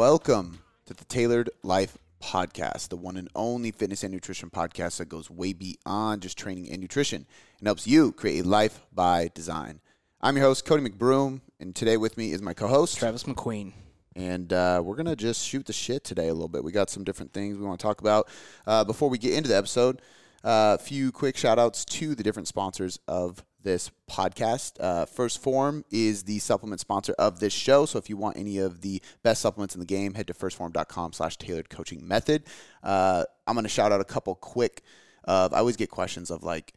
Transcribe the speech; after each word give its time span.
Welcome 0.00 0.60
to 0.86 0.94
the 0.94 1.04
Tailored 1.04 1.50
Life 1.62 1.98
Podcast, 2.22 2.88
the 2.88 2.96
one 2.96 3.18
and 3.18 3.28
only 3.34 3.70
fitness 3.70 4.02
and 4.02 4.10
nutrition 4.14 4.48
podcast 4.48 4.96
that 4.96 5.10
goes 5.10 5.28
way 5.28 5.52
beyond 5.52 6.22
just 6.22 6.38
training 6.38 6.70
and 6.70 6.80
nutrition 6.80 7.26
and 7.58 7.68
helps 7.68 7.86
you 7.86 8.10
create 8.12 8.46
a 8.46 8.48
life 8.48 8.80
by 8.94 9.30
design. 9.34 9.82
I'm 10.22 10.38
your 10.38 10.46
host, 10.46 10.64
Cody 10.64 10.88
McBroom, 10.88 11.42
and 11.60 11.76
today 11.76 11.98
with 11.98 12.16
me 12.16 12.32
is 12.32 12.40
my 12.40 12.54
co 12.54 12.66
host, 12.66 12.96
Travis 12.96 13.24
McQueen. 13.24 13.74
And 14.16 14.50
uh, 14.54 14.80
we're 14.82 14.96
going 14.96 15.04
to 15.04 15.16
just 15.16 15.46
shoot 15.46 15.66
the 15.66 15.74
shit 15.74 16.02
today 16.02 16.28
a 16.28 16.32
little 16.32 16.48
bit. 16.48 16.64
We 16.64 16.72
got 16.72 16.88
some 16.88 17.04
different 17.04 17.34
things 17.34 17.58
we 17.58 17.66
want 17.66 17.78
to 17.78 17.86
talk 17.86 18.00
about. 18.00 18.26
Uh, 18.66 18.84
before 18.84 19.10
we 19.10 19.18
get 19.18 19.34
into 19.34 19.50
the 19.50 19.56
episode, 19.58 20.00
a 20.42 20.48
uh, 20.48 20.76
few 20.78 21.12
quick 21.12 21.36
shout 21.36 21.58
outs 21.58 21.84
to 21.84 22.14
the 22.14 22.22
different 22.22 22.48
sponsors 22.48 22.98
of 23.06 23.44
this 23.62 23.90
podcast. 24.10 24.72
Uh, 24.80 25.06
First 25.06 25.42
Form 25.42 25.84
is 25.90 26.24
the 26.24 26.38
supplement 26.38 26.80
sponsor 26.80 27.14
of 27.18 27.40
this 27.40 27.52
show. 27.52 27.86
So 27.86 27.98
if 27.98 28.08
you 28.08 28.16
want 28.16 28.36
any 28.36 28.58
of 28.58 28.80
the 28.80 29.02
best 29.22 29.42
supplements 29.42 29.74
in 29.74 29.80
the 29.80 29.86
game, 29.86 30.14
head 30.14 30.26
to 30.28 30.34
firstform.com 30.34 31.12
slash 31.12 31.36
tailored 31.36 31.70
coaching 31.70 32.06
method. 32.06 32.44
Uh, 32.82 33.24
I'm 33.46 33.54
going 33.54 33.64
to 33.64 33.68
shout 33.68 33.92
out 33.92 34.00
a 34.00 34.04
couple 34.04 34.34
quick 34.34 34.82
of, 35.24 35.52
I 35.52 35.58
always 35.58 35.76
get 35.76 35.90
questions 35.90 36.30
of 36.30 36.42
like, 36.42 36.72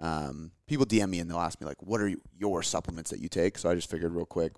um, 0.00 0.52
people 0.66 0.86
DM 0.86 1.10
me 1.10 1.18
and 1.18 1.28
they'll 1.30 1.38
ask 1.38 1.60
me 1.60 1.66
like, 1.66 1.82
what 1.82 2.00
are 2.00 2.12
your 2.36 2.62
supplements 2.62 3.10
that 3.10 3.20
you 3.20 3.28
take? 3.28 3.58
So 3.58 3.68
I 3.68 3.74
just 3.74 3.90
figured 3.90 4.12
real 4.12 4.26
quick. 4.26 4.52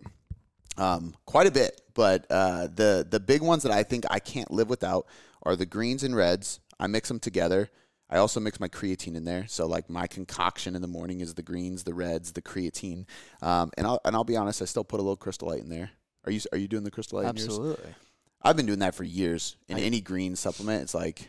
Um, 0.77 1.15
quite 1.27 1.47
a 1.47 1.51
bit, 1.51 1.81
but 1.95 2.27
uh, 2.31 2.69
the 2.69 3.07
the 3.09 3.21
big 3.21 3.43
ones 3.43 3.65
that 3.65 3.73
I 3.73 3.83
think 3.83 4.05
I 4.09 4.19
can't 4.19 4.51
live 4.51 4.71
without 4.71 5.07
are 5.43 5.57
the 5.57 5.67
greens 5.67 6.05
and 6.05 6.15
reds. 6.15 6.61
I 6.79 6.87
mix 6.87 7.09
them 7.09 7.19
together. 7.19 7.71
I 8.11 8.19
also 8.19 8.41
mix 8.41 8.59
my 8.59 8.69
creatine 8.69 9.15
in 9.15 9.25
there. 9.25 9.47
So 9.47 9.67
like 9.67 9.89
my 9.89 10.07
concoction 10.07 10.75
in 10.75 10.83
the 10.83 10.89
morning 10.89 11.21
is 11.21 11.35
the 11.35 11.43
greens, 11.43 11.85
the 11.85 11.95
reds, 11.95 12.33
the 12.33 12.43
creatine. 12.43 13.07
Um, 13.41 13.71
and 13.79 13.87
I'll 13.87 14.01
and 14.05 14.17
I'll 14.17 14.25
be 14.25 14.37
honest, 14.37 14.61
I 14.61 14.65
still 14.65 14.85
put 14.85 14.99
a 14.99 15.03
little 15.03 15.17
crystal 15.17 15.49
light 15.49 15.61
in 15.61 15.69
there. 15.69 15.91
Are 16.25 16.33
you 16.33 16.41
are 16.53 16.59
you 16.59 16.69
doing 16.69 16.85
the 16.85 16.91
crystal 16.91 17.21
light? 17.21 17.29
Absolutely. 17.29 17.95
I've 18.43 18.57
been 18.57 18.67
doing 18.67 18.81
that 18.81 18.95
for 18.95 19.05
years. 19.05 19.57
In 19.69 19.77
I, 19.77 19.81
any 19.81 20.01
green 20.01 20.35
supplement, 20.35 20.83
it's 20.83 20.95
like 20.95 21.29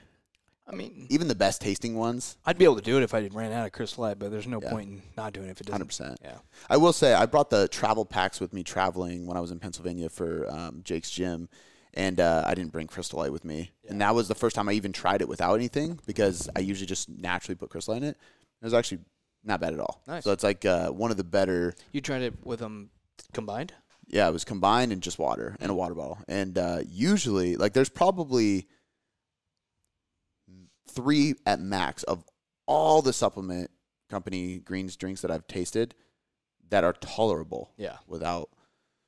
I 0.68 0.76
mean, 0.76 1.08
even 1.10 1.28
the 1.28 1.36
best 1.36 1.62
tasting 1.62 1.96
ones. 1.96 2.38
I'd 2.46 2.58
be 2.58 2.64
able 2.64 2.78
to 2.78 2.82
do 2.82 2.98
it 2.98 3.04
if 3.04 3.14
I 3.14 3.28
ran 3.34 3.52
out 3.52 3.66
of 3.66 3.74
crystal 3.74 4.04
light, 4.04 4.18
but 4.20 4.32
there's 4.32 4.48
no 4.48 4.62
yeah. 4.62 4.70
point 4.70 4.90
in 4.90 5.02
not 5.18 5.34
doing 5.34 5.48
it 5.48 5.52
if 5.52 5.62
it 5.62 5.68
doesn't. 5.68 5.88
100%. 5.88 6.16
Yeah. 6.24 6.38
I 6.70 6.78
will 6.78 6.94
say, 6.94 7.14
I 7.14 7.26
brought 7.26 7.50
the 7.50 7.68
travel 7.68 8.06
packs 8.06 8.40
with 8.40 8.54
me 8.54 8.64
traveling 8.64 9.26
when 9.26 9.36
I 9.36 9.42
was 9.42 9.52
in 9.52 9.60
Pennsylvania 9.60 10.08
for 10.08 10.50
um, 10.50 10.82
Jake's 10.84 11.12
gym 11.12 11.50
and 11.94 12.20
uh, 12.20 12.44
I 12.46 12.56
didn't 12.56 12.72
bring 12.72 12.88
Crystal 12.88 13.20
Light 13.20 13.32
with 13.32 13.46
me. 13.46 13.72
Yeah. 13.84 13.92
And 13.92 14.02
that 14.02 14.16
was 14.16 14.28
the 14.28 14.36
first 14.36 14.56
time 14.56 14.70
I 14.70 14.74
even 14.74 14.94
tried 14.94 15.22
it 15.22 15.28
without 15.28 15.56
anything 15.56 16.00
because 16.06 16.50
I 16.56 16.60
usually 16.60 16.88
just 16.88 17.10
naturally 17.10 17.56
put 17.56 17.70
Crystal 17.70 17.94
Light 17.94 18.04
in 18.04 18.10
it. 18.10 18.18
It 18.62 18.66
was 18.66 18.74
actually 18.74 19.00
not 19.44 19.60
bad 19.60 19.74
at 19.74 19.80
all. 19.80 20.02
Nice. 20.08 20.24
So 20.24 20.32
it's 20.32 20.44
like 20.44 20.66
uh, 20.66 20.90
one 20.90 21.12
of 21.12 21.18
the 21.18 21.24
better. 21.24 21.74
You 21.92 22.02
tried 22.02 22.22
it 22.22 22.46
with 22.46 22.60
them 22.60 22.92
combined? 23.34 23.74
Yeah, 24.08 24.28
it 24.28 24.32
was 24.32 24.44
combined 24.44 24.92
and 24.92 25.02
just 25.02 25.20
water 25.20 25.56
and 25.60 25.72
a 25.72 25.74
water 25.74 25.96
bottle. 25.96 26.20
And 26.28 26.58
uh, 26.58 26.80
usually, 26.88 27.56
like, 27.56 27.74
there's 27.74 27.90
probably 27.90 28.68
three 30.90 31.36
at 31.46 31.60
max 31.60 32.04
of 32.04 32.24
all 32.68 33.02
the 33.02 33.14
supplement 33.14 33.72
company 34.10 34.60
greens 34.60 34.98
drinks 34.98 35.22
that 35.22 35.32
I've 35.32 35.48
tasted 35.48 35.96
that 36.70 36.84
are 36.84 36.94
tolerable. 36.94 37.72
Yeah. 37.78 37.98
Without, 38.08 38.50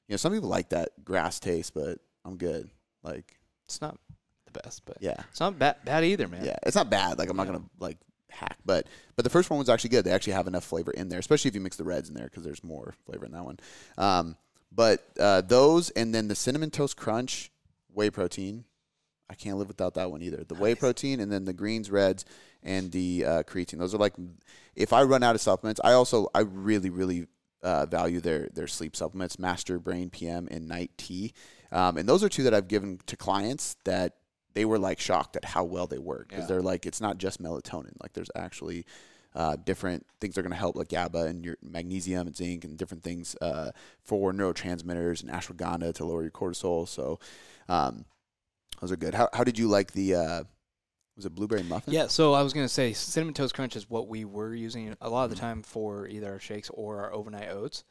you 0.07 0.13
know, 0.13 0.17
some 0.17 0.33
people 0.33 0.49
like 0.49 0.69
that 0.69 1.03
grass 1.03 1.39
taste, 1.39 1.73
but 1.73 1.99
I'm 2.25 2.37
good. 2.37 2.69
Like 3.03 3.37
it's 3.65 3.81
not 3.81 3.97
the 4.45 4.59
best, 4.63 4.85
but 4.85 4.97
yeah, 4.99 5.15
it's 5.29 5.39
not 5.39 5.57
bad, 5.59 5.77
bad 5.83 6.03
either, 6.03 6.27
man. 6.27 6.45
Yeah, 6.45 6.57
it's 6.63 6.75
not 6.75 6.89
bad. 6.89 7.17
Like 7.17 7.29
I'm 7.29 7.37
not 7.37 7.47
gonna 7.47 7.63
like 7.79 7.97
hack, 8.29 8.57
but 8.65 8.87
but 9.15 9.23
the 9.23 9.29
first 9.29 9.49
one 9.49 9.59
was 9.59 9.69
actually 9.69 9.91
good. 9.91 10.05
They 10.05 10.11
actually 10.11 10.33
have 10.33 10.47
enough 10.47 10.63
flavor 10.63 10.91
in 10.91 11.09
there, 11.09 11.19
especially 11.19 11.49
if 11.49 11.55
you 11.55 11.61
mix 11.61 11.77
the 11.77 11.83
reds 11.83 12.09
in 12.09 12.15
there 12.15 12.25
because 12.25 12.43
there's 12.43 12.63
more 12.63 12.93
flavor 13.05 13.25
in 13.25 13.31
that 13.31 13.45
one. 13.45 13.59
Um, 13.97 14.37
but 14.71 15.05
uh, 15.19 15.41
those 15.41 15.89
and 15.91 16.13
then 16.13 16.27
the 16.27 16.35
cinnamon 16.35 16.71
toast 16.71 16.97
crunch 16.97 17.51
whey 17.93 18.09
protein. 18.09 18.65
I 19.29 19.35
can't 19.35 19.57
live 19.57 19.67
without 19.67 19.95
that 19.95 20.11
one 20.11 20.21
either. 20.21 20.43
The 20.47 20.53
nice. 20.53 20.61
whey 20.61 20.75
protein 20.75 21.19
and 21.19 21.31
then 21.31 21.45
the 21.45 21.53
greens, 21.53 21.89
reds, 21.89 22.25
and 22.61 22.91
the 22.91 23.25
uh, 23.25 23.43
creatine. 23.43 23.79
Those 23.79 23.95
are 23.95 23.97
like, 23.97 24.13
if 24.75 24.93
I 24.93 25.03
run 25.03 25.23
out 25.23 25.33
of 25.33 25.41
supplements, 25.41 25.81
I 25.83 25.93
also 25.93 26.27
I 26.35 26.41
really 26.41 26.89
really 26.89 27.27
uh, 27.63 27.85
value 27.85 28.19
their 28.19 28.49
their 28.53 28.67
sleep 28.67 28.95
supplements, 28.95 29.39
Master 29.39 29.79
Brain 29.79 30.09
PM 30.09 30.47
and 30.51 30.67
Night 30.67 30.91
T. 30.97 31.33
Um, 31.73 31.97
and 31.97 32.07
those 32.07 32.23
are 32.23 32.29
two 32.29 32.43
that 32.43 32.53
I've 32.53 32.67
given 32.67 32.99
to 33.07 33.17
clients 33.17 33.75
that 33.83 34.17
they 34.53 34.63
were 34.63 34.77
like 34.77 34.99
shocked 34.99 35.35
at 35.35 35.43
how 35.43 35.63
well 35.63 35.87
they 35.87 35.97
work 35.97 36.29
because 36.29 36.43
yeah. 36.43 36.47
they're 36.47 36.61
like 36.61 36.85
it's 36.85 37.01
not 37.01 37.17
just 37.17 37.41
melatonin. 37.41 37.93
Like 38.01 38.13
there's 38.13 38.29
actually 38.35 38.85
uh, 39.35 39.57
different 39.65 40.05
things 40.21 40.35
that 40.35 40.41
are 40.41 40.43
going 40.43 40.51
to 40.51 40.57
help, 40.57 40.75
like 40.75 40.89
GABA 40.89 41.25
and 41.25 41.43
your 41.43 41.57
magnesium 41.63 42.27
and 42.27 42.35
zinc 42.35 42.63
and 42.63 42.77
different 42.77 43.03
things 43.03 43.35
uh, 43.41 43.71
for 44.03 44.31
neurotransmitters 44.31 45.23
and 45.23 45.31
ashwagandha 45.31 45.93
to 45.95 46.05
lower 46.05 46.21
your 46.21 46.31
cortisol. 46.31 46.87
So 46.87 47.19
um, 47.67 48.05
those 48.79 48.91
are 48.91 48.97
good. 48.97 49.15
How 49.15 49.29
how 49.33 49.43
did 49.43 49.57
you 49.57 49.67
like 49.67 49.93
the 49.93 50.15
uh, 50.15 50.43
was 51.15 51.25
it 51.25 51.33
blueberry 51.33 51.63
muffin? 51.63 51.93
Yeah, 51.93 52.07
so 52.07 52.33
I 52.33 52.43
was 52.43 52.53
gonna 52.53 52.69
say 52.69 52.93
cinnamon 52.93 53.33
toast 53.33 53.55
crunch 53.55 53.75
is 53.75 53.89
what 53.89 54.07
we 54.07 54.25
were 54.25 54.53
using 54.53 54.95
a 55.01 55.09
lot 55.09 55.23
of 55.23 55.31
the 55.31 55.35
mm-hmm. 55.35 55.45
time 55.45 55.63
for 55.63 56.07
either 56.07 56.31
our 56.31 56.39
shakes 56.39 56.69
or 56.69 57.01
our 57.01 57.13
overnight 57.13 57.49
oats. 57.49 57.83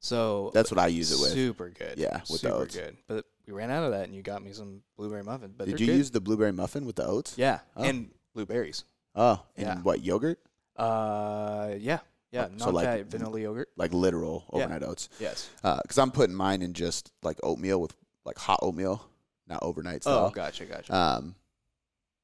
So 0.00 0.50
that's 0.54 0.70
what 0.70 0.78
I 0.78 0.86
use 0.86 1.12
it 1.12 1.20
with. 1.20 1.32
Super 1.32 1.68
good. 1.68 1.98
Yeah, 1.98 2.20
with 2.30 2.40
super 2.40 2.54
the 2.54 2.60
oats. 2.60 2.76
good. 2.76 2.96
But 3.06 3.26
we 3.46 3.52
ran 3.52 3.70
out 3.70 3.84
of 3.84 3.92
that, 3.92 4.04
and 4.04 4.14
you 4.14 4.22
got 4.22 4.42
me 4.42 4.52
some 4.52 4.82
blueberry 4.96 5.22
muffin. 5.22 5.52
But 5.56 5.66
did 5.68 5.78
you 5.78 5.86
good. 5.86 5.96
use 5.96 6.10
the 6.10 6.20
blueberry 6.20 6.52
muffin 6.52 6.86
with 6.86 6.96
the 6.96 7.06
oats? 7.06 7.34
Yeah, 7.36 7.60
oh. 7.76 7.84
and 7.84 8.10
blueberries. 8.34 8.84
Oh, 9.14 9.42
and 9.56 9.66
yeah. 9.66 9.78
what 9.82 10.02
yogurt? 10.02 10.38
Uh, 10.74 11.74
yeah, 11.78 11.98
yeah, 12.32 12.48
oh, 12.50 12.58
so 12.58 12.70
like 12.70 13.06
vanilla 13.06 13.40
yogurt, 13.40 13.68
like 13.76 13.92
literal 13.92 14.46
overnight 14.50 14.80
yeah. 14.80 14.88
oats. 14.88 15.10
Yes, 15.20 15.50
because 15.56 15.98
uh, 15.98 16.02
I'm 16.02 16.10
putting 16.10 16.34
mine 16.34 16.62
in 16.62 16.72
just 16.72 17.12
like 17.22 17.38
oatmeal 17.42 17.80
with 17.80 17.94
like 18.24 18.38
hot 18.38 18.60
oatmeal, 18.62 19.06
not 19.46 19.62
overnight 19.62 20.02
style. 20.02 20.26
Oh, 20.26 20.30
gotcha, 20.30 20.64
gotcha. 20.64 20.94
Um, 20.94 21.34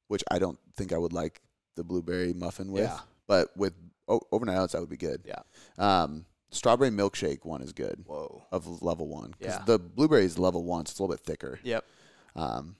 which 0.08 0.24
I 0.30 0.38
don't 0.38 0.58
think 0.76 0.94
I 0.94 0.98
would 0.98 1.12
like 1.12 1.42
the 1.74 1.84
blueberry 1.84 2.32
muffin 2.32 2.72
with. 2.72 2.84
Yeah. 2.84 3.00
But 3.26 3.54
with 3.56 3.74
oh, 4.08 4.20
overnight 4.32 4.58
oats, 4.58 4.72
that 4.72 4.80
would 4.80 4.88
be 4.88 4.96
good. 4.96 5.22
Yeah. 5.26 5.42
Um, 5.76 6.24
strawberry 6.50 6.90
milkshake 6.90 7.44
one 7.44 7.62
is 7.62 7.72
good. 7.72 8.04
Whoa. 8.06 8.44
Of 8.50 8.82
level 8.82 9.08
one. 9.08 9.34
Yeah. 9.40 9.62
The 9.66 9.78
blueberry 9.78 10.24
is 10.24 10.38
level 10.38 10.64
one, 10.64 10.86
so 10.86 10.90
it's 10.90 10.98
a 10.98 11.02
little 11.02 11.16
bit 11.16 11.24
thicker. 11.24 11.60
Yep. 11.62 11.84
Um, 12.34 12.76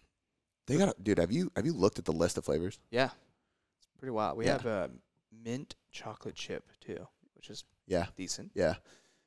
they 0.66 0.76
got 0.76 1.02
dude. 1.02 1.18
Have 1.18 1.32
you 1.32 1.50
have 1.56 1.66
you 1.66 1.72
looked 1.72 1.98
at 1.98 2.04
the 2.04 2.12
list 2.12 2.38
of 2.38 2.44
flavors? 2.44 2.78
Yeah. 2.90 3.10
It's 3.78 3.88
pretty 3.98 4.12
wild. 4.12 4.36
We 4.36 4.46
yeah. 4.46 4.52
have 4.52 4.66
a 4.66 4.90
mint 5.44 5.74
chocolate 5.92 6.34
chip 6.34 6.64
too, 6.80 7.06
which 7.34 7.50
is 7.50 7.64
yeah 7.86 8.06
decent. 8.16 8.50
Yeah. 8.54 8.74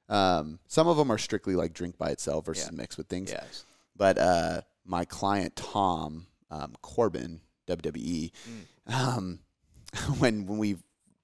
Um, 0.10 0.60
some 0.68 0.88
of 0.88 0.98
them 0.98 1.12
are 1.12 1.18
strictly 1.18 1.56
like 1.56 1.74
drink 1.74 1.98
by 1.98 2.10
itself 2.10 2.46
versus 2.46 2.70
yeah. 2.72 2.78
mixed 2.78 2.98
with 2.98 3.08
things. 3.08 3.32
Yes. 3.32 3.66
But 3.96 4.18
uh, 4.18 4.62
my 4.86 5.06
client 5.06 5.56
Tom 5.56 6.28
um, 6.52 6.74
Corbin 6.82 7.42
WWE. 7.68 8.32
Mm. 8.88 8.94
Um, 8.94 9.40
when 10.20 10.46
when 10.46 10.58
we 10.58 10.78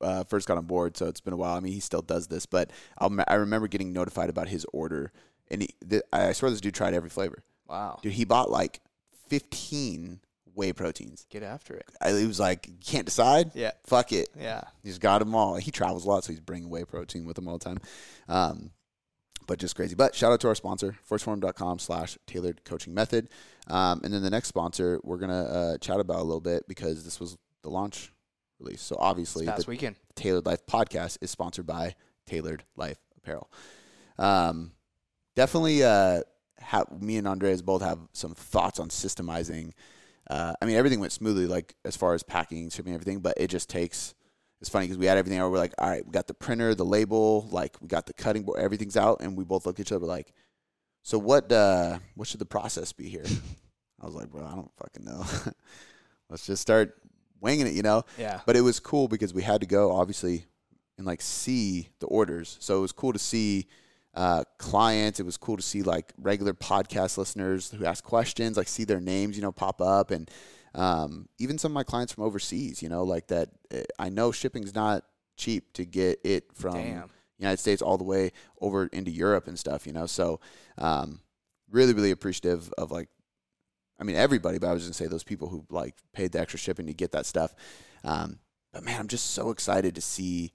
uh, 0.05 0.23
first 0.23 0.47
got 0.47 0.57
on 0.57 0.65
board, 0.65 0.95
so 0.95 1.07
it's 1.07 1.19
been 1.19 1.33
a 1.33 1.37
while. 1.37 1.55
I 1.55 1.59
mean, 1.59 1.73
he 1.73 1.79
still 1.79 2.01
does 2.01 2.27
this, 2.27 2.45
but 2.45 2.69
I'll, 2.97 3.15
i 3.27 3.35
remember 3.35 3.67
getting 3.67 3.91
notified 3.91 4.29
about 4.29 4.47
his 4.47 4.65
order, 4.71 5.11
and 5.49 5.63
he, 5.63 5.69
th- 5.89 6.03
I 6.13 6.31
swear 6.33 6.51
this 6.51 6.61
dude 6.61 6.75
tried 6.75 6.93
every 6.93 7.09
flavor. 7.09 7.43
Wow, 7.67 7.99
dude, 8.01 8.13
he 8.13 8.25
bought 8.25 8.51
like 8.51 8.81
fifteen 9.27 10.19
whey 10.53 10.71
proteins. 10.73 11.25
Get 11.29 11.43
after 11.43 11.75
it. 11.75 11.85
I, 11.99 12.11
he 12.11 12.27
was 12.27 12.39
like, 12.39 12.67
you 12.67 12.75
can't 12.85 13.05
decide. 13.05 13.51
Yeah, 13.55 13.71
fuck 13.85 14.11
it. 14.11 14.29
Yeah, 14.39 14.61
he's 14.83 14.99
got 14.99 15.19
them 15.19 15.33
all. 15.33 15.55
He 15.55 15.71
travels 15.71 16.05
a 16.05 16.09
lot, 16.09 16.23
so 16.23 16.31
he's 16.31 16.39
bringing 16.39 16.69
whey 16.69 16.85
protein 16.85 17.25
with 17.25 17.37
him 17.37 17.47
all 17.47 17.57
the 17.57 17.65
time. 17.65 17.79
Um, 18.27 18.71
but 19.47 19.59
just 19.59 19.75
crazy. 19.75 19.95
But 19.95 20.15
shout 20.15 20.31
out 20.31 20.39
to 20.41 20.47
our 20.47 20.55
sponsor, 20.55 20.97
firstform.com 21.09 21.79
slash 21.79 22.17
tailored 22.25 22.63
coaching 22.63 22.93
method. 22.93 23.29
Um, 23.67 24.01
and 24.03 24.13
then 24.13 24.21
the 24.21 24.29
next 24.29 24.47
sponsor 24.47 24.99
we're 25.03 25.17
going 25.17 25.29
to 25.29 25.35
uh, 25.35 25.77
chat 25.77 25.99
about 25.99 26.17
a 26.19 26.23
little 26.23 26.41
bit 26.41 26.67
because 26.67 27.03
this 27.03 27.19
was 27.19 27.37
the 27.61 27.69
launch 27.69 28.11
release. 28.59 28.81
So 28.81 28.95
obviously, 28.99 29.45
the 29.45 29.65
weekend. 29.67 29.95
Tailored 30.15 30.45
Life 30.45 30.65
podcast 30.65 31.17
is 31.21 31.31
sponsored 31.31 31.65
by 31.65 31.95
Tailored 32.25 32.63
Life 32.75 32.97
Apparel. 33.17 33.49
Um, 34.17 34.71
definitely, 35.35 35.83
uh, 35.83 36.21
have, 36.59 37.01
me 37.01 37.17
and 37.17 37.27
Andres 37.27 37.61
both 37.61 37.81
have 37.81 37.99
some 38.13 38.33
thoughts 38.33 38.79
on 38.79 38.89
systemizing. 38.89 39.71
Uh, 40.29 40.53
I 40.61 40.65
mean, 40.65 40.75
everything 40.75 40.99
went 40.99 41.11
smoothly, 41.11 41.45
like 41.45 41.75
as 41.85 41.95
far 41.95 42.13
as 42.13 42.23
packing, 42.23 42.69
shipping, 42.69 42.93
everything, 42.93 43.19
but 43.19 43.35
it 43.37 43.49
just 43.49 43.69
takes 43.69 44.15
it's 44.61 44.69
funny 44.69 44.85
because 44.85 44.97
we 44.97 45.05
had 45.05 45.17
everything 45.17 45.37
out. 45.37 45.51
We're 45.51 45.57
like, 45.57 45.73
all 45.77 45.89
right, 45.89 46.05
we 46.05 46.11
got 46.11 46.27
the 46.27 46.33
printer, 46.33 46.73
the 46.73 46.85
label, 46.85 47.47
like 47.51 47.79
we 47.81 47.87
got 47.87 48.05
the 48.05 48.13
cutting 48.13 48.43
board, 48.43 48.59
everything's 48.59 48.97
out, 48.97 49.21
and 49.21 49.37
we 49.37 49.43
both 49.43 49.65
looked 49.65 49.79
at 49.79 49.87
each 49.87 49.91
other 49.91 50.05
like, 50.05 50.33
so 51.03 51.19
what? 51.19 51.51
Uh, 51.51 51.99
what 52.15 52.27
should 52.27 52.39
the 52.39 52.47
process 52.47 52.91
be 52.91 53.07
here? 53.07 53.25
I 54.01 54.05
was 54.05 54.15
like, 54.15 54.31
bro, 54.31 54.43
I 54.43 54.55
don't 54.55 54.71
fucking 54.77 55.05
know. 55.05 55.23
Let's 56.31 56.47
just 56.47 56.63
start 56.63 56.95
winging 57.45 57.67
it, 57.67 57.73
you 57.73 57.83
know. 57.83 58.03
Yeah. 58.17 58.41
But 58.45 58.57
it 58.57 58.61
was 58.61 58.79
cool 58.79 59.07
because 59.07 59.33
we 59.33 59.43
had 59.43 59.61
to 59.61 59.67
go 59.67 59.91
obviously 59.91 60.45
and 60.97 61.05
like 61.05 61.21
see 61.21 61.89
the 61.99 62.07
orders. 62.07 62.57
So 62.59 62.77
it 62.77 62.81
was 62.81 62.91
cool 62.91 63.13
to 63.13 63.19
see 63.19 63.67
uh, 64.15 64.43
clients. 64.57 65.19
It 65.19 65.25
was 65.25 65.37
cool 65.37 65.55
to 65.55 65.63
see 65.63 65.83
like 65.83 66.11
regular 66.17 66.53
podcast 66.53 67.17
listeners 67.17 67.71
who 67.71 67.85
ask 67.85 68.03
questions, 68.03 68.57
like 68.57 68.67
see 68.67 68.83
their 68.83 68.99
names, 68.99 69.35
you 69.35 69.41
know, 69.41 69.51
pop 69.51 69.81
up 69.81 70.11
and 70.11 70.29
um, 70.73 71.29
even 71.37 71.57
some 71.57 71.71
of 71.71 71.73
my 71.73 71.83
clients 71.83 72.13
from 72.13 72.23
overseas, 72.23 72.81
you 72.81 72.89
know, 72.89 73.03
like 73.03 73.27
that. 73.27 73.49
Eh, 73.71 73.83
I 73.97 74.09
know 74.09 74.31
shipping's 74.31 74.75
not 74.75 75.03
cheap 75.37 75.71
to 75.73 75.85
get 75.85 76.19
it 76.23 76.45
from 76.53 76.73
Damn. 76.73 77.09
United 77.37 77.59
States 77.59 77.81
all 77.81 77.97
the 77.97 78.03
way 78.03 78.31
over 78.59 78.87
into 78.87 79.11
Europe 79.11 79.47
and 79.47 79.57
stuff, 79.57 79.85
you 79.85 79.93
know. 79.93 80.05
So, 80.05 80.39
um, 80.77 81.21
really, 81.69 81.93
really 81.93 82.11
appreciative 82.11 82.73
of 82.77 82.91
like 82.91 83.09
I 83.99 84.03
mean 84.03 84.15
everybody, 84.15 84.57
but 84.59 84.67
I 84.67 84.73
was 84.73 84.83
gonna 84.83 84.93
say 84.93 85.07
those 85.07 85.23
people 85.23 85.47
who 85.49 85.65
like 85.69 85.95
paid 86.13 86.31
the 86.33 86.39
extra 86.39 86.59
shipping 86.59 86.87
to 86.87 86.93
get 86.93 87.11
that 87.13 87.25
stuff. 87.25 87.53
Um, 88.03 88.39
but 88.73 88.83
man, 88.83 88.99
I'm 88.99 89.07
just 89.07 89.31
so 89.31 89.51
excited 89.51 89.95
to 89.95 90.01
see 90.01 90.51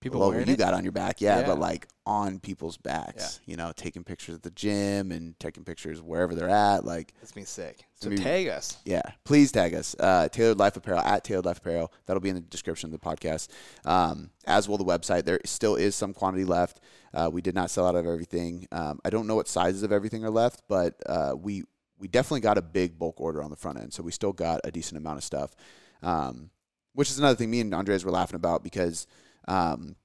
People 0.00 0.20
wearing 0.30 0.46
you 0.46 0.52
it? 0.54 0.58
got 0.60 0.74
on 0.74 0.84
your 0.84 0.92
back, 0.92 1.20
yeah, 1.20 1.40
Yeah. 1.40 1.46
but 1.48 1.58
like 1.58 1.88
on 2.06 2.38
people's 2.38 2.76
backs, 2.76 3.40
you 3.46 3.56
know, 3.56 3.72
taking 3.74 4.04
pictures 4.04 4.36
at 4.36 4.44
the 4.44 4.52
gym 4.52 5.10
and 5.10 5.36
taking 5.40 5.64
pictures 5.64 6.00
wherever 6.00 6.36
they're 6.36 6.48
at, 6.48 6.84
like. 6.84 7.12
That's 7.20 7.34
me 7.34 7.42
sick. 7.42 7.84
So 7.96 8.08
be- 8.10 8.16
tag 8.16 8.46
us. 8.46 8.76
Yeah, 8.84 9.02
please 9.24 9.50
tag 9.50 9.74
us. 9.74 9.96
Uh, 9.98 10.28
Tailored 10.28 10.56
Life 10.60 10.76
Apparel 10.76 11.00
at 11.00 11.24
Tailored 11.24 11.46
Life 11.46 11.58
Apparel. 11.58 11.92
That'll 12.06 12.20
be 12.20 12.28
in 12.28 12.36
the 12.36 12.40
description 12.42 12.86
of 12.86 12.92
the 12.92 13.04
podcast. 13.04 13.48
Um, 13.84 14.30
as 14.46 14.68
will 14.68 14.78
the 14.78 14.84
website. 14.84 15.24
There 15.24 15.40
still 15.44 15.74
is 15.74 15.96
some 15.96 16.14
quantity 16.14 16.44
left. 16.44 16.78
Uh, 17.12 17.28
we 17.32 17.42
did 17.42 17.56
not 17.56 17.68
sell 17.68 17.88
out 17.88 17.96
of 17.96 18.06
everything. 18.06 18.68
Um, 18.70 19.00
I 19.04 19.10
don't 19.10 19.26
know 19.26 19.34
what 19.34 19.48
sizes 19.48 19.82
of 19.82 19.90
everything 19.90 20.24
are 20.24 20.30
left, 20.30 20.62
but 20.68 20.94
uh, 21.06 21.34
we 21.36 21.64
we 21.98 22.08
definitely 22.08 22.40
got 22.40 22.58
a 22.58 22.62
big 22.62 22.98
bulk 22.98 23.20
order 23.20 23.42
on 23.42 23.50
the 23.50 23.56
front 23.56 23.78
end, 23.78 23.92
so 23.92 24.02
we 24.02 24.12
still 24.12 24.32
got 24.32 24.60
a 24.64 24.70
decent 24.70 24.98
amount 24.98 25.18
of 25.18 25.24
stuff. 25.24 25.54
Um, 26.02 26.50
which 26.94 27.10
is 27.10 27.18
another 27.18 27.36
thing 27.36 27.50
me 27.50 27.60
and 27.60 27.74
Andres 27.74 28.04
were 28.04 28.10
laughing 28.10 28.36
about 28.36 28.64
because 28.64 29.06
um, 29.46 29.96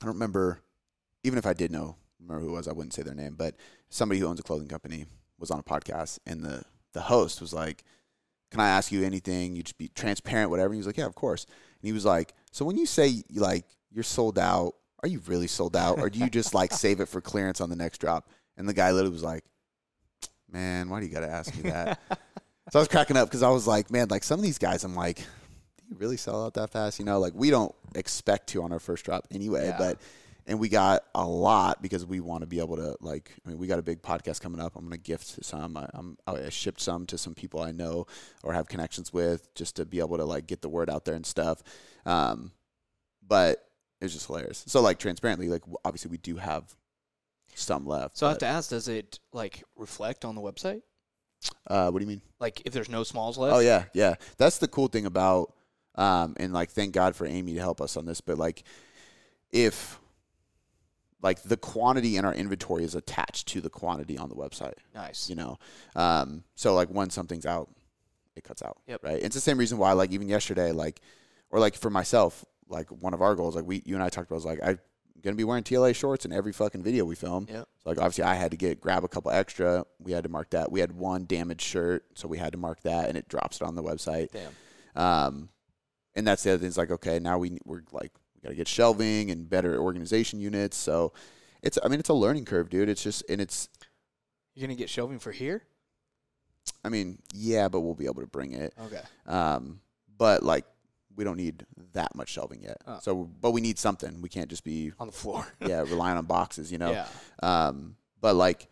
I 0.00 0.06
don't 0.06 0.14
remember, 0.14 0.60
even 1.24 1.38
if 1.38 1.46
I 1.46 1.52
did 1.52 1.70
know 1.70 1.96
remember 2.20 2.44
who 2.44 2.54
it 2.54 2.56
was, 2.56 2.68
I 2.68 2.72
wouldn't 2.72 2.94
say 2.94 3.02
their 3.02 3.14
name, 3.14 3.34
but 3.36 3.56
somebody 3.88 4.20
who 4.20 4.26
owns 4.26 4.40
a 4.40 4.42
clothing 4.42 4.68
company 4.68 5.06
was 5.38 5.50
on 5.50 5.58
a 5.58 5.62
podcast, 5.62 6.18
and 6.26 6.44
the 6.44 6.62
the 6.92 7.00
host 7.02 7.40
was 7.40 7.52
like, 7.52 7.84
"Can 8.50 8.60
I 8.60 8.68
ask 8.68 8.92
you 8.92 9.04
anything? 9.04 9.56
You 9.56 9.62
just 9.62 9.78
be 9.78 9.88
transparent, 9.88 10.50
whatever." 10.50 10.68
And 10.68 10.74
he 10.74 10.78
was 10.78 10.86
like, 10.86 10.98
"Yeah, 10.98 11.06
of 11.06 11.14
course." 11.14 11.44
And 11.44 11.88
he 11.88 11.92
was 11.92 12.04
like, 12.04 12.34
"So 12.52 12.64
when 12.64 12.76
you 12.76 12.86
say 12.86 13.22
like 13.34 13.64
you're 13.90 14.04
sold 14.04 14.38
out, 14.38 14.74
are 15.02 15.08
you 15.08 15.20
really 15.26 15.46
sold 15.46 15.76
out, 15.76 15.98
or 15.98 16.10
do 16.10 16.18
you 16.18 16.28
just 16.28 16.54
like 16.54 16.72
save 16.72 17.00
it 17.00 17.06
for 17.06 17.20
clearance 17.20 17.60
on 17.60 17.70
the 17.70 17.76
next 17.76 17.98
drop?" 17.98 18.28
And 18.56 18.68
the 18.68 18.74
guy 18.74 18.92
literally 18.92 19.12
was 19.12 19.22
like, 19.22 19.44
"Man, 20.52 20.88
why 20.88 21.00
do 21.00 21.06
you 21.06 21.12
got 21.12 21.20
to 21.20 21.30
ask 21.30 21.54
me 21.56 21.70
that?" 21.70 22.00
so 22.70 22.78
I 22.78 22.78
was 22.78 22.88
cracking 22.88 23.16
up 23.16 23.28
because 23.28 23.42
I 23.42 23.50
was 23.50 23.66
like, 23.66 23.90
"Man, 23.90 24.08
like 24.08 24.24
some 24.24 24.38
of 24.38 24.44
these 24.44 24.58
guys, 24.58 24.84
I'm 24.84 24.94
like." 24.94 25.16
Do 25.78 25.94
you 25.96 25.96
really 25.96 26.16
sell 26.16 26.44
out 26.46 26.54
that 26.54 26.70
fast? 26.70 27.00
You 27.00 27.04
know, 27.04 27.18
like 27.18 27.32
we 27.34 27.50
don't 27.50 27.74
expect 27.96 28.46
to 28.50 28.62
on 28.62 28.70
our 28.72 28.78
first 28.78 29.04
drop 29.04 29.26
anyway, 29.32 29.66
Yeah. 29.66 29.76
but 29.76 29.98
and 30.46 30.60
we 30.60 30.68
got 30.68 31.02
a 31.16 31.24
lot 31.26 31.82
because 31.82 32.06
we 32.06 32.20
want 32.20 32.42
to 32.42 32.46
be 32.46 32.60
able 32.60 32.76
to 32.76 32.96
like 33.00 33.32
I 33.44 33.48
mean 33.48 33.58
we 33.58 33.66
got 33.66 33.80
a 33.80 33.82
big 33.82 34.00
podcast 34.00 34.40
coming 34.40 34.60
up. 34.60 34.76
I'm 34.76 34.82
going 34.82 34.92
to 34.92 34.98
gift 34.98 35.44
some. 35.44 35.76
I, 35.76 35.88
I'm 35.92 36.16
I 36.28 36.48
shipped 36.48 36.80
some 36.80 37.06
to 37.06 37.18
some 37.18 37.34
people 37.34 37.60
I 37.60 37.72
know 37.72 38.06
or 38.44 38.52
have 38.52 38.68
connections 38.68 39.12
with 39.12 39.52
just 39.56 39.74
to 39.76 39.84
be 39.84 39.98
able 39.98 40.16
to 40.18 40.24
like 40.24 40.46
get 40.46 40.62
the 40.62 40.68
word 40.68 40.88
out 40.88 41.04
there 41.06 41.16
and 41.16 41.26
stuff. 41.26 41.60
Um, 42.06 42.52
but 43.26 43.66
it 44.00 44.04
was 44.04 44.12
just 44.12 44.26
hilarious. 44.28 44.62
So 44.68 44.80
like 44.80 44.98
transparently, 45.00 45.48
like 45.48 45.62
obviously 45.84 46.10
we 46.12 46.18
do 46.18 46.36
have 46.36 46.72
some 47.54 47.86
left. 47.86 48.16
So 48.18 48.26
I 48.26 48.30
have 48.30 48.38
to 48.38 48.46
ask, 48.46 48.70
does 48.70 48.88
it 48.88 49.18
like 49.32 49.62
reflect 49.76 50.24
on 50.24 50.34
the 50.34 50.40
website? 50.40 50.82
uh, 51.68 51.90
what 51.90 51.98
do 52.00 52.04
you 52.04 52.08
mean? 52.08 52.20
Like 52.38 52.62
if 52.66 52.72
there's 52.72 52.88
no 52.90 53.02
smalls 53.02 53.38
left? 53.38 53.54
Oh 53.56 53.60
yeah, 53.60 53.84
yeah. 53.94 54.14
That's 54.36 54.58
the 54.58 54.68
cool 54.68 54.88
thing 54.88 55.06
about 55.06 55.54
um 55.96 56.34
and 56.38 56.52
like 56.52 56.70
thank 56.70 56.92
God 56.92 57.16
for 57.16 57.26
Amy 57.26 57.54
to 57.54 57.60
help 57.60 57.80
us 57.80 57.96
on 57.96 58.04
this, 58.06 58.20
but 58.20 58.38
like 58.38 58.62
if 59.50 59.98
like 61.22 61.42
the 61.42 61.56
quantity 61.56 62.16
in 62.16 62.24
our 62.24 62.34
inventory 62.34 62.84
is 62.84 62.94
attached 62.94 63.48
to 63.48 63.60
the 63.60 63.68
quantity 63.70 64.16
on 64.16 64.28
the 64.28 64.34
website, 64.34 64.74
Nice. 64.94 65.28
you 65.28 65.36
know. 65.36 65.58
Um 65.96 66.44
so 66.54 66.74
like 66.74 66.88
when 66.88 67.10
something's 67.10 67.46
out, 67.46 67.70
it 68.36 68.44
cuts 68.44 68.62
out. 68.62 68.78
Yep. 68.86 69.02
Right. 69.04 69.22
It's 69.22 69.34
the 69.34 69.40
same 69.40 69.58
reason 69.58 69.78
why 69.78 69.92
like 69.92 70.12
even 70.12 70.28
yesterday, 70.28 70.72
like 70.72 71.00
or 71.50 71.58
like 71.58 71.74
for 71.74 71.90
myself, 71.90 72.44
like 72.68 72.88
one 72.90 73.14
of 73.14 73.22
our 73.22 73.34
goals, 73.34 73.56
like 73.56 73.66
we 73.66 73.82
you 73.84 73.94
and 73.94 74.02
I 74.04 74.08
talked 74.10 74.30
about 74.30 74.36
was 74.36 74.44
like 74.44 74.60
I'm 75.20 75.24
gonna 75.24 75.36
be 75.36 75.44
wearing 75.44 75.64
TLA 75.64 75.94
shorts 75.94 76.24
in 76.24 76.32
every 76.32 76.52
fucking 76.52 76.82
video 76.82 77.04
we 77.04 77.14
film. 77.14 77.46
Yeah. 77.46 77.64
So 77.82 77.90
like 77.90 77.98
obviously 77.98 78.24
I 78.24 78.34
had 78.36 78.52
to 78.52 78.56
get 78.56 78.80
grab 78.80 79.04
a 79.04 79.08
couple 79.08 79.30
extra. 79.30 79.84
We 79.98 80.12
had 80.12 80.22
to 80.22 80.30
mark 80.30 80.50
that. 80.50 80.72
We 80.72 80.80
had 80.80 80.92
one 80.92 81.26
damaged 81.26 81.60
shirt, 81.60 82.06
so 82.14 82.26
we 82.26 82.38
had 82.38 82.52
to 82.52 82.58
mark 82.58 82.80
that, 82.84 83.10
and 83.10 83.18
it 83.18 83.28
drops 83.28 83.60
it 83.60 83.64
on 83.64 83.74
the 83.74 83.82
website. 83.82 84.30
Damn. 84.32 85.02
Um, 85.02 85.48
and 86.14 86.26
that's 86.26 86.42
the 86.42 86.52
other 86.52 86.58
thing. 86.58 86.68
It's 86.68 86.78
like 86.78 86.90
okay, 86.90 87.18
now 87.18 87.36
we 87.36 87.58
we're 87.66 87.82
like 87.92 88.12
we 88.34 88.40
got 88.40 88.48
to 88.48 88.54
get 88.54 88.66
shelving 88.66 89.30
and 89.30 89.48
better 89.48 89.78
organization 89.78 90.40
units. 90.40 90.78
So 90.78 91.12
it's 91.62 91.78
I 91.84 91.88
mean 91.88 92.00
it's 92.00 92.08
a 92.08 92.14
learning 92.14 92.46
curve, 92.46 92.70
dude. 92.70 92.88
It's 92.88 93.02
just 93.02 93.22
and 93.28 93.42
it's 93.42 93.68
You're 94.54 94.66
gonna 94.66 94.76
get 94.76 94.88
shelving 94.88 95.18
for 95.18 95.32
here? 95.32 95.64
I 96.82 96.88
mean 96.88 97.18
yeah, 97.34 97.68
but 97.68 97.80
we'll 97.80 97.94
be 97.94 98.06
able 98.06 98.22
to 98.22 98.26
bring 98.26 98.52
it. 98.52 98.72
Okay. 98.86 99.02
Um, 99.26 99.80
but 100.16 100.42
like 100.42 100.64
we 101.20 101.24
don't 101.24 101.36
need 101.36 101.66
that 101.92 102.14
much 102.14 102.30
shelving 102.30 102.62
yet. 102.62 102.78
Oh. 102.86 102.98
So 103.02 103.14
but 103.42 103.50
we 103.50 103.60
need 103.60 103.78
something. 103.78 104.22
We 104.22 104.30
can't 104.30 104.48
just 104.48 104.64
be 104.64 104.90
On 104.98 105.06
the 105.06 105.12
floor. 105.12 105.46
yeah 105.60 105.80
relying 105.82 106.16
on 106.16 106.24
boxes. 106.24 106.72
You 106.72 106.78
know. 106.78 106.90
Yeah. 106.92 107.06
Um, 107.42 107.96
but 108.22 108.34
like, 108.36 108.68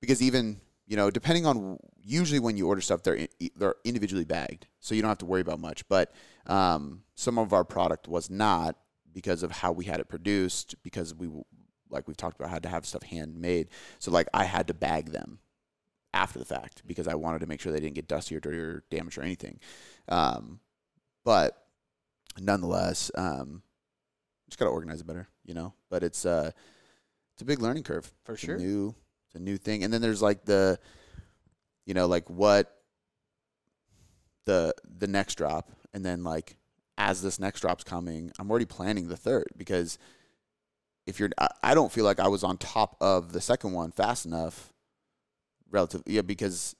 because 0.00 0.22
even 0.22 0.60
you 0.86 0.96
know, 0.96 1.10
depending 1.10 1.46
on 1.46 1.78
usually 2.02 2.38
when 2.38 2.56
you 2.56 2.68
order 2.68 2.80
stuff, 2.80 3.02
they're 3.02 3.18
i- 3.40 3.50
they're 3.56 3.74
individually 3.84 4.24
bagged, 4.24 4.68
so 4.78 4.94
you 4.94 5.02
don't 5.02 5.08
have 5.08 5.18
to 5.18 5.26
worry 5.26 5.40
about 5.40 5.58
much. 5.58 5.86
But 5.88 6.12
um, 6.46 7.02
some 7.16 7.38
of 7.38 7.52
our 7.52 7.64
product 7.64 8.06
was 8.08 8.30
not 8.30 8.76
because 9.12 9.42
of 9.42 9.50
how 9.50 9.72
we 9.72 9.84
had 9.84 9.98
it 9.98 10.08
produced, 10.08 10.76
because 10.84 11.12
we 11.12 11.28
like 11.90 12.06
we've 12.06 12.16
talked 12.16 12.38
about 12.38 12.50
had 12.50 12.62
to 12.62 12.68
have 12.68 12.86
stuff 12.86 13.02
handmade. 13.02 13.68
So 13.98 14.12
like 14.12 14.28
I 14.32 14.44
had 14.44 14.68
to 14.68 14.74
bag 14.74 15.10
them 15.10 15.40
after 16.12 16.38
the 16.40 16.44
fact 16.44 16.82
because 16.86 17.06
I 17.06 17.14
wanted 17.14 17.40
to 17.40 17.46
make 17.46 17.60
sure 17.60 17.70
they 17.72 17.78
didn't 17.80 17.94
get 17.94 18.08
dusty 18.08 18.34
or 18.36 18.40
dirty 18.40 18.58
or 18.58 18.82
damaged 18.90 19.16
or 19.18 19.22
anything. 19.22 19.58
Um, 20.08 20.58
but 21.24 21.56
nonetheless, 22.40 23.10
um, 23.14 23.62
just 24.48 24.58
gotta 24.58 24.70
organize 24.70 25.00
it 25.00 25.06
better, 25.06 25.28
you 25.44 25.54
know. 25.54 25.74
But 25.90 26.02
it's 26.02 26.24
uh, 26.24 26.50
it's 27.34 27.42
a 27.42 27.46
big 27.46 27.60
learning 27.60 27.84
curve 27.84 28.12
For 28.24 28.32
it's 28.32 28.42
sure. 28.42 28.58
new 28.58 28.94
it's 29.30 29.34
a 29.36 29.42
new 29.42 29.56
thing 29.56 29.84
and 29.84 29.92
then 29.92 30.02
there's 30.02 30.20
like 30.20 30.44
the 30.44 30.78
you 31.86 31.94
know 31.94 32.06
like 32.06 32.28
what 32.28 32.70
the 34.44 34.74
the 34.98 35.06
next 35.06 35.36
drop 35.36 35.70
and 35.94 36.04
then 36.04 36.24
like 36.24 36.56
as 36.98 37.22
this 37.22 37.38
next 37.38 37.60
drop's 37.60 37.84
coming 37.84 38.32
i'm 38.38 38.50
already 38.50 38.64
planning 38.66 39.08
the 39.08 39.16
third 39.16 39.46
because 39.56 39.98
if 41.06 41.20
you're 41.20 41.30
I, 41.38 41.48
I 41.62 41.74
don't 41.74 41.92
feel 41.92 42.04
like 42.04 42.18
i 42.20 42.28
was 42.28 42.42
on 42.42 42.58
top 42.58 42.96
of 43.00 43.32
the 43.32 43.40
second 43.40 43.72
one 43.72 43.92
fast 43.92 44.26
enough 44.26 44.72
relative 45.70 46.02
yeah 46.06 46.22
because 46.22 46.74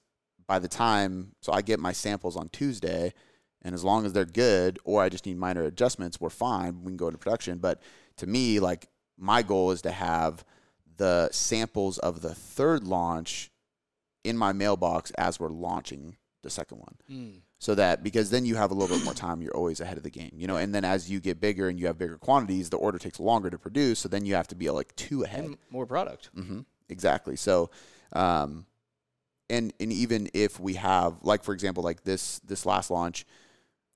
by 0.45 0.59
the 0.59 0.67
time 0.67 1.31
so 1.41 1.53
i 1.53 1.61
get 1.61 1.79
my 1.79 1.93
samples 1.93 2.35
on 2.35 2.49
tuesday 2.49 3.13
and 3.63 3.73
as 3.73 3.83
long 3.83 4.05
as 4.05 4.13
they're 4.13 4.25
good 4.25 4.79
or 4.83 5.01
i 5.01 5.09
just 5.09 5.25
need 5.25 5.37
minor 5.37 5.63
adjustments 5.63 6.19
we're 6.19 6.29
fine 6.29 6.83
we 6.83 6.89
can 6.91 6.97
go 6.97 7.07
into 7.07 7.17
production 7.17 7.57
but 7.57 7.81
to 8.17 8.27
me 8.27 8.59
like 8.59 8.87
my 9.17 9.41
goal 9.41 9.71
is 9.71 9.81
to 9.81 9.91
have 9.91 10.43
the 10.97 11.29
samples 11.31 11.97
of 11.99 12.21
the 12.21 12.33
third 12.33 12.83
launch 12.83 13.51
in 14.23 14.37
my 14.37 14.51
mailbox 14.51 15.11
as 15.11 15.39
we're 15.39 15.49
launching 15.49 16.17
the 16.43 16.49
second 16.49 16.79
one. 16.79 16.95
Mm. 17.09 17.41
So 17.59 17.75
that 17.75 18.03
because 18.03 18.31
then 18.31 18.45
you 18.45 18.55
have 18.55 18.71
a 18.71 18.73
little 18.73 18.95
bit 18.95 19.05
more 19.05 19.13
time, 19.13 19.41
you're 19.41 19.55
always 19.55 19.79
ahead 19.79 19.97
of 19.97 20.03
the 20.03 20.09
game, 20.09 20.31
you 20.35 20.47
know. 20.47 20.57
And 20.57 20.73
then 20.73 20.83
as 20.83 21.09
you 21.09 21.19
get 21.19 21.39
bigger 21.39 21.69
and 21.69 21.79
you 21.79 21.85
have 21.87 21.97
bigger 21.97 22.17
quantities, 22.17 22.69
the 22.69 22.77
order 22.77 22.97
takes 22.97 23.19
longer 23.19 23.49
to 23.49 23.57
produce. 23.59 23.99
So 23.99 24.09
then 24.09 24.25
you 24.25 24.33
have 24.33 24.47
to 24.47 24.55
be 24.55 24.69
like 24.71 24.95
two 24.95 25.23
ahead. 25.23 25.45
And 25.45 25.57
more 25.69 25.85
product. 25.85 26.29
hmm 26.33 26.61
Exactly. 26.89 27.35
So, 27.35 27.69
um, 28.13 28.65
and 29.49 29.73
and 29.79 29.93
even 29.93 30.29
if 30.33 30.59
we 30.59 30.73
have 30.73 31.15
like 31.21 31.43
for 31.43 31.53
example 31.53 31.83
like 31.83 32.03
this 32.03 32.39
this 32.39 32.65
last 32.65 32.89
launch, 32.89 33.25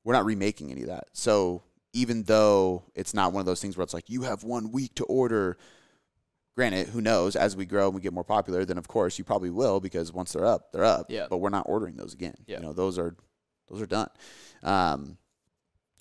we're 0.05 0.13
not 0.13 0.23
remaking 0.23 0.71
any 0.71 0.83
of 0.83 0.87
that. 0.87 1.07
So 1.11 1.63
even 1.91 2.23
though 2.23 2.83
it's 2.93 3.13
not 3.13 3.33
one 3.33 3.41
of 3.41 3.45
those 3.45 3.61
things 3.61 3.75
where 3.75 3.83
it's 3.83 3.93
like 3.93 4.09
you 4.09 4.21
have 4.21 4.43
one 4.43 4.71
week 4.71 4.95
to 4.95 5.03
order. 5.05 5.57
Granted, 6.55 6.87
who 6.87 7.01
knows? 7.01 7.35
As 7.35 7.53
we 7.53 7.65
grow 7.65 7.87
and 7.87 7.95
we 7.95 7.99
get 7.99 8.13
more 8.13 8.23
popular, 8.23 8.63
then 8.63 8.77
of 8.77 8.87
course 8.87 9.17
you 9.17 9.25
probably 9.25 9.49
will 9.49 9.81
because 9.81 10.13
once 10.13 10.31
they're 10.31 10.45
up, 10.45 10.71
they're 10.71 10.85
up. 10.85 11.07
Yeah. 11.09 11.27
But 11.29 11.37
we're 11.39 11.49
not 11.49 11.65
ordering 11.67 11.97
those 11.97 12.13
again. 12.13 12.35
Yeah. 12.47 12.57
You 12.57 12.63
know, 12.63 12.73
those 12.73 12.97
are 12.97 13.15
those 13.67 13.81
are 13.81 13.85
done. 13.85 14.09
Um, 14.63 15.17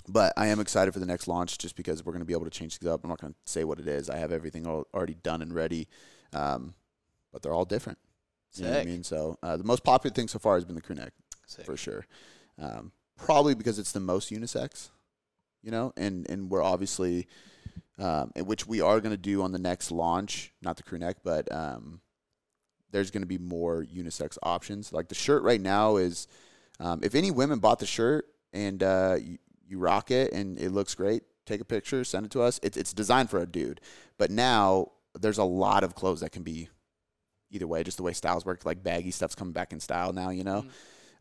but 0.07 0.33
I 0.37 0.49
am 0.49 0.61
excited 0.61 0.93
for 0.93 1.01
the 1.01 1.07
next 1.07 1.27
launch 1.27 1.59
just 1.59 1.75
because 1.75 2.05
we're 2.05 2.13
going 2.13 2.21
to 2.21 2.27
be 2.27 2.35
able 2.35 2.45
to 2.45 2.51
change 2.51 2.77
things 2.77 2.93
up. 2.93 3.03
I'm 3.03 3.11
not 3.11 3.21
going 3.21 3.33
to 3.33 3.39
say 3.47 3.65
what 3.65 3.81
it 3.81 3.89
is. 3.89 4.11
I 4.11 4.19
have 4.19 4.33
everything 4.33 4.67
al- 4.67 4.87
already 4.93 5.15
done 5.15 5.43
and 5.43 5.53
ready, 5.53 5.89
um, 6.33 6.75
but 7.33 7.43
they're 7.43 7.55
all 7.55 7.65
different. 7.65 7.99
You 8.55 8.65
know 8.65 8.71
what 8.71 8.81
I 8.81 8.85
mean? 8.85 9.03
So 9.03 9.39
uh, 9.43 9.57
the 9.57 9.65
most 9.65 9.83
popular 9.83 10.15
thing 10.15 10.29
so 10.29 10.39
far 10.39 10.55
has 10.55 10.65
been 10.65 10.77
the 10.77 10.83
crew 10.83 10.95
neck 10.95 11.13
Sick. 11.47 11.65
for 11.65 11.77
sure. 11.77 12.07
Um, 12.61 12.93
probably 13.17 13.55
because 13.55 13.79
it's 13.79 13.93
the 13.93 14.01
most 14.01 14.31
unisex, 14.31 14.91
you 15.63 15.71
know, 15.71 15.93
and 15.97 16.29
and 16.29 16.51
we're 16.51 16.63
obviously, 16.63 17.27
um, 17.99 18.33
and 18.37 18.47
which 18.47 18.67
we 18.67 18.81
are 18.81 19.01
going 19.01 19.13
to 19.13 19.17
do 19.17 19.43
on 19.43 19.53
the 19.53 19.59
next 19.59 19.91
launch, 19.91 20.53
not 20.63 20.77
the 20.77 20.83
crew 20.83 20.99
neck, 20.99 21.19
but 21.25 21.51
um, 21.53 22.01
there's 22.91 23.11
going 23.11 23.23
to 23.23 23.27
be 23.27 23.39
more 23.39 23.85
unisex 23.85 24.39
options. 24.43 24.93
Like 24.93 25.09
the 25.09 25.15
shirt 25.15 25.43
right 25.43 25.61
now 25.61 25.97
is, 25.97 26.29
um, 26.81 27.01
if 27.03 27.15
any 27.15 27.31
women 27.31 27.59
bought 27.59 27.79
the 27.79 27.87
shirt 27.87 28.27
and 28.53 28.83
uh, 28.83 29.17
you, 29.21 29.39
you 29.67 29.79
rock 29.79 30.11
it 30.11 30.33
and 30.33 30.59
it 30.59 30.71
looks 30.71 30.95
great, 30.95 31.23
take 31.47 31.61
a 31.61 31.65
picture, 31.65 32.05
send 32.05 32.27
it 32.27 32.33
to 32.33 32.43
us. 32.43 32.61
It's 32.63 32.77
it's 32.77 32.93
designed 32.93 33.31
for 33.31 33.41
a 33.41 33.47
dude, 33.47 33.81
but 34.19 34.31
now 34.31 34.93
there's 35.19 35.39
a 35.39 35.45
lot 35.45 35.85
of 35.85 35.95
clothes 35.95 36.21
that 36.21 36.33
can 36.33 36.43
be 36.43 36.69
either 37.51 37.67
way, 37.67 37.83
just 37.85 37.97
the 37.97 38.03
way 38.03 38.13
styles 38.13 38.45
work. 38.45 38.65
Like 38.65 38.83
baggy 38.83 39.11
stuff's 39.11 39.35
coming 39.35 39.53
back 39.53 39.73
in 39.73 39.81
style 39.81 40.13
now, 40.13 40.31
you 40.31 40.45
know. 40.45 40.65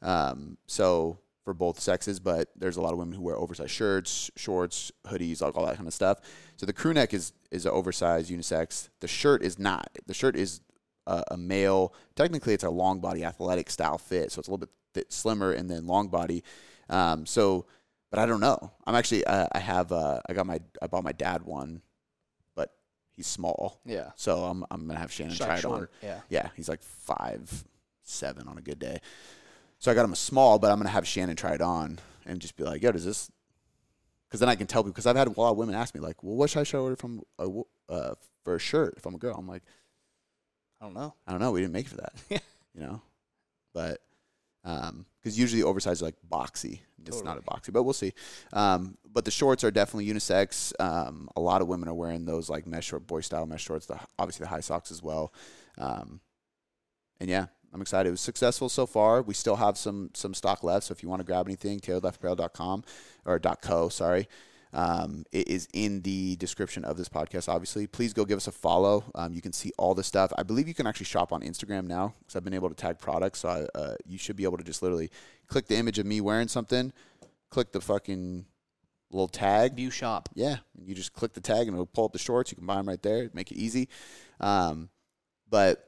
Um, 0.01 0.57
so 0.67 1.19
for 1.43 1.53
both 1.53 1.79
sexes, 1.79 2.19
but 2.19 2.49
there's 2.55 2.77
a 2.77 2.81
lot 2.81 2.93
of 2.93 2.99
women 2.99 3.13
who 3.13 3.21
wear 3.21 3.35
oversized 3.35 3.71
shirts, 3.71 4.31
shorts, 4.37 4.91
hoodies, 5.07 5.41
like 5.41 5.57
all 5.57 5.65
that 5.65 5.75
kind 5.75 5.87
of 5.87 5.93
stuff. 5.93 6.19
So 6.55 6.65
the 6.65 6.73
crew 6.73 6.93
neck 6.93 7.13
is 7.13 7.33
is 7.51 7.65
an 7.65 7.71
oversized 7.71 8.31
unisex. 8.31 8.89
The 9.01 9.07
shirt 9.07 9.43
is 9.43 9.59
not. 9.59 9.89
The 10.05 10.13
shirt 10.13 10.35
is 10.35 10.61
a, 11.05 11.23
a 11.31 11.37
male. 11.37 11.93
Technically, 12.15 12.53
it's 12.53 12.63
a 12.63 12.69
long 12.69 12.99
body 13.01 13.23
athletic 13.25 13.69
style 13.69 13.97
fit, 13.97 14.31
so 14.31 14.39
it's 14.39 14.47
a 14.47 14.51
little 14.51 14.65
bit 14.65 14.69
th- 14.93 15.07
slimmer 15.11 15.51
and 15.51 15.69
then 15.69 15.85
long 15.85 16.07
body. 16.07 16.43
Um, 16.89 17.25
so, 17.25 17.65
but 18.09 18.19
I 18.19 18.25
don't 18.25 18.39
know. 18.39 18.71
I'm 18.87 18.95
actually 18.95 19.25
uh, 19.25 19.47
I 19.51 19.59
have 19.59 19.91
uh, 19.91 20.21
I 20.29 20.33
got 20.33 20.45
my 20.45 20.59
I 20.81 20.87
bought 20.87 21.03
my 21.03 21.11
dad 21.11 21.43
one, 21.43 21.81
but 22.55 22.71
he's 23.11 23.27
small, 23.27 23.81
Yeah. 23.85 24.11
so 24.15 24.43
I'm 24.45 24.63
I'm 24.71 24.87
gonna 24.87 24.99
have 24.99 25.11
Shannon 25.11 25.33
Shot 25.33 25.45
try 25.47 25.57
it 25.57 25.65
on. 25.65 25.87
Yeah. 26.01 26.21
Yeah, 26.29 26.49
he's 26.55 26.69
like 26.69 26.81
five 26.81 27.65
seven 28.03 28.47
on 28.47 28.57
a 28.57 28.61
good 28.61 28.79
day. 28.79 28.99
So 29.83 29.91
I 29.91 29.95
got 29.95 30.05
him 30.05 30.13
a 30.13 30.15
small, 30.15 30.59
but 30.59 30.71
I'm 30.71 30.77
gonna 30.77 30.87
have 30.87 31.05
Shannon 31.05 31.35
try 31.35 31.55
it 31.55 31.61
on 31.61 31.99
and 32.25 32.39
just 32.39 32.55
be 32.55 32.63
like, 32.63 32.81
"Yo, 32.81 32.93
does 32.93 33.03
this?" 33.03 33.29
Because 34.25 34.39
then 34.39 34.47
I 34.47 34.55
can 34.55 34.65
tell 34.65 34.81
people. 34.81 34.93
Because 34.93 35.05
I've 35.05 35.17
had 35.17 35.27
a 35.27 35.37
lot 35.37 35.51
of 35.51 35.57
women 35.57 35.75
ask 35.75 35.93
me 35.93 35.99
like, 35.99 36.23
"Well, 36.23 36.37
what 36.37 36.49
should 36.49 36.61
I 36.61 36.63
should 36.63 36.81
order 36.81 36.95
from 36.95 37.21
a, 37.37 37.49
uh, 37.89 38.15
for 38.45 38.55
a 38.55 38.59
shirt 38.59 38.93
if 38.95 39.05
I'm 39.05 39.13
a 39.13 39.17
girl?" 39.17 39.35
I'm 39.37 39.45
like, 39.45 39.63
I 40.79 40.85
don't 40.85 40.93
know. 40.93 41.15
I 41.27 41.31
don't 41.31 41.41
know. 41.41 41.51
We 41.51 41.59
didn't 41.59 41.73
make 41.73 41.87
it 41.87 41.89
for 41.89 41.97
that. 41.97 42.13
You 42.75 42.81
know, 42.81 43.01
but 43.71 44.01
because 44.63 45.37
usually 45.37 45.61
oversized 45.61 46.01
are 46.01 46.05
like 46.05 46.15
boxy. 46.27 46.79
It's 47.05 47.23
not 47.23 47.37
a 47.37 47.41
boxy, 47.41 47.71
but 47.71 47.83
we'll 47.83 47.93
see. 47.93 48.13
Um, 48.51 48.97
but 49.05 49.25
the 49.25 49.31
shorts 49.31 49.63
are 49.63 49.69
definitely 49.69 50.07
unisex. 50.07 50.71
Um, 50.79 51.29
a 51.35 51.39
lot 51.39 51.61
of 51.61 51.67
women 51.67 51.87
are 51.87 51.93
wearing 51.93 52.25
those 52.25 52.49
like 52.49 52.65
mesh 52.65 52.85
short, 52.85 53.05
boy 53.05 53.19
style 53.21 53.45
mesh 53.45 53.63
shorts. 53.63 53.85
The, 53.85 53.99
obviously 54.17 54.45
the 54.45 54.49
high 54.49 54.61
socks 54.61 54.89
as 54.89 55.03
well. 55.03 55.33
Um, 55.77 56.21
and 57.19 57.29
yeah, 57.29 57.47
I'm 57.73 57.81
excited. 57.81 58.09
It 58.09 58.11
was 58.11 58.21
successful 58.21 58.69
so 58.69 58.85
far. 58.85 59.21
We 59.21 59.33
still 59.33 59.55
have 59.55 59.77
some 59.77 60.11
some 60.13 60.33
stock 60.33 60.63
left. 60.63 60.85
So 60.85 60.91
if 60.91 61.01
you 61.01 61.09
want 61.09 61.21
to 61.21 61.25
grab 61.25 61.47
anything, 61.47 61.79
tailoredlifeapparel.com 61.79 62.83
or 63.25 63.39
.co, 63.39 63.89
sorry. 63.89 64.27
Um, 64.73 65.23
it 65.31 65.47
is 65.47 65.67
in 65.73 66.01
the 66.01 66.35
description 66.37 66.83
of 66.83 66.97
this 66.97 67.07
podcast. 67.07 67.47
Obviously, 67.47 67.85
please 67.85 68.11
go 68.11 68.25
give 68.25 68.37
us 68.37 68.47
a 68.47 68.51
follow. 68.51 69.03
Um, 69.13 69.31
you 69.33 69.41
can 69.41 69.53
see 69.53 69.71
all 69.77 69.93
the 69.93 70.03
stuff. 70.03 70.33
I 70.35 70.41
believe 70.43 70.67
you 70.67 70.73
can 70.73 70.87
actually 70.87 71.05
shop 71.05 71.31
on 71.31 71.41
Instagram 71.41 71.85
now 71.85 72.15
because 72.19 72.35
I've 72.35 72.43
been 72.43 72.55
able 72.55 72.69
to 72.69 72.75
tag 72.75 72.97
products. 72.97 73.39
So 73.39 73.49
I, 73.49 73.77
uh, 73.77 73.95
you 74.05 74.17
should 74.17 74.35
be 74.35 74.45
able 74.45 74.57
to 74.57 74.63
just 74.63 74.81
literally 74.81 75.11
click 75.47 75.67
the 75.67 75.75
image 75.75 75.99
of 75.99 76.07
me 76.07 76.21
wearing 76.21 76.47
something, 76.47 76.91
click 77.51 77.71
the 77.71 77.81
fucking 77.81 78.45
little 79.11 79.27
tag, 79.27 79.75
View 79.75 79.91
shop. 79.91 80.29
yeah, 80.33 80.57
you 80.83 80.95
just 80.95 81.13
click 81.13 81.33
the 81.33 81.41
tag 81.41 81.67
and 81.67 81.75
it'll 81.75 81.85
pull 81.85 82.05
up 82.05 82.13
the 82.13 82.17
shorts. 82.19 82.51
You 82.51 82.57
can 82.57 82.65
buy 82.65 82.77
them 82.77 82.87
right 82.89 83.01
there. 83.03 83.29
Make 83.31 83.51
it 83.51 83.57
easy. 83.57 83.89
Um, 84.39 84.89
but 85.51 85.87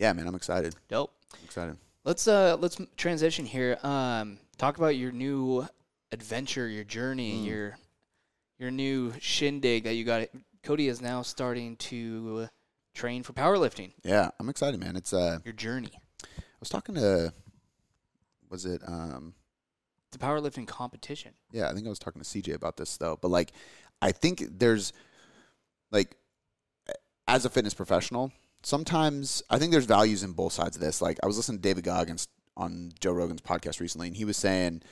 yeah, 0.00 0.12
man, 0.12 0.26
I'm 0.26 0.34
excited. 0.34 0.74
Dope. 0.88 1.12
I'm 1.34 1.44
excited. 1.44 1.76
Let's 2.04 2.26
uh 2.26 2.56
let's 2.58 2.78
transition 2.96 3.44
here. 3.44 3.78
Um, 3.84 4.38
talk 4.58 4.78
about 4.78 4.96
your 4.96 5.12
new 5.12 5.66
adventure, 6.10 6.66
your 6.66 6.84
journey, 6.84 7.34
Mm. 7.42 7.46
your 7.46 7.78
your 8.58 8.70
new 8.70 9.12
shindig 9.20 9.84
that 9.84 9.94
you 9.94 10.04
got. 10.04 10.28
Cody 10.62 10.88
is 10.88 11.00
now 11.00 11.22
starting 11.22 11.76
to 11.76 12.48
train 12.94 13.22
for 13.22 13.32
powerlifting. 13.32 13.92
Yeah, 14.02 14.30
I'm 14.40 14.48
excited, 14.48 14.80
man. 14.80 14.96
It's 14.96 15.12
uh, 15.12 15.38
Your 15.44 15.54
journey, 15.54 15.92
I 16.24 16.28
was 16.58 16.68
talking 16.68 16.94
to, 16.96 17.32
was 18.50 18.66
it 18.66 18.82
um, 18.86 19.32
the 20.12 20.18
powerlifting 20.18 20.66
competition. 20.66 21.32
yeah, 21.52 21.68
I 21.70 21.72
think 21.72 21.86
I 21.86 21.88
was 21.88 21.98
talking 21.98 22.20
to 22.20 22.26
CJ 22.28 22.54
about 22.54 22.76
this 22.76 22.96
though. 22.98 23.18
But 23.20 23.30
like, 23.30 23.52
I 24.02 24.12
think 24.12 24.44
there's 24.58 24.92
like, 25.90 26.16
as 27.28 27.44
a 27.44 27.50
fitness 27.50 27.72
professional, 27.74 28.32
sometimes 28.62 29.42
I 29.50 29.58
think 29.58 29.72
there's 29.72 29.86
values 29.86 30.22
in 30.22 30.32
both 30.32 30.52
sides 30.52 30.76
of 30.76 30.82
this. 30.82 31.00
Like, 31.00 31.18
I 31.22 31.26
was 31.26 31.36
listening 31.36 31.58
to 31.58 31.62
David 31.62 31.84
Goggins 31.84 32.28
on 32.56 32.92
Joe 33.00 33.12
Rogan's 33.12 33.40
podcast 33.40 33.80
recently, 33.80 34.08
and 34.08 34.16
he 34.16 34.24
was 34.24 34.36
saying, 34.36 34.82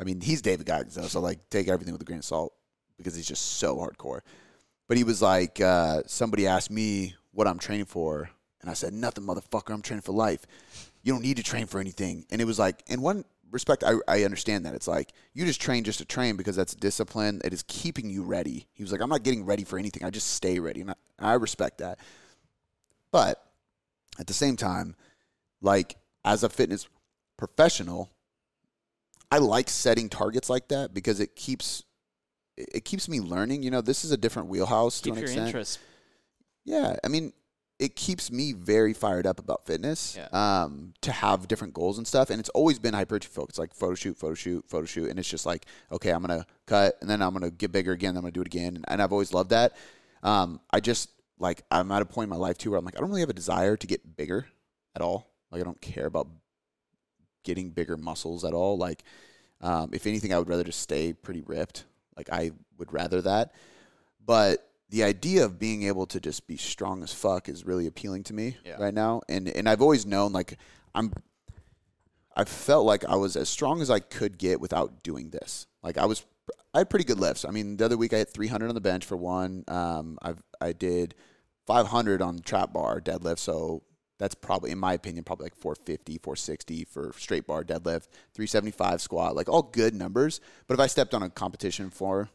I 0.00 0.04
mean, 0.04 0.20
he's 0.20 0.42
David 0.42 0.66
Goggins 0.66 0.94
though, 0.94 1.02
so 1.02 1.20
like, 1.20 1.48
take 1.50 1.68
everything 1.68 1.92
with 1.92 2.02
a 2.02 2.04
grain 2.04 2.18
of 2.18 2.24
salt 2.24 2.54
because 2.96 3.14
he's 3.14 3.28
just 3.28 3.58
so 3.58 3.76
hardcore. 3.76 4.20
But 4.88 4.96
he 4.96 5.04
was 5.04 5.22
like, 5.22 5.60
uh, 5.60 6.02
somebody 6.06 6.46
asked 6.46 6.70
me 6.70 7.14
what 7.30 7.46
I'm 7.46 7.58
training 7.58 7.86
for, 7.86 8.30
and 8.60 8.70
I 8.70 8.74
said, 8.74 8.92
nothing, 8.92 9.24
motherfucker. 9.24 9.72
I'm 9.72 9.82
training 9.82 10.02
for 10.02 10.12
life. 10.12 10.46
You 11.02 11.12
don't 11.12 11.22
need 11.22 11.36
to 11.38 11.42
train 11.42 11.66
for 11.66 11.80
anything. 11.80 12.26
And 12.30 12.40
it 12.40 12.44
was 12.44 12.58
like, 12.58 12.82
in 12.88 13.00
one 13.00 13.24
respect, 13.50 13.84
I, 13.84 13.94
I 14.06 14.24
understand 14.24 14.66
that. 14.66 14.74
It's 14.74 14.86
like, 14.86 15.12
you 15.34 15.44
just 15.44 15.60
train 15.60 15.84
just 15.84 15.98
to 15.98 16.04
train 16.04 16.36
because 16.36 16.56
that's 16.56 16.74
discipline. 16.74 17.40
It 17.44 17.52
is 17.52 17.64
keeping 17.66 18.08
you 18.08 18.22
ready. 18.22 18.66
He 18.72 18.82
was 18.82 18.92
like, 18.92 19.00
I'm 19.00 19.08
not 19.08 19.22
getting 19.22 19.44
ready 19.44 19.64
for 19.64 19.78
anything. 19.78 20.04
I 20.04 20.10
just 20.10 20.28
stay 20.34 20.58
ready. 20.58 20.80
And 20.80 20.90
I, 20.90 20.94
and 21.18 21.28
I 21.28 21.34
respect 21.34 21.78
that. 21.78 21.98
But 23.12 23.42
at 24.18 24.26
the 24.26 24.32
same 24.32 24.56
time, 24.56 24.96
like, 25.60 25.96
as 26.24 26.42
a 26.42 26.48
fitness 26.48 26.88
professional, 27.36 28.10
I 29.30 29.38
like 29.38 29.68
setting 29.70 30.08
targets 30.08 30.50
like 30.50 30.68
that 30.68 30.92
because 30.92 31.20
it 31.20 31.36
keeps 31.36 31.84
it 32.56 32.84
keeps 32.84 33.08
me 33.08 33.20
learning. 33.20 33.62
You 33.62 33.70
know, 33.70 33.80
this 33.80 34.04
is 34.04 34.12
a 34.12 34.16
different 34.16 34.48
wheelhouse 34.48 35.00
to 35.00 35.04
Keep 35.04 35.14
an 35.14 35.18
your 35.20 35.24
extent. 35.24 35.46
interest. 35.46 35.78
Yeah, 36.64 36.96
I 37.02 37.08
mean, 37.08 37.32
it 37.78 37.96
keeps 37.96 38.30
me 38.30 38.52
very 38.52 38.92
fired 38.92 39.26
up 39.26 39.38
about 39.40 39.66
fitness. 39.66 40.16
Yeah. 40.16 40.28
Um, 40.32 40.92
to 41.00 41.10
have 41.10 41.48
different 41.48 41.74
goals 41.74 41.98
and 41.98 42.06
stuff, 42.06 42.30
and 42.30 42.38
it's 42.38 42.50
always 42.50 42.78
been 42.78 42.94
hypertrophy 42.94 43.34
focused, 43.34 43.58
like 43.58 43.74
photo 43.74 43.94
shoot, 43.94 44.16
photo 44.16 44.34
shoot, 44.34 44.64
photo 44.68 44.84
shoot, 44.84 45.10
and 45.10 45.18
it's 45.18 45.28
just 45.28 45.46
like, 45.46 45.64
okay, 45.90 46.10
I'm 46.10 46.20
gonna 46.20 46.46
cut, 46.66 46.96
and 47.00 47.08
then 47.10 47.22
I'm 47.22 47.32
gonna 47.32 47.50
get 47.50 47.72
bigger 47.72 47.92
again, 47.92 48.16
I'm 48.16 48.22
gonna 48.22 48.32
do 48.32 48.42
it 48.42 48.46
again, 48.46 48.76
and, 48.76 48.84
and 48.86 49.02
I've 49.02 49.12
always 49.12 49.32
loved 49.32 49.50
that. 49.50 49.72
Um, 50.22 50.60
I 50.70 50.78
just 50.80 51.08
like 51.38 51.62
I'm 51.70 51.90
at 51.92 52.02
a 52.02 52.04
point 52.06 52.24
in 52.26 52.30
my 52.30 52.36
life 52.36 52.58
too 52.58 52.70
where 52.70 52.78
I'm 52.78 52.84
like, 52.84 52.96
I 52.96 53.00
don't 53.00 53.08
really 53.10 53.20
have 53.22 53.30
a 53.30 53.34
desire 53.34 53.76
to 53.76 53.86
get 53.86 54.16
bigger 54.16 54.46
at 54.94 55.02
all. 55.02 55.28
Like 55.50 55.60
I 55.60 55.64
don't 55.64 55.80
care 55.80 56.06
about 56.06 56.28
getting 57.44 57.70
bigger 57.70 57.96
muscles 57.96 58.44
at 58.44 58.52
all. 58.54 58.78
Like, 58.78 59.02
um, 59.60 59.90
if 59.92 60.06
anything, 60.06 60.32
I 60.32 60.38
would 60.38 60.48
rather 60.48 60.64
just 60.64 60.80
stay 60.80 61.12
pretty 61.12 61.40
ripped. 61.40 61.84
Like 62.16 62.28
I 62.30 62.52
would 62.78 62.92
rather 62.92 63.20
that. 63.22 63.52
But 64.24 64.68
the 64.90 65.02
idea 65.04 65.44
of 65.44 65.58
being 65.58 65.84
able 65.84 66.06
to 66.06 66.20
just 66.20 66.46
be 66.46 66.56
strong 66.56 67.02
as 67.02 67.12
fuck 67.12 67.48
is 67.48 67.64
really 67.64 67.86
appealing 67.86 68.22
to 68.24 68.34
me 68.34 68.56
Yeah. 68.64 68.76
right 68.78 68.94
now. 68.94 69.22
And 69.28 69.48
and 69.48 69.68
I've 69.68 69.80
always 69.82 70.04
known 70.06 70.32
like 70.32 70.58
I'm 70.94 71.12
I 72.36 72.44
felt 72.44 72.86
like 72.86 73.04
I 73.04 73.16
was 73.16 73.36
as 73.36 73.48
strong 73.48 73.82
as 73.82 73.90
I 73.90 74.00
could 74.00 74.38
get 74.38 74.60
without 74.60 75.02
doing 75.02 75.30
this. 75.30 75.66
Like 75.82 75.98
I 75.98 76.06
was 76.06 76.24
I 76.74 76.78
had 76.78 76.90
pretty 76.90 77.04
good 77.04 77.20
lifts. 77.20 77.44
I 77.44 77.50
mean, 77.50 77.76
the 77.76 77.84
other 77.84 77.96
week 77.96 78.12
I 78.12 78.18
hit 78.18 78.30
300 78.30 78.68
on 78.68 78.74
the 78.74 78.80
bench 78.80 79.04
for 79.04 79.16
one. 79.16 79.64
Um, 79.68 80.18
I've 80.22 80.42
I 80.60 80.72
did 80.72 81.14
500 81.66 82.22
on 82.22 82.38
trap 82.40 82.72
bar 82.72 83.00
deadlift. 83.00 83.38
So 83.38 83.82
that's 84.18 84.34
probably, 84.34 84.70
in 84.70 84.78
my 84.78 84.94
opinion, 84.94 85.24
probably 85.24 85.46
like 85.46 85.56
450, 85.56 86.18
460 86.18 86.84
for 86.84 87.12
straight 87.16 87.46
bar 87.46 87.64
deadlift, 87.64 88.06
375 88.34 89.00
squat, 89.00 89.34
like 89.34 89.48
all 89.48 89.62
good 89.62 89.94
numbers. 89.94 90.40
But 90.66 90.74
if 90.74 90.80
I 90.80 90.86
stepped 90.86 91.14
on 91.14 91.22
a 91.22 91.30
competition 91.30 91.90
floor, 91.90 92.30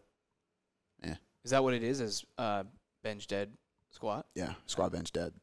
Is 1.45 1.51
that 1.51 1.63
what 1.63 1.73
it 1.73 1.83
is? 1.83 2.01
Is 2.01 2.25
uh, 2.37 2.63
bench 3.03 3.27
dead 3.27 3.51
squat? 3.91 4.25
yeah, 4.35 4.53
squat 4.65 4.91
bench 4.91 5.11
dead. 5.11 5.33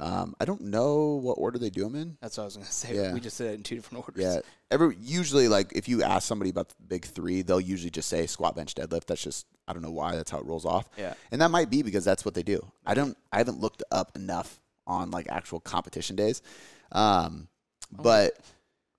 Um, 0.00 0.34
I 0.40 0.44
don't 0.44 0.62
know 0.62 1.20
what 1.22 1.34
order 1.34 1.58
they 1.58 1.70
do 1.70 1.84
them 1.84 1.94
in. 1.94 2.16
That's 2.20 2.36
what 2.36 2.44
I 2.44 2.46
was 2.46 2.56
gonna 2.56 2.66
say. 2.66 2.94
Yeah. 2.94 3.14
We 3.14 3.20
just 3.20 3.36
said 3.36 3.52
it 3.52 3.54
in 3.54 3.62
two 3.62 3.76
different 3.76 4.04
orders. 4.06 4.22
Yeah, 4.22 4.40
every 4.70 4.96
usually 5.00 5.48
like 5.48 5.72
if 5.74 5.88
you 5.88 6.02
ask 6.02 6.26
somebody 6.26 6.50
about 6.50 6.68
the 6.68 6.74
big 6.86 7.04
three, 7.04 7.42
they'll 7.42 7.60
usually 7.60 7.90
just 7.90 8.08
say 8.08 8.26
squat 8.26 8.56
bench 8.56 8.74
deadlift. 8.74 9.06
That's 9.06 9.22
just 9.22 9.46
I 9.66 9.72
don't 9.72 9.82
know 9.82 9.90
why 9.90 10.16
that's 10.16 10.30
how 10.30 10.38
it 10.38 10.46
rolls 10.46 10.64
off. 10.64 10.88
Yeah. 10.96 11.14
and 11.30 11.40
that 11.40 11.50
might 11.50 11.70
be 11.70 11.82
because 11.82 12.04
that's 12.04 12.24
what 12.24 12.34
they 12.34 12.42
do. 12.42 12.64
I 12.84 12.94
don't 12.94 13.16
I 13.32 13.38
haven't 13.38 13.60
looked 13.60 13.82
up 13.90 14.16
enough 14.16 14.60
on 14.86 15.10
like 15.10 15.28
actual 15.28 15.60
competition 15.60 16.16
days, 16.16 16.42
um, 16.92 17.48
but 17.90 18.38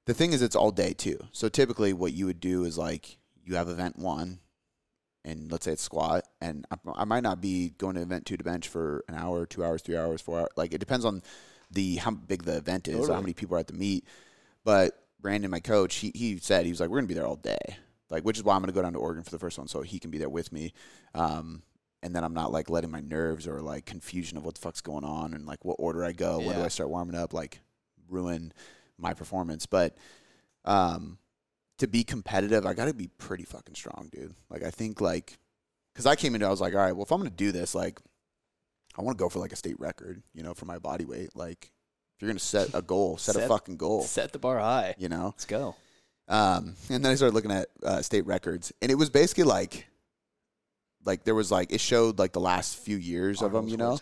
the 0.05 0.13
thing 0.13 0.33
is 0.33 0.41
it's 0.41 0.55
all 0.55 0.71
day 0.71 0.93
too. 0.93 1.19
So 1.31 1.49
typically 1.49 1.93
what 1.93 2.13
you 2.13 2.25
would 2.25 2.39
do 2.39 2.65
is 2.65 2.77
like 2.77 3.17
you 3.45 3.55
have 3.55 3.69
event 3.69 3.97
one, 3.97 4.39
and 5.25 5.51
let's 5.51 5.65
say 5.65 5.71
it's 5.71 5.81
squat, 5.81 6.25
and 6.41 6.65
I, 6.71 6.75
I 6.95 7.05
might 7.05 7.23
not 7.23 7.41
be 7.41 7.69
going 7.77 7.95
to 7.95 8.01
event 8.01 8.25
two 8.25 8.37
to 8.37 8.43
bench 8.43 8.67
for 8.67 9.03
an 9.07 9.15
hour, 9.15 9.45
two 9.45 9.63
hours, 9.63 9.81
three 9.81 9.97
hours, 9.97 10.21
four 10.21 10.39
hours. 10.39 10.49
Like 10.55 10.73
it 10.73 10.79
depends 10.79 11.05
on 11.05 11.21
the 11.71 11.95
how 11.95 12.11
big 12.11 12.43
the 12.43 12.57
event 12.57 12.87
is, 12.87 12.95
or 13.09 13.13
how 13.13 13.21
many 13.21 13.33
people 13.33 13.55
are 13.55 13.59
at 13.59 13.67
the 13.67 13.73
meet. 13.73 14.05
But 14.63 14.99
Brandon, 15.19 15.49
my 15.49 15.59
coach, 15.59 15.95
he 15.95 16.11
he 16.13 16.37
said 16.37 16.65
he 16.65 16.71
was 16.71 16.79
like, 16.79 16.89
we're 16.89 16.97
gonna 16.97 17.07
be 17.07 17.13
there 17.13 17.27
all 17.27 17.37
day, 17.37 17.77
like 18.09 18.23
which 18.23 18.37
is 18.37 18.43
why 18.43 18.55
I'm 18.55 18.61
gonna 18.61 18.73
go 18.73 18.81
down 18.81 18.93
to 18.93 18.99
Oregon 18.99 19.23
for 19.23 19.31
the 19.31 19.39
first 19.39 19.57
one, 19.57 19.67
so 19.67 19.81
he 19.81 19.99
can 19.99 20.11
be 20.11 20.17
there 20.17 20.29
with 20.29 20.51
me. 20.51 20.73
Um, 21.13 21.63
and 22.01 22.13
then 22.13 22.23
I'm 22.25 22.33
not 22.33 22.51
like 22.51 22.69
letting 22.69 22.91
my 22.91 22.99
nerves 22.99 23.47
or 23.47 23.61
like 23.61 23.85
confusion 23.85 24.37
of 24.37 24.43
what 24.43 24.55
the 24.55 24.61
fuck's 24.61 24.81
going 24.81 25.05
on 25.05 25.33
and 25.33 25.45
like 25.45 25.63
what 25.63 25.77
order 25.79 26.03
I 26.03 26.11
go, 26.11 26.39
when 26.39 26.55
do 26.57 26.61
I 26.61 26.67
start 26.67 26.89
warming 26.89 27.15
up, 27.15 27.33
like 27.33 27.61
ruin 28.09 28.51
my 28.97 29.13
performance. 29.13 29.65
But 29.65 29.95
um, 30.65 31.17
to 31.79 31.87
be 31.87 32.03
competitive, 32.03 32.65
I 32.65 32.73
got 32.73 32.85
to 32.85 32.93
be 32.93 33.07
pretty 33.17 33.43
fucking 33.43 33.75
strong, 33.75 34.09
dude. 34.11 34.33
Like 34.49 34.63
I 34.63 34.71
think 34.71 35.01
like 35.01 35.37
because 35.93 36.05
I 36.05 36.15
came 36.15 36.33
into, 36.35 36.45
it, 36.45 36.47
I 36.47 36.51
was 36.51 36.61
like, 36.61 36.73
all 36.73 36.79
right, 36.81 36.93
well 36.93 37.03
if 37.03 37.11
I'm 37.11 37.19
gonna 37.19 37.29
do 37.29 37.51
this, 37.51 37.73
like 37.75 37.99
I 38.97 39.01
want 39.01 39.17
to 39.17 39.23
go 39.23 39.29
for 39.29 39.39
like 39.39 39.53
a 39.53 39.55
state 39.55 39.79
record, 39.79 40.21
you 40.33 40.43
know, 40.43 40.53
for 40.53 40.65
my 40.65 40.79
body 40.79 41.05
weight. 41.05 41.35
Like 41.35 41.71
if 42.15 42.21
you're 42.21 42.29
gonna 42.29 42.39
set 42.39 42.69
a 42.73 42.81
goal, 42.81 43.17
set, 43.19 43.35
a 43.35 43.47
fucking 43.47 43.77
goal, 43.77 44.03
Set 44.03 44.31
the 44.31 44.39
bar 44.39 44.59
high. 44.59 44.95
you 44.97 45.09
know. 45.09 45.25
Let's 45.25 45.45
go. 45.45 45.75
Um, 46.27 46.75
and 46.89 47.03
then 47.03 47.11
I 47.11 47.15
started 47.15 47.35
looking 47.35 47.51
at 47.51 47.67
uh, 47.83 48.01
state 48.01 48.25
records, 48.25 48.71
and 48.81 48.89
it 48.89 48.95
was 48.95 49.09
basically 49.09 49.43
like, 49.43 49.87
like 51.05 51.25
there 51.25 51.35
was 51.35 51.51
like 51.51 51.73
it 51.73 51.81
showed 51.81 52.17
like 52.17 52.31
the 52.31 52.39
last 52.39 52.77
few 52.77 52.95
years 52.97 53.41
of 53.41 53.51
them, 53.51 53.67
you 53.67 53.75
know. 53.77 53.99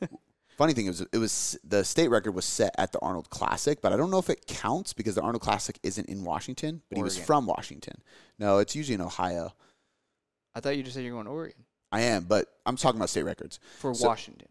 Funny 0.56 0.72
thing 0.72 0.86
is, 0.86 1.00
it 1.12 1.18
was 1.18 1.58
the 1.64 1.84
state 1.84 2.08
record 2.08 2.32
was 2.32 2.44
set 2.44 2.74
at 2.78 2.92
the 2.92 2.98
Arnold 3.00 3.28
Classic, 3.30 3.80
but 3.82 3.92
I 3.92 3.96
don't 3.96 4.10
know 4.10 4.18
if 4.18 4.30
it 4.30 4.46
counts 4.46 4.92
because 4.92 5.16
the 5.16 5.22
Arnold 5.22 5.42
Classic 5.42 5.76
isn't 5.82 6.08
in 6.08 6.22
Washington, 6.24 6.82
but 6.88 6.96
he 6.96 7.02
was 7.02 7.18
from 7.18 7.46
Washington. 7.46 7.94
No, 8.38 8.58
it's 8.58 8.76
usually 8.76 8.94
in 8.94 9.00
Ohio. 9.00 9.52
I 10.54 10.60
thought 10.60 10.76
you 10.76 10.82
just 10.84 10.94
said 10.94 11.02
you're 11.04 11.12
going 11.12 11.24
to 11.26 11.32
Oregon 11.32 11.64
I 11.90 12.02
am, 12.02 12.24
but 12.24 12.46
I'm 12.66 12.76
talking 12.76 12.98
about 12.98 13.10
state 13.10 13.24
records. 13.24 13.58
for 13.78 13.94
So- 13.94 14.06
Washington. 14.06 14.48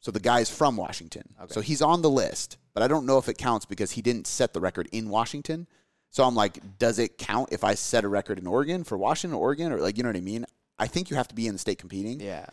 So 0.00 0.10
the 0.10 0.20
guy's 0.20 0.50
from 0.50 0.76
Washington. 0.76 1.34
So 1.48 1.62
he's 1.62 1.80
on 1.80 2.02
the 2.02 2.10
list, 2.10 2.58
but 2.74 2.82
I 2.82 2.88
don't 2.88 3.06
know 3.06 3.16
if 3.16 3.26
it 3.28 3.38
counts 3.38 3.64
because 3.64 3.92
he 3.92 4.02
didn't 4.02 4.26
set 4.26 4.52
the 4.52 4.60
record 4.60 4.86
in 4.92 5.08
Washington. 5.08 5.66
So 6.10 6.24
I'm 6.24 6.34
like, 6.34 6.78
does 6.78 6.98
it 6.98 7.16
count 7.16 7.48
if 7.52 7.64
I 7.64 7.74
set 7.74 8.04
a 8.04 8.08
record 8.08 8.38
in 8.38 8.46
Oregon 8.46 8.84
for 8.84 8.98
Washington, 8.98 9.38
Oregon, 9.38 9.72
or 9.72 9.78
like 9.80 9.96
you 9.96 10.02
know 10.02 10.10
what 10.10 10.16
I 10.16 10.20
mean? 10.20 10.44
I 10.78 10.88
think 10.88 11.08
you 11.08 11.16
have 11.16 11.28
to 11.28 11.34
be 11.34 11.46
in 11.46 11.54
the 11.54 11.58
state 11.58 11.78
competing. 11.78 12.20
Yeah. 12.20 12.46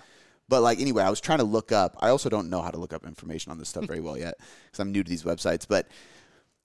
But 0.50 0.62
like 0.62 0.80
anyway, 0.80 1.04
I 1.04 1.10
was 1.10 1.22
trying 1.22 1.38
to 1.40 1.44
look 1.46 1.72
up. 1.72 1.96
I 2.00 2.10
also 2.10 2.30
don't 2.30 2.50
know 2.50 2.62
how 2.62 2.72
to 2.72 2.78
look 2.78 2.94
up 2.94 3.06
information 3.06 3.52
on 3.52 3.58
this 3.58 3.70
stuff 3.70 3.86
very 3.86 4.00
well 4.02 4.18
yet 4.18 4.36
because 4.66 4.80
I'm 4.80 4.92
new 4.92 5.04
to 5.04 5.10
these 5.10 5.24
websites. 5.24 5.66
But 5.68 5.88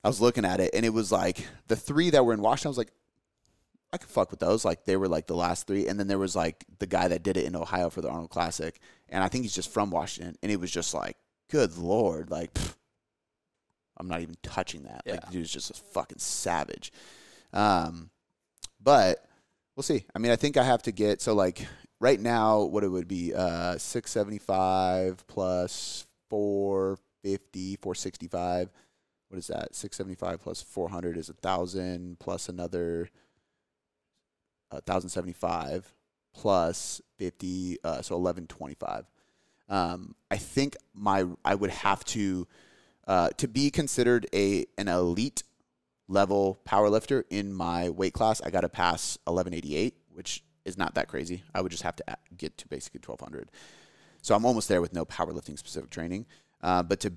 I 0.05 0.09
was 0.09 0.21
looking 0.21 0.45
at 0.45 0.61
it, 0.61 0.71
and 0.75 0.85
it 0.85 0.91
was 0.93 1.11
like 1.13 1.47
the 1.69 1.77
three 1.77 2.11
that 2.11 2.25
were 2.25 2.33
in 2.33 2.41
Washington. 2.43 2.69
I 2.69 2.71
was 2.71 2.79
like, 2.79 2.93
I 3.93 3.99
could 3.99 4.11
fuck 4.11 4.31
with 4.31 4.41
those. 4.41 4.65
Like 4.65 4.85
they 4.85 4.97
were 4.97 5.09
like 5.09 5.27
the 5.29 5.37
last 5.37 5.67
three, 5.67 5.87
and 5.87 5.99
then 6.01 6.09
there 6.09 6.19
was 6.19 6.35
like 6.37 6.65
the 6.79 6.87
guy 6.87 7.09
that 7.09 7.23
did 7.23 7.37
it 7.37 7.45
in 7.45 7.55
Ohio 7.57 7.89
for 7.91 8.01
the 8.03 8.09
Arnold 8.09 8.31
Classic, 8.31 8.79
and 9.09 9.23
I 9.23 9.29
think 9.29 9.45
he's 9.45 9.55
just 9.55 9.73
from 9.73 9.91
Washington, 9.91 10.37
and 10.43 10.51
it 10.51 10.59
was 10.61 10.71
just 10.71 10.93
like, 10.93 11.17
good 11.51 11.77
lord, 11.79 12.31
like 12.31 12.53
pff, 12.55 12.75
I'm 13.99 14.09
not 14.09 14.21
even 14.21 14.37
touching 14.43 14.83
that. 14.83 15.03
Like 15.07 15.21
Yeah. 15.21 15.27
the 15.27 15.33
dude's 15.33 15.53
just 15.53 15.71
a 15.71 15.75
fucking 15.75 16.19
savage. 16.19 16.93
Um, 17.53 18.11
but 18.83 19.25
we'll 19.77 19.85
see. 19.85 20.05
I 20.15 20.19
mean, 20.19 20.33
I 20.33 20.37
think 20.37 20.57
I 20.57 20.65
have 20.65 20.83
to 20.83 20.93
get 20.93 21.23
so 21.23 21.35
like 21.35 21.67
right 22.01 22.21
now, 22.21 22.63
what 22.63 22.85
it 22.85 22.89
would 22.89 23.09
be, 23.09 23.35
uh, 23.35 23.79
six 23.79 24.11
seventy 24.11 24.39
five 24.39 25.27
plus 25.27 26.07
four 26.29 26.99
fifty, 27.23 27.77
four 27.77 27.95
sixty 27.95 28.29
five. 28.29 28.71
What 29.29 29.39
is 29.39 29.49
that? 29.49 29.75
Six 29.75 29.97
seventy 29.97 30.15
five 30.15 30.41
plus 30.41 30.63
four 30.63 30.89
hundred 30.89 31.17
is 31.17 31.29
a 31.29 31.35
thousand 31.35 32.19
plus 32.19 32.49
another 32.49 33.09
uh, 34.71 34.81
thousand 34.87 35.11
seventy 35.11 35.33
five 35.33 35.93
plus 36.35 37.01
fifty, 37.19 37.79
uh, 37.83 38.03
so 38.03 38.15
eleven 38.15 38.47
twenty 38.47 38.75
five. 38.75 39.07
Um, 39.69 40.15
I 40.31 40.37
think 40.37 40.77
my 40.95 41.25
I 41.45 41.55
would 41.55 41.71
have 41.71 42.05
to 42.07 42.47
uh, 43.07 43.31
to 43.39 43.49
be 43.49 43.71
considered 43.71 44.27
a 44.33 44.67
an 44.79 44.89
elite 44.89 45.43
level 46.09 46.61
power 46.65 46.89
lifter 46.89 47.25
in 47.31 47.53
my 47.53 47.91
weight 47.91 48.13
class. 48.13 48.41
I 48.41 48.51
got 48.51 48.61
to 48.61 48.69
pass 48.69 49.19
eleven 49.27 49.55
eighty 49.55 49.75
eight, 49.75 49.97
which 50.13 50.45
is 50.67 50.77
not 50.77 50.95
that 50.97 51.09
crazy. 51.09 51.43
I 51.55 51.63
would 51.63 51.71
just 51.71 51.85
have 51.85 51.97
to 51.97 52.05
get 52.37 52.59
to 52.59 52.69
basically 52.69 53.01
twelve 53.01 53.21
hundred. 53.21 53.51
So 54.21 54.35
I'm 54.35 54.45
almost 54.45 54.69
there 54.69 54.83
with 54.83 54.93
no 54.93 55.07
powerlifting 55.07 55.57
specific 55.57 55.89
training. 55.89 56.27
Uh, 56.61 56.83
but 56.83 57.01
to 57.01 57.13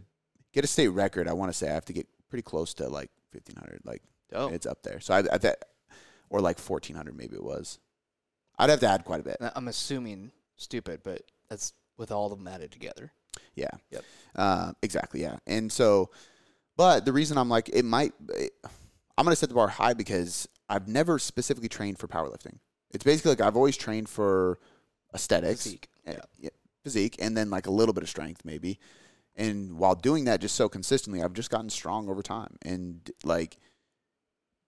get 0.54 0.64
a 0.64 0.68
state 0.68 0.90
record, 0.90 1.28
I 1.28 1.34
want 1.34 1.52
to 1.52 1.58
say 1.58 1.70
I 1.70 1.74
have 1.74 1.86
to 1.86 1.94
get 1.94 2.08
pretty 2.30 2.44
close 2.44 2.74
to 2.76 2.88
like 2.88 3.10
fifteen 3.32 3.58
hundred. 3.58 3.82
Like 3.84 4.04
Dope. 4.32 4.54
it's 4.54 4.66
up 4.66 4.84
there. 4.84 5.02
So 5.02 5.14
I, 5.14 5.24
I 5.32 5.38
bet, 5.38 5.62
or 6.30 6.40
like 6.40 6.60
fourteen 6.60 6.96
hundred 6.96 7.18
maybe 7.18 7.36
it 7.36 7.44
was. 7.44 7.80
I'd 8.58 8.70
have 8.70 8.80
to 8.82 8.88
add 8.88 9.04
quite 9.06 9.22
a 9.22 9.24
bit. 9.24 9.38
I'm 9.40 9.68
assuming 9.68 10.32
stupid, 10.58 11.02
but 11.04 11.24
that's 11.50 11.74
with 11.98 12.12
all 12.12 12.32
of 12.32 12.38
them 12.38 12.48
added 12.48 12.72
together. 12.72 13.12
Yeah. 13.56 13.70
Yep. 13.92 14.04
Uh, 14.36 14.72
exactly. 14.82 15.22
Yeah. 15.22 15.38
And 15.48 15.72
so, 15.72 16.12
but 16.76 17.06
the 17.06 17.14
reason 17.14 17.38
I'm 17.38 17.50
like, 17.50 17.70
it 17.70 17.86
might, 17.86 18.14
I'm 19.18 19.26
going 19.26 19.32
to 19.32 19.36
set 19.36 19.50
the 19.50 19.56
bar 19.56 19.70
high 19.70 19.94
because 19.94 20.48
I've 20.68 20.88
never 20.88 21.20
specifically 21.20 21.70
trained 21.70 22.00
for 22.00 22.08
powerlifting. 22.08 22.58
It's 22.92 23.04
basically 23.04 23.32
like 23.32 23.42
I've 23.42 23.56
always 23.56 23.78
trained 23.78 24.10
for 24.10 24.60
aesthetics, 25.14 25.64
Physique, 25.64 25.88
and- 26.06 26.22
yeah. 26.40 26.50
physique, 26.84 27.16
and 27.20 27.36
then 27.36 27.50
like 27.50 27.68
a 27.68 27.72
little 27.72 27.94
bit 27.94 28.04
of 28.04 28.10
strength 28.10 28.42
maybe. 28.46 28.80
And 29.36 29.78
while 29.78 29.96
doing 29.96 30.26
that 30.26 30.42
just 30.42 30.56
so 30.56 30.68
consistently, 30.68 31.24
I've 31.24 31.34
just 31.34 31.50
gotten 31.50 31.70
strong 31.70 32.10
over 32.10 32.22
time. 32.22 32.58
And 32.64 33.10
like 33.24 33.58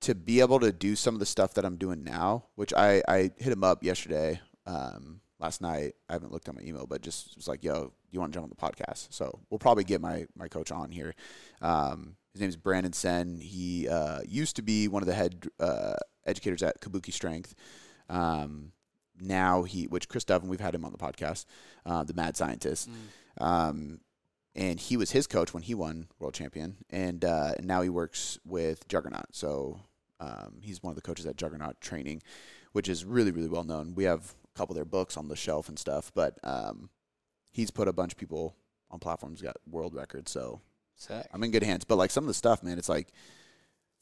to 0.01 0.15
be 0.15 0.39
able 0.39 0.59
to 0.59 0.71
do 0.71 0.95
some 0.95 1.13
of 1.13 1.19
the 1.19 1.25
stuff 1.25 1.53
that 1.55 1.65
I'm 1.65 1.75
doing 1.77 2.03
now, 2.03 2.45
which 2.55 2.73
I, 2.73 3.03
I 3.07 3.31
hit 3.37 3.51
him 3.53 3.63
up 3.63 3.83
yesterday, 3.83 4.39
um, 4.65 5.21
last 5.39 5.61
night. 5.61 5.93
I 6.09 6.13
haven't 6.13 6.31
looked 6.31 6.47
at 6.47 6.55
my 6.55 6.61
email, 6.61 6.85
but 6.87 7.01
just 7.01 7.35
was 7.35 7.47
like, 7.47 7.63
yo, 7.63 7.85
do 7.85 7.91
you 8.11 8.19
want 8.19 8.31
to 8.33 8.37
jump 8.39 8.45
on 8.45 8.49
the 8.49 8.55
podcast? 8.55 9.07
So 9.11 9.39
we'll 9.49 9.59
probably 9.59 9.83
get 9.83 10.01
my, 10.01 10.25
my 10.35 10.47
coach 10.47 10.71
on 10.71 10.89
here. 10.91 11.13
Um, 11.61 12.15
his 12.33 12.41
name 12.41 12.49
is 12.49 12.55
Brandon 12.55 12.93
Sen. 12.93 13.39
He 13.41 13.89
uh, 13.89 14.21
used 14.27 14.55
to 14.55 14.61
be 14.61 14.87
one 14.87 15.03
of 15.03 15.07
the 15.07 15.13
head 15.13 15.47
uh, 15.59 15.95
educators 16.25 16.63
at 16.63 16.79
Kabuki 16.81 17.11
Strength. 17.11 17.55
Um, 18.11 18.71
now 19.19 19.63
he, 19.63 19.85
which 19.85 20.09
Chris 20.09 20.23
Duffin, 20.25 20.47
we've 20.47 20.59
had 20.59 20.75
him 20.75 20.85
on 20.85 20.91
the 20.91 20.97
podcast, 20.97 21.45
uh, 21.85 22.03
the 22.03 22.13
mad 22.13 22.35
scientist. 22.35 22.89
Um, 23.39 24.01
and 24.55 24.79
he 24.79 24.97
was 24.97 25.11
his 25.11 25.27
coach 25.27 25.53
when 25.53 25.63
he 25.63 25.73
won 25.73 26.07
world 26.19 26.33
champion, 26.33 26.77
and, 26.89 27.23
uh, 27.23 27.53
and 27.57 27.65
now 27.65 27.81
he 27.81 27.89
works 27.89 28.37
with 28.45 28.87
Juggernaut. 28.87 29.27
So 29.31 29.79
um, 30.19 30.59
he's 30.61 30.83
one 30.83 30.91
of 30.91 30.95
the 30.95 31.01
coaches 31.01 31.25
at 31.25 31.37
Juggernaut 31.37 31.79
Training, 31.81 32.21
which 32.73 32.89
is 32.89 33.03
really 33.05 33.31
really 33.31 33.47
well 33.47 33.63
known. 33.63 33.95
We 33.95 34.03
have 34.05 34.33
a 34.53 34.57
couple 34.57 34.73
of 34.73 34.75
their 34.75 34.85
books 34.85 35.17
on 35.17 35.27
the 35.27 35.35
shelf 35.35 35.69
and 35.69 35.79
stuff, 35.79 36.11
but 36.13 36.37
um, 36.43 36.89
he's 37.51 37.71
put 37.71 37.87
a 37.87 37.93
bunch 37.93 38.13
of 38.13 38.17
people 38.17 38.55
on 38.89 38.99
platforms 38.99 39.41
got 39.41 39.57
world 39.69 39.95
records. 39.95 40.31
So 40.31 40.61
Sick. 40.95 41.25
I'm 41.33 41.43
in 41.43 41.51
good 41.51 41.63
hands. 41.63 41.85
But 41.85 41.95
like 41.95 42.11
some 42.11 42.23
of 42.23 42.27
the 42.27 42.33
stuff, 42.33 42.61
man, 42.61 42.77
it's 42.77 42.89
like 42.89 43.11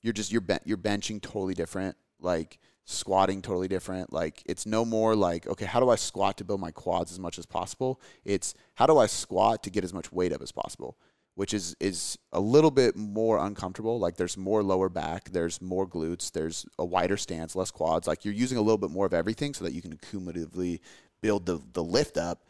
you're 0.02 0.14
just 0.14 0.32
you're 0.32 0.42
ben- 0.42 0.60
you're 0.66 0.78
benching 0.78 1.22
totally 1.22 1.54
different, 1.54 1.96
like 2.20 2.60
squatting 2.90 3.42
totally 3.42 3.68
different. 3.68 4.12
Like 4.12 4.42
it's 4.46 4.66
no 4.66 4.84
more 4.84 5.16
like 5.16 5.48
okay, 5.48 5.66
how 5.66 5.80
do 5.80 5.90
I 5.90 5.96
squat 5.96 6.38
to 6.38 6.44
build 6.44 6.60
my 6.60 6.72
quads 6.72 7.12
as 7.12 7.20
much 7.20 7.38
as 7.38 7.46
possible? 7.46 8.02
It's 8.26 8.54
how 8.76 8.88
do 8.88 8.98
I 8.98 9.06
squat 9.08 9.64
to 9.64 9.70
get 9.70 9.84
as 9.84 9.94
much 9.94 10.12
weight 10.12 10.34
up 10.34 10.42
as 10.42 10.52
possible, 10.52 10.98
which 11.36 11.54
is 11.54 11.76
is 11.80 12.18
a 12.34 12.40
little 12.40 12.72
bit 12.72 12.96
more 12.96 13.38
uncomfortable. 13.38 14.00
Like 14.00 14.18
there's 14.18 14.38
more 14.38 14.64
lower 14.64 14.90
back, 14.90 15.30
there's 15.32 15.62
more 15.62 15.88
glutes, 15.88 16.32
there's 16.32 16.66
a 16.80 16.86
wider 16.86 17.18
stance, 17.18 17.56
less 17.56 17.72
quads. 17.72 18.08
Like 18.08 18.26
you're 18.26 18.34
using 18.34 18.58
a 18.58 18.62
little 18.62 18.78
bit 18.78 18.92
more 18.92 19.06
of 19.06 19.14
everything 19.14 19.54
so 19.54 19.64
that 19.66 19.74
you 19.74 19.82
can 19.82 19.96
cumulatively 19.98 20.82
build 21.22 21.46
the 21.46 21.62
the 21.74 21.84
lift 21.84 22.18
up. 22.18 22.44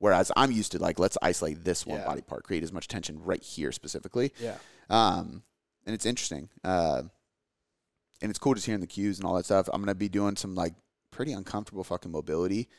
Whereas 0.00 0.32
I'm 0.36 0.50
used 0.50 0.72
to 0.72 0.78
like 0.78 0.98
let's 0.98 1.16
isolate 1.22 1.64
this 1.64 1.86
one 1.86 2.00
Yeah. 2.00 2.06
body 2.06 2.20
part, 2.20 2.42
create 2.44 2.64
as 2.64 2.72
much 2.72 2.88
tension 2.88 3.22
right 3.22 3.42
here 3.42 3.70
specifically. 3.72 4.32
Yeah. 4.40 4.56
Um, 4.90 5.44
and 5.86 5.94
it's 5.94 6.04
interesting. 6.04 6.48
Uh, 6.64 7.04
and 8.24 8.30
it's 8.30 8.38
cool 8.38 8.54
just 8.54 8.64
hearing 8.64 8.80
the 8.80 8.86
cues 8.86 9.18
and 9.18 9.26
all 9.26 9.34
that 9.34 9.44
stuff. 9.44 9.68
I'm 9.70 9.82
gonna 9.82 9.94
be 9.94 10.08
doing 10.08 10.34
some 10.34 10.54
like 10.54 10.72
pretty 11.10 11.32
uncomfortable 11.34 11.84
fucking 11.84 12.10
mobility, 12.10 12.70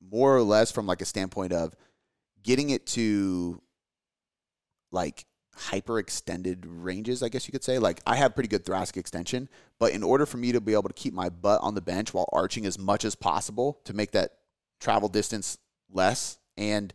more 0.00 0.34
or 0.34 0.42
less 0.42 0.70
from 0.70 0.86
like 0.86 1.02
a 1.02 1.04
standpoint 1.04 1.52
of 1.52 1.74
getting 2.44 2.70
it 2.70 2.86
to 2.86 3.60
like 4.92 5.26
hyper 5.56 5.98
extended 5.98 6.64
ranges, 6.66 7.20
I 7.20 7.30
guess 7.30 7.48
you 7.48 7.52
could 7.52 7.64
say. 7.64 7.80
Like 7.80 8.00
I 8.06 8.14
have 8.14 8.34
pretty 8.34 8.48
good 8.48 8.64
thoracic 8.64 8.96
extension, 8.96 9.48
but 9.80 9.90
in 9.90 10.04
order 10.04 10.24
for 10.24 10.36
me 10.36 10.52
to 10.52 10.60
be 10.60 10.72
able 10.72 10.84
to 10.84 10.94
keep 10.94 11.12
my 11.12 11.28
butt 11.28 11.60
on 11.60 11.74
the 11.74 11.82
bench 11.82 12.14
while 12.14 12.28
arching 12.32 12.64
as 12.64 12.78
much 12.78 13.04
as 13.04 13.16
possible 13.16 13.80
to 13.84 13.92
make 13.92 14.12
that 14.12 14.34
travel 14.78 15.08
distance 15.08 15.58
less 15.90 16.38
and 16.56 16.92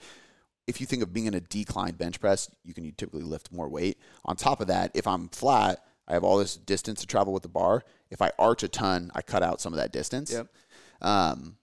if 0.66 0.80
you 0.80 0.86
think 0.86 1.04
of 1.04 1.12
being 1.12 1.26
in 1.26 1.34
a 1.34 1.42
declined 1.42 1.98
bench 1.98 2.20
press, 2.20 2.48
you 2.64 2.76
can 2.76 2.86
typically 2.94 3.24
lift 3.24 3.52
more 3.52 3.68
weight. 3.68 3.98
On 4.24 4.36
top 4.36 4.62
of 4.62 4.68
that, 4.68 4.92
if 4.94 5.08
I'm 5.08 5.28
flat, 5.30 5.84
I 6.10 6.14
have 6.14 6.24
all 6.24 6.38
this 6.38 6.56
distance 6.58 7.02
to 7.02 7.08
travel 7.08 7.32
with 7.34 7.44
the 7.44 7.50
bar. 7.50 7.84
If 8.10 8.22
I 8.22 8.32
arch 8.40 8.64
a 8.64 8.68
ton, 8.68 9.12
I 9.14 9.22
cut 9.22 9.44
out 9.44 9.62
some 9.62 9.74
of 9.74 9.78
that 9.78 9.92
distance. 9.94 10.32
Yep. 10.32 10.48
Um, 11.02 11.58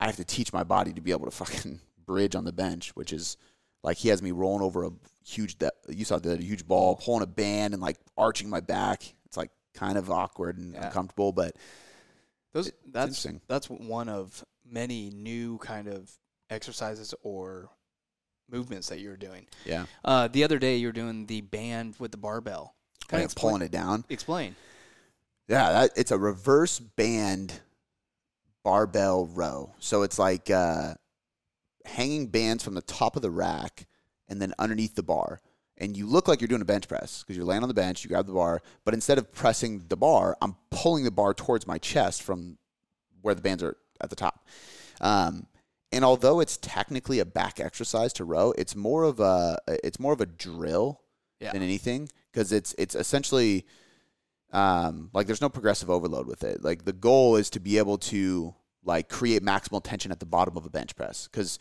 I 0.00 0.06
have 0.06 0.16
to 0.16 0.24
teach 0.24 0.52
my 0.52 0.62
body 0.64 0.92
to 0.92 1.00
be 1.00 1.10
able 1.10 1.24
to 1.24 1.30
fucking 1.32 1.80
bridge 2.06 2.34
on 2.36 2.44
the 2.44 2.52
bench, 2.52 2.90
which 2.94 3.12
is 3.12 3.36
like 3.82 3.96
he 3.96 4.08
has 4.08 4.22
me 4.22 4.30
rolling 4.30 4.62
over 4.62 4.84
a 4.84 4.90
huge. 5.26 5.58
De- 5.58 5.70
you 5.88 6.04
saw 6.04 6.18
the 6.18 6.36
huge 6.36 6.66
ball, 6.66 6.96
pulling 6.96 7.22
a 7.22 7.26
band, 7.26 7.74
and 7.74 7.82
like 7.82 7.98
arching 8.16 8.48
my 8.48 8.60
back. 8.60 9.02
It's 9.26 9.36
like 9.36 9.50
kind 9.74 9.98
of 9.98 10.10
awkward 10.10 10.58
and 10.58 10.74
Yeah. 10.74 10.86
uncomfortable, 10.86 11.32
but 11.32 11.56
Those 12.52 12.70
that's 12.86 13.08
interesting. 13.08 13.40
that's 13.48 13.68
one 13.68 14.08
of 14.08 14.44
many 14.64 15.10
new 15.10 15.58
kind 15.58 15.88
of 15.88 16.10
exercises 16.50 17.14
or 17.22 17.68
movements 18.50 18.88
that 18.88 19.00
you're 19.00 19.16
doing. 19.16 19.46
yeah, 19.66 19.84
Uh, 20.04 20.26
the 20.28 20.42
other 20.44 20.58
day 20.58 20.76
you 20.76 20.86
were 20.88 20.92
doing 20.92 21.26
the 21.26 21.42
band 21.42 21.96
with 21.98 22.10
the 22.12 22.16
barbell. 22.16 22.74
Kind 23.08 23.24
of 23.24 23.34
pulling 23.34 23.62
it 23.62 23.70
down. 23.70 24.04
Explain. 24.08 24.54
Yeah, 25.48 25.72
that, 25.72 25.90
it's 25.96 26.10
a 26.10 26.18
reverse 26.18 26.78
band 26.78 27.52
barbell 28.64 29.26
row. 29.26 29.72
So 29.78 30.02
it's 30.02 30.18
like 30.18 30.50
uh, 30.50 30.94
hanging 31.84 32.26
bands 32.26 32.62
from 32.62 32.74
the 32.74 32.82
top 32.82 33.16
of 33.16 33.22
the 33.22 33.30
rack 33.30 33.86
and 34.28 34.40
then 34.40 34.52
underneath 34.58 34.94
the 34.94 35.02
bar. 35.02 35.40
And 35.78 35.96
you 35.96 36.06
look 36.06 36.26
like 36.28 36.40
you're 36.40 36.48
doing 36.48 36.60
a 36.60 36.66
bench 36.66 36.88
press 36.88 37.22
because 37.22 37.36
you're 37.36 37.46
laying 37.46 37.62
on 37.62 37.68
the 37.68 37.74
bench, 37.74 38.02
you 38.04 38.08
grab 38.08 38.26
the 38.26 38.32
bar, 38.32 38.60
but 38.84 38.94
instead 38.94 39.16
of 39.16 39.32
pressing 39.32 39.84
the 39.88 39.96
bar, 39.96 40.36
I'm 40.42 40.56
pulling 40.70 41.04
the 41.04 41.10
bar 41.10 41.34
towards 41.34 41.66
my 41.66 41.78
chest 41.78 42.22
from 42.22 42.58
where 43.22 43.34
the 43.34 43.40
bands 43.42 43.62
are 43.62 43.76
at 44.00 44.10
the 44.10 44.16
top. 44.16 44.44
Um, 45.00 45.46
and 45.92 46.04
although 46.04 46.40
it's 46.40 46.56
technically 46.58 47.20
a 47.20 47.24
back 47.24 47.60
exercise 47.60 48.12
to 48.14 48.24
row, 48.24 48.52
it's 48.58 48.74
more 48.76 49.04
of 49.04 49.20
a 49.20 49.58
it's 49.68 49.98
more 49.98 50.12
of 50.12 50.20
a 50.20 50.26
drill 50.26 51.00
Yeah. 51.40 51.52
than 51.52 51.62
anything 51.62 52.08
because 52.32 52.52
it's 52.52 52.74
it's 52.78 52.94
essentially 52.94 53.66
um, 54.52 55.10
like 55.12 55.26
there's 55.26 55.40
no 55.40 55.48
progressive 55.48 55.90
overload 55.90 56.26
with 56.26 56.44
it. 56.44 56.62
Like 56.62 56.84
the 56.84 56.92
goal 56.92 57.36
is 57.36 57.50
to 57.50 57.60
be 57.60 57.78
able 57.78 57.98
to 57.98 58.54
like 58.84 59.08
create 59.08 59.42
maximal 59.42 59.82
tension 59.82 60.12
at 60.12 60.20
the 60.20 60.26
bottom 60.26 60.56
of 60.56 60.64
a 60.64 60.70
bench 60.70 60.96
press 60.96 61.28
because 61.30 61.58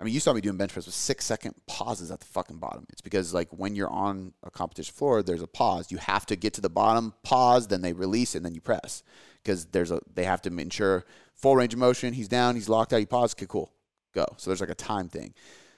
I 0.00 0.04
mean 0.04 0.14
you 0.14 0.20
saw 0.20 0.32
me 0.32 0.40
doing 0.40 0.56
bench 0.56 0.72
press 0.72 0.86
with 0.86 0.94
six 0.94 1.24
second 1.26 1.54
pauses 1.66 2.10
at 2.10 2.20
the 2.20 2.26
fucking 2.26 2.58
bottom. 2.58 2.86
It's 2.90 3.02
because 3.02 3.34
like 3.34 3.48
when 3.50 3.76
you're 3.76 3.90
on 3.90 4.32
a 4.42 4.50
competition 4.50 4.94
floor, 4.94 5.22
there's 5.22 5.42
a 5.42 5.46
pause. 5.46 5.90
You 5.90 5.98
have 5.98 6.26
to 6.26 6.36
get 6.36 6.54
to 6.54 6.60
the 6.60 6.70
bottom, 6.70 7.12
pause, 7.22 7.68
then 7.68 7.82
they 7.82 7.92
release, 7.92 8.34
and 8.34 8.44
then 8.44 8.54
you 8.54 8.60
press 8.60 9.02
because 9.42 9.66
there's 9.66 9.90
a 9.90 10.00
they 10.12 10.24
have 10.24 10.42
to 10.42 10.56
ensure 10.56 11.04
full 11.34 11.56
range 11.56 11.74
of 11.74 11.80
motion. 11.80 12.14
He's 12.14 12.28
down, 12.28 12.54
he's 12.54 12.68
locked 12.68 12.92
out, 12.92 13.00
he 13.00 13.06
paused. 13.06 13.38
Okay, 13.38 13.46
cool, 13.48 13.72
go. 14.14 14.26
So 14.38 14.50
there's 14.50 14.60
like 14.60 14.70
a 14.70 14.74
time 14.74 15.08
thing. 15.08 15.34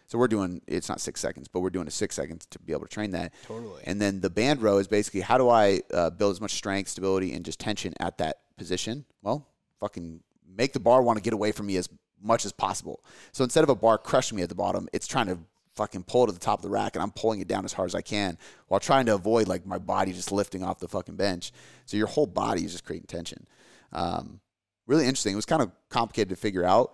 So 0.07 0.19
we're 0.19 0.29
doing 0.29 0.61
it's 0.67 0.89
not 0.89 1.01
six 1.01 1.21
seconds, 1.21 1.49
but 1.49 1.61
we're 1.61 1.71
doing 1.71 1.87
a 1.87 1.91
six 1.91 2.15
seconds 2.15 2.47
to 2.47 2.59
be 2.59 2.73
able 2.73 2.83
to 2.83 2.89
train 2.89 3.11
that. 3.13 3.33
Totally. 3.47 3.83
And 3.87 4.01
then 4.01 4.21
the 4.21 4.31
band 4.31 4.63
row 4.63 4.79
is 4.79 4.87
basically 4.87 5.21
how 5.21 5.39
do 5.39 5.49
I 5.49 5.81
uh, 5.93 6.11
build 6.11 6.33
as 6.33 6.41
much 6.41 6.53
strength, 6.53 6.89
stability, 6.89 7.33
and 7.33 7.45
just 7.45 7.59
tension 7.59 7.95
at 8.01 8.19
that 8.19 8.39
position? 8.57 9.05
Well, 9.23 9.49
fucking 9.81 10.21
make 10.47 10.73
the 10.73 10.81
bar 10.81 11.03
want 11.03 11.19
to 11.19 11.23
get 11.23 11.33
away 11.33 11.53
from 11.53 11.67
me 11.67 11.77
as 11.77 11.89
much 12.23 12.45
as 12.45 12.53
possible. 12.53 13.05
So 13.33 13.45
instead 13.45 13.65
of 13.65 13.71
a 13.71 13.75
bar 13.75 13.99
crushing 13.99 14.37
me 14.37 14.43
at 14.43 14.49
the 14.49 14.55
bottom, 14.55 14.89
it's 14.93 15.07
trying 15.07 15.27
to 15.27 15.39
fucking 15.75 16.05
pull 16.05 16.27
to 16.27 16.33
the 16.33 16.39
top 16.39 16.61
of 16.61 16.63
the 16.63 16.71
rack 16.71 16.95
and 16.95 17.03
I'm 17.03 17.11
pulling 17.11 17.41
it 17.41 17.49
down 17.49 17.65
as 17.65 17.73
hard 17.73 17.89
as 17.89 17.95
I 17.95 18.01
can 18.01 18.39
while 18.69 18.79
trying 18.79 19.07
to 19.07 19.15
avoid 19.15 19.49
like 19.49 19.67
my 19.67 19.79
body 19.79 20.13
just 20.13 20.31
lifting 20.31 20.63
off 20.63 20.79
the 20.79 20.89
fucking 20.89 21.17
bench. 21.17 21.53
So 21.85 21.97
your 21.97 22.07
whole 22.07 22.27
body 22.27 22.65
is 22.65 22.73
just 22.73 22.85
creating 22.85 23.07
tension. 23.09 23.47
Um, 23.93 24.41
really 24.87 25.05
interesting. 25.05 25.33
It 25.33 25.37
was 25.37 25.47
kind 25.47 25.63
of 25.63 25.73
complicated 25.89 26.29
to 26.31 26.37
figure 26.37 26.65
out. 26.65 26.93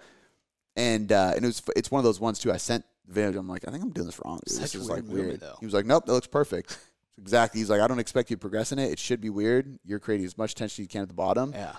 And 0.76 1.12
uh, 1.12 1.32
and 1.34 1.44
it 1.44 1.48
was 1.48 1.62
it's 1.76 1.90
one 1.90 1.98
of 1.98 2.04
those 2.04 2.20
ones 2.20 2.38
too. 2.38 2.52
I 2.52 2.56
sent 2.56 2.84
video. 3.10 3.40
I'm 3.40 3.48
like, 3.48 3.66
I 3.68 3.70
think 3.70 3.82
I'm 3.82 3.90
doing 3.90 4.06
this 4.06 4.20
wrong. 4.24 4.40
This 4.46 4.56
Such 4.58 4.74
a 4.74 4.78
is 4.78 4.88
weird 4.88 4.98
like 4.98 5.04
movement, 5.04 5.28
weird. 5.28 5.40
though. 5.40 5.56
He 5.60 5.66
was 5.66 5.74
like, 5.74 5.86
Nope, 5.86 6.06
that 6.06 6.12
looks 6.12 6.26
perfect. 6.28 6.78
Exactly. 7.18 7.60
He's 7.60 7.68
like, 7.68 7.82
I 7.82 7.86
don't 7.86 7.98
expect 7.98 8.30
you 8.30 8.36
to 8.36 8.40
progress 8.40 8.72
in 8.72 8.78
it. 8.78 8.90
It 8.92 8.98
should 8.98 9.20
be 9.20 9.28
weird. 9.28 9.78
You're 9.84 9.98
creating 9.98 10.24
as 10.24 10.38
much 10.38 10.54
tension 10.54 10.80
as 10.82 10.86
you 10.86 10.88
can 10.88 11.02
at 11.02 11.08
the 11.08 11.12
bottom. 11.14 11.52
yeah. 11.52 11.74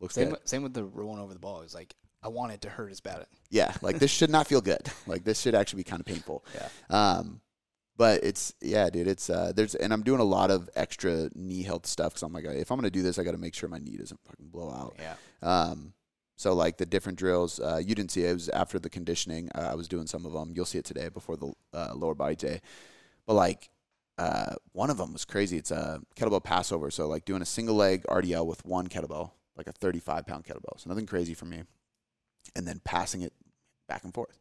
Looks 0.00 0.16
Same 0.16 0.30
with, 0.30 0.40
same 0.44 0.64
with 0.64 0.74
the 0.74 0.82
rolling 0.82 1.20
over 1.22 1.32
the 1.32 1.38
ball. 1.38 1.60
It 1.60 1.62
was 1.62 1.74
like 1.74 1.94
I 2.20 2.26
want 2.28 2.50
it 2.50 2.62
to 2.62 2.68
hurt 2.68 2.90
as 2.90 3.00
bad. 3.00 3.26
Yeah, 3.48 3.72
like 3.82 4.00
this 4.00 4.10
should 4.10 4.30
not 4.30 4.48
feel 4.48 4.60
good. 4.60 4.80
Like 5.06 5.22
this 5.22 5.40
should 5.40 5.54
actually 5.54 5.78
be 5.78 5.84
kind 5.84 6.00
of 6.00 6.06
painful. 6.06 6.44
Yeah. 6.56 6.68
Um, 6.90 7.40
but 7.96 8.24
it's 8.24 8.54
yeah, 8.60 8.90
dude. 8.90 9.06
It's 9.06 9.30
uh, 9.30 9.52
there's 9.54 9.76
and 9.76 9.92
I'm 9.92 10.02
doing 10.02 10.18
a 10.18 10.24
lot 10.24 10.50
of 10.50 10.68
extra 10.74 11.30
knee 11.36 11.62
health 11.62 11.86
stuff 11.86 12.14
because 12.14 12.24
I'm 12.24 12.32
like, 12.32 12.44
if 12.46 12.72
I'm 12.72 12.76
gonna 12.76 12.90
do 12.90 13.02
this, 13.02 13.20
I 13.20 13.22
got 13.22 13.32
to 13.32 13.38
make 13.38 13.54
sure 13.54 13.68
my 13.68 13.78
knee 13.78 13.98
doesn't 13.98 14.18
fucking 14.24 14.48
blow 14.48 14.70
out. 14.72 14.96
Yeah. 14.98 15.14
Um, 15.48 15.92
so 16.42 16.54
like 16.54 16.76
the 16.76 16.86
different 16.86 17.18
drills, 17.18 17.60
uh, 17.60 17.80
you 17.80 17.94
didn't 17.94 18.10
see 18.10 18.24
it. 18.24 18.30
It 18.30 18.34
was 18.34 18.48
after 18.48 18.80
the 18.80 18.90
conditioning. 18.90 19.48
Uh, 19.54 19.68
I 19.70 19.74
was 19.76 19.86
doing 19.86 20.08
some 20.08 20.26
of 20.26 20.32
them. 20.32 20.52
You'll 20.56 20.64
see 20.64 20.78
it 20.78 20.84
today 20.84 21.08
before 21.08 21.36
the 21.36 21.52
uh, 21.72 21.92
lower 21.94 22.16
body 22.16 22.34
day. 22.34 22.60
But 23.28 23.34
like, 23.34 23.70
uh, 24.18 24.56
one 24.72 24.90
of 24.90 24.96
them 24.96 25.12
was 25.12 25.24
crazy. 25.24 25.56
It's 25.56 25.70
a 25.70 26.00
kettlebell 26.16 26.42
passover. 26.42 26.90
So 26.90 27.06
like 27.06 27.24
doing 27.24 27.42
a 27.42 27.46
single 27.46 27.76
leg 27.76 28.02
RDL 28.08 28.44
with 28.44 28.64
one 28.64 28.88
kettlebell, 28.88 29.30
like 29.56 29.68
a 29.68 29.72
35 29.72 30.26
pound 30.26 30.44
kettlebell. 30.44 30.78
So 30.78 30.90
nothing 30.90 31.06
crazy 31.06 31.32
for 31.32 31.44
me. 31.44 31.62
And 32.56 32.66
then 32.66 32.80
passing 32.82 33.22
it 33.22 33.32
back 33.88 34.02
and 34.02 34.12
forth. 34.12 34.36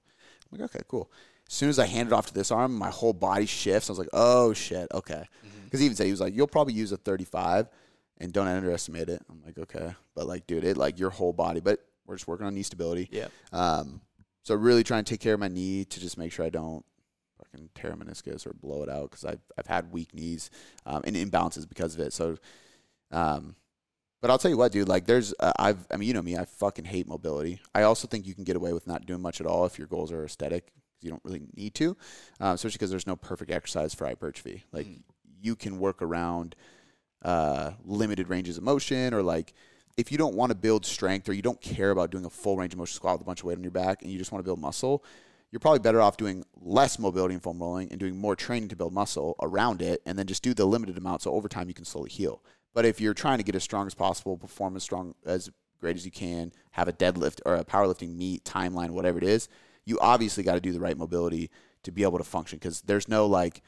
I'm 0.52 0.58
like, 0.58 0.74
okay, 0.74 0.84
cool. 0.88 1.12
As 1.48 1.54
soon 1.54 1.70
as 1.70 1.78
I 1.78 1.86
hand 1.86 2.08
it 2.08 2.14
off 2.14 2.26
to 2.26 2.34
this 2.34 2.50
arm, 2.50 2.76
my 2.76 2.90
whole 2.90 3.14
body 3.14 3.46
shifts. 3.46 3.92
I 3.92 3.92
was 3.92 4.00
like, 4.00 4.10
oh 4.12 4.54
shit, 4.54 4.88
okay. 4.92 5.26
Because 5.66 5.80
he 5.82 5.86
even 5.86 5.96
said 5.96 6.08
he 6.08 6.12
was 6.12 6.20
like, 6.20 6.36
you'll 6.36 6.48
probably 6.48 6.74
use 6.74 6.92
a 6.92 6.98
35 6.98 7.68
and 8.18 8.34
don't 8.34 8.48
underestimate 8.48 9.08
it. 9.08 9.22
I'm 9.30 9.44
like, 9.46 9.60
okay, 9.60 9.94
but 10.16 10.26
like, 10.26 10.48
dude, 10.48 10.64
it 10.64 10.78
like 10.78 11.00
your 11.00 11.12
whole 11.12 11.34
body. 11.34 11.60
But 11.60 11.80
we're 12.12 12.18
just 12.18 12.28
working 12.28 12.46
on 12.46 12.54
knee 12.54 12.64
stability. 12.64 13.08
Yeah. 13.12 13.28
Um, 13.52 14.02
so 14.44 14.54
really 14.56 14.84
trying 14.84 15.04
to 15.04 15.10
take 15.10 15.22
care 15.22 15.34
of 15.34 15.40
my 15.40 15.48
knee 15.48 15.86
to 15.86 16.00
just 16.00 16.18
make 16.18 16.32
sure 16.32 16.46
I 16.46 16.50
don't 16.50 16.84
fucking 17.38 17.70
tear 17.74 17.92
a 17.92 17.96
meniscus 17.96 18.46
or 18.46 18.54
blow 18.54 18.84
it 18.84 18.90
out 18.90 19.10
because 19.12 19.26
I've 19.26 19.40
I've 19.58 19.68
had 19.68 19.92
weak 19.92 20.14
knees 20.14 20.50
um, 20.86 21.02
and 21.06 21.16
imbalances 21.16 21.68
because 21.68 21.96
of 21.96 22.02
it. 22.02 22.14
So, 22.14 22.38
um, 23.12 23.56
but 24.22 24.30
I'll 24.30 24.38
tell 24.38 24.52
you 24.52 24.58
what, 24.58 24.72
dude. 24.72 24.88
Like, 24.88 25.06
there's 25.06 25.34
uh, 25.40 25.52
I've 25.58 25.88
I 25.92 25.98
mean, 25.98 26.08
you 26.08 26.14
know 26.14 26.22
me, 26.22 26.38
I 26.38 26.46
fucking 26.46 26.86
hate 26.86 27.08
mobility. 27.08 27.60
I 27.74 27.84
also 27.84 28.08
think 28.08 28.28
you 28.28 28.36
can 28.36 28.44
get 28.44 28.56
away 28.56 28.74
with 28.74 28.86
not 28.88 29.06
doing 29.06 29.22
much 29.22 29.40
at 29.42 29.48
all 29.48 29.66
if 29.66 29.78
your 29.78 29.88
goals 29.88 30.12
are 30.12 30.26
aesthetic. 30.26 30.72
You 31.02 31.10
don't 31.10 31.24
really 31.24 31.42
need 31.56 31.74
to, 31.76 31.98
um, 32.40 32.54
especially 32.56 32.74
because 32.78 32.92
there's 32.92 33.08
no 33.08 33.16
perfect 33.16 33.50
exercise 33.52 33.94
for 33.96 34.06
hypertrophy. 34.06 34.66
Like, 34.72 34.86
Mm. 34.86 35.02
you 35.42 35.56
can 35.56 35.80
work 35.80 36.02
around 36.04 36.56
uh, 37.24 37.72
limited 37.84 38.30
ranges 38.30 38.58
of 38.58 38.64
motion 38.64 39.14
or 39.14 39.24
like 39.24 39.54
if 39.98 40.12
you 40.12 40.18
don't 40.18 40.36
want 40.36 40.52
to 40.52 40.56
build 40.56 40.86
strength 40.86 41.28
or 41.28 41.34
you 41.34 41.42
don't 41.42 41.62
care 41.62 41.92
about 41.92 42.12
doing 42.12 42.26
a 42.26 42.30
full 42.30 42.58
range 42.58 42.74
of 42.74 42.80
motion 42.80 42.96
squat 42.96 43.14
with 43.14 43.22
a 43.22 43.26
bunch 43.26 43.42
of 43.42 43.46
weight 43.46 43.58
on 43.58 43.64
your 43.64 43.72
back 43.72 44.02
and 44.02 44.12
you 44.12 44.18
just 44.18 44.32
want 44.32 44.44
to 44.44 44.46
build 44.46 44.60
muscle, 44.60 45.04
you're 45.52 45.60
probably 45.60 45.80
better 45.80 46.02
off 46.02 46.18
doing 46.18 46.46
less 46.62 46.98
mobility 46.98 47.34
and 47.34 47.44
foam 47.44 47.60
rolling 47.60 47.90
and 47.92 48.00
doing 48.00 48.18
more 48.18 48.36
training 48.36 48.70
to 48.70 48.76
build 48.76 48.94
muscle 48.94 49.36
around 49.42 49.82
it 49.82 50.02
and 50.06 50.18
then 50.18 50.26
just 50.26 50.44
do 50.44 50.54
the 50.54 50.66
limited 50.66 50.98
amount 50.98 51.22
so 51.22 51.32
over 51.32 51.50
time 51.50 51.68
you 51.68 51.74
can 51.74 51.86
slowly 51.86 52.10
heal. 52.10 52.42
But 52.74 52.86
if 52.86 53.02
you're 53.02 53.14
trying 53.14 53.38
to 53.40 53.44
get 53.44 53.56
as 53.56 53.64
strong 53.64 53.86
as 53.86 53.94
possible, 53.94 54.38
perform 54.38 54.78
as 54.78 54.84
strong 54.84 55.14
as 55.26 55.50
great 55.82 55.98
as 55.98 56.06
you 56.06 56.12
can, 56.12 56.54
have 56.72 56.88
a 56.88 56.94
deadlift 56.94 57.42
or 57.46 57.56
a 57.56 57.66
powerlifting 57.66 58.16
meet 58.16 58.46
timeline, 58.46 58.92
whatever 58.92 59.18
it 59.18 59.26
is, 59.26 59.50
you 59.84 60.00
obviously 60.00 60.44
got 60.44 60.54
to 60.54 60.62
do 60.62 60.72
the 60.72 60.80
right 60.80 60.98
mobility 60.98 61.50
to 61.84 61.92
be 61.92 62.04
able 62.04 62.18
to 62.18 62.24
function 62.24 62.58
because 62.60 62.82
there's 62.82 63.10
no 63.10 63.26
like, 63.26 63.62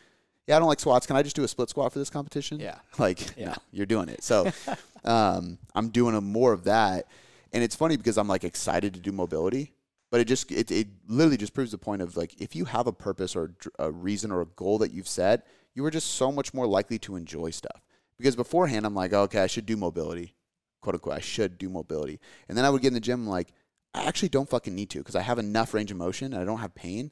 yeah, 0.47 0.55
I 0.55 0.59
don't 0.59 0.67
like 0.67 0.79
squats. 0.79 1.05
Can 1.07 1.15
I 1.15 1.23
just 1.23 1.35
do 1.35 1.43
a 1.43 1.47
split 1.47 1.69
squat 1.69 1.91
for 1.93 1.99
this 1.99 2.09
competition? 2.09 2.59
Yeah. 2.59 2.79
Like, 2.97 3.35
Yeah. 3.37 3.47
no, 3.49 3.55
you're 3.71 3.85
doing 3.85 4.09
it. 4.09 4.23
So 4.23 4.51
um, 5.03 5.57
I'm 5.75 5.89
doing 5.89 6.15
a 6.15 6.21
more 6.21 6.53
of 6.53 6.65
that. 6.65 7.07
And 7.51 7.63
it's 7.63 7.75
funny 7.75 7.97
because 7.97 8.17
I'm 8.17 8.27
like 8.27 8.43
excited 8.43 8.93
to 8.95 8.99
do 8.99 9.11
mobility, 9.11 9.73
but 10.11 10.19
it 10.19 10.25
just, 10.25 10.51
it, 10.51 10.71
it 10.71 10.87
literally 11.07 11.37
just 11.37 11.53
proves 11.53 11.71
the 11.71 11.77
point 11.77 12.01
of 12.01 12.17
like, 12.17 12.39
if 12.41 12.55
you 12.55 12.65
have 12.65 12.87
a 12.87 12.91
purpose 12.93 13.35
or 13.35 13.53
a 13.79 13.91
reason 13.91 14.31
or 14.31 14.41
a 14.41 14.45
goal 14.45 14.79
that 14.79 14.91
you've 14.91 15.07
set, 15.07 15.45
you 15.75 15.85
are 15.85 15.91
just 15.91 16.15
so 16.15 16.31
much 16.31 16.53
more 16.53 16.67
likely 16.67 16.97
to 16.99 17.15
enjoy 17.15 17.51
stuff. 17.51 17.81
Because 18.17 18.35
beforehand, 18.35 18.85
I'm 18.85 18.95
like, 18.95 19.13
okay, 19.13 19.39
I 19.41 19.47
should 19.47 19.65
do 19.65 19.75
mobility, 19.77 20.35
quote 20.81 20.95
unquote. 20.95 21.15
I 21.15 21.19
should 21.19 21.57
do 21.57 21.69
mobility. 21.69 22.19
And 22.47 22.57
then 22.57 22.63
I 22.65 22.69
would 22.69 22.81
get 22.81 22.89
in 22.89 22.93
the 22.93 22.99
gym, 22.99 23.21
I'm 23.21 23.27
like, 23.27 23.53
I 23.93 24.05
actually 24.05 24.29
don't 24.29 24.49
fucking 24.49 24.73
need 24.73 24.89
to 24.91 24.99
because 24.99 25.15
I 25.15 25.21
have 25.21 25.37
enough 25.39 25.73
range 25.73 25.91
of 25.91 25.97
motion 25.97 26.33
and 26.33 26.41
I 26.41 26.45
don't 26.45 26.59
have 26.59 26.73
pain. 26.73 27.11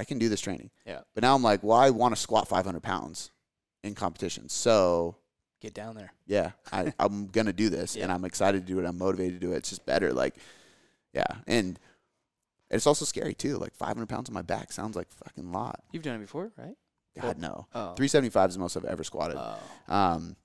I 0.00 0.04
can 0.04 0.18
do 0.18 0.30
this 0.30 0.40
training. 0.40 0.70
Yeah. 0.86 1.00
But 1.14 1.22
now 1.22 1.34
I'm 1.34 1.42
like, 1.42 1.62
well, 1.62 1.76
I 1.76 1.90
want 1.90 2.14
to 2.14 2.20
squat 2.20 2.48
500 2.48 2.82
pounds 2.82 3.30
in 3.84 3.94
competition. 3.94 4.48
So 4.48 5.16
Get 5.60 5.74
down 5.74 5.94
there. 5.94 6.12
yeah, 6.26 6.52
I, 6.72 6.94
I'm 6.98 7.26
gonna 7.26 7.52
do 7.52 7.68
this, 7.68 7.94
and 7.96 8.10
I'm 8.10 8.24
excited 8.24 8.66
to 8.66 8.72
do 8.72 8.80
it. 8.80 8.86
I'm 8.86 8.96
motivated 8.96 9.40
to 9.40 9.46
do 9.46 9.52
it. 9.52 9.58
It's 9.58 9.68
just 9.68 9.84
better. 9.84 10.10
Like, 10.14 10.34
yeah, 11.12 11.26
and 11.46 11.78
it's 12.70 12.86
also 12.86 13.04
scary 13.04 13.34
too. 13.34 13.58
Like 13.58 13.74
500 13.74 14.08
pounds 14.08 14.30
on 14.30 14.34
my 14.34 14.40
back 14.42 14.72
sounds 14.72 14.96
like 14.96 15.08
fucking 15.12 15.52
lot. 15.52 15.82
You've 15.92 16.02
done 16.02 16.16
it 16.16 16.20
before, 16.20 16.50
right? 16.56 16.76
God 17.20 17.38
no. 17.38 17.66
Oh. 17.74 17.94
375 17.94 18.48
is 18.50 18.54
the 18.54 18.60
most 18.60 18.76
I've 18.76 18.84
ever 18.86 19.04
squatted. 19.04 19.36
Oh. 19.38 19.58
Um, 19.94 20.36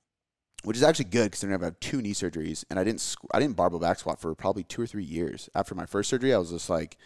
which 0.64 0.76
is 0.76 0.84
actually 0.84 1.06
good 1.06 1.26
because 1.26 1.46
I've 1.46 1.62
had 1.62 1.80
two 1.80 2.02
knee 2.02 2.14
surgeries, 2.14 2.66
and 2.70 2.78
I 2.78 2.84
didn't 2.84 3.00
squ- 3.00 3.30
I 3.32 3.40
didn't 3.40 3.56
barbell 3.56 3.80
back 3.80 4.00
squat 4.00 4.20
for 4.20 4.36
probably 4.36 4.64
two 4.64 4.82
or 4.82 4.88
three 4.88 5.04
years. 5.06 5.50
After 5.56 5.76
my 5.76 5.86
first 5.86 6.10
surgery, 6.10 6.34
I 6.34 6.38
was 6.40 6.50
just 6.50 6.70
like, 6.70 6.98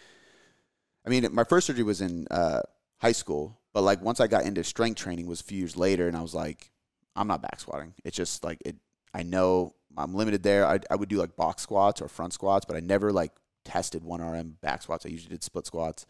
I 1.04 1.10
mean, 1.10 1.26
my 1.32 1.44
first 1.44 1.66
surgery 1.66 1.84
was 1.84 2.00
in 2.00 2.26
uh, 2.30 2.60
high 2.98 3.12
school, 3.12 3.58
but 3.72 3.82
like 3.82 4.02
once 4.02 4.20
I 4.20 4.26
got 4.26 4.44
into 4.44 4.62
strength 4.64 4.98
training 4.98 5.26
was 5.26 5.40
a 5.40 5.44
few 5.44 5.58
years 5.58 5.76
later, 5.76 6.08
and 6.08 6.16
I 6.16 6.22
was 6.22 6.34
like, 6.34 6.70
I'm 7.16 7.26
not 7.26 7.42
back 7.42 7.60
squatting. 7.60 7.94
It's 8.04 8.16
just 8.16 8.44
like 8.44 8.58
it. 8.64 8.76
I 9.12 9.22
know 9.22 9.74
I'm 9.96 10.14
limited 10.14 10.42
there. 10.42 10.66
I 10.66 10.80
I 10.90 10.96
would 10.96 11.08
do 11.08 11.16
like 11.16 11.36
box 11.36 11.62
squats 11.62 12.00
or 12.00 12.08
front 12.08 12.32
squats, 12.32 12.64
but 12.64 12.76
I 12.76 12.80
never 12.80 13.12
like 13.12 13.32
tested 13.64 14.04
one 14.04 14.20
RM 14.20 14.58
back 14.60 14.82
squats. 14.82 15.06
I 15.06 15.08
usually 15.08 15.30
did 15.30 15.42
split 15.42 15.66
squats. 15.66 16.06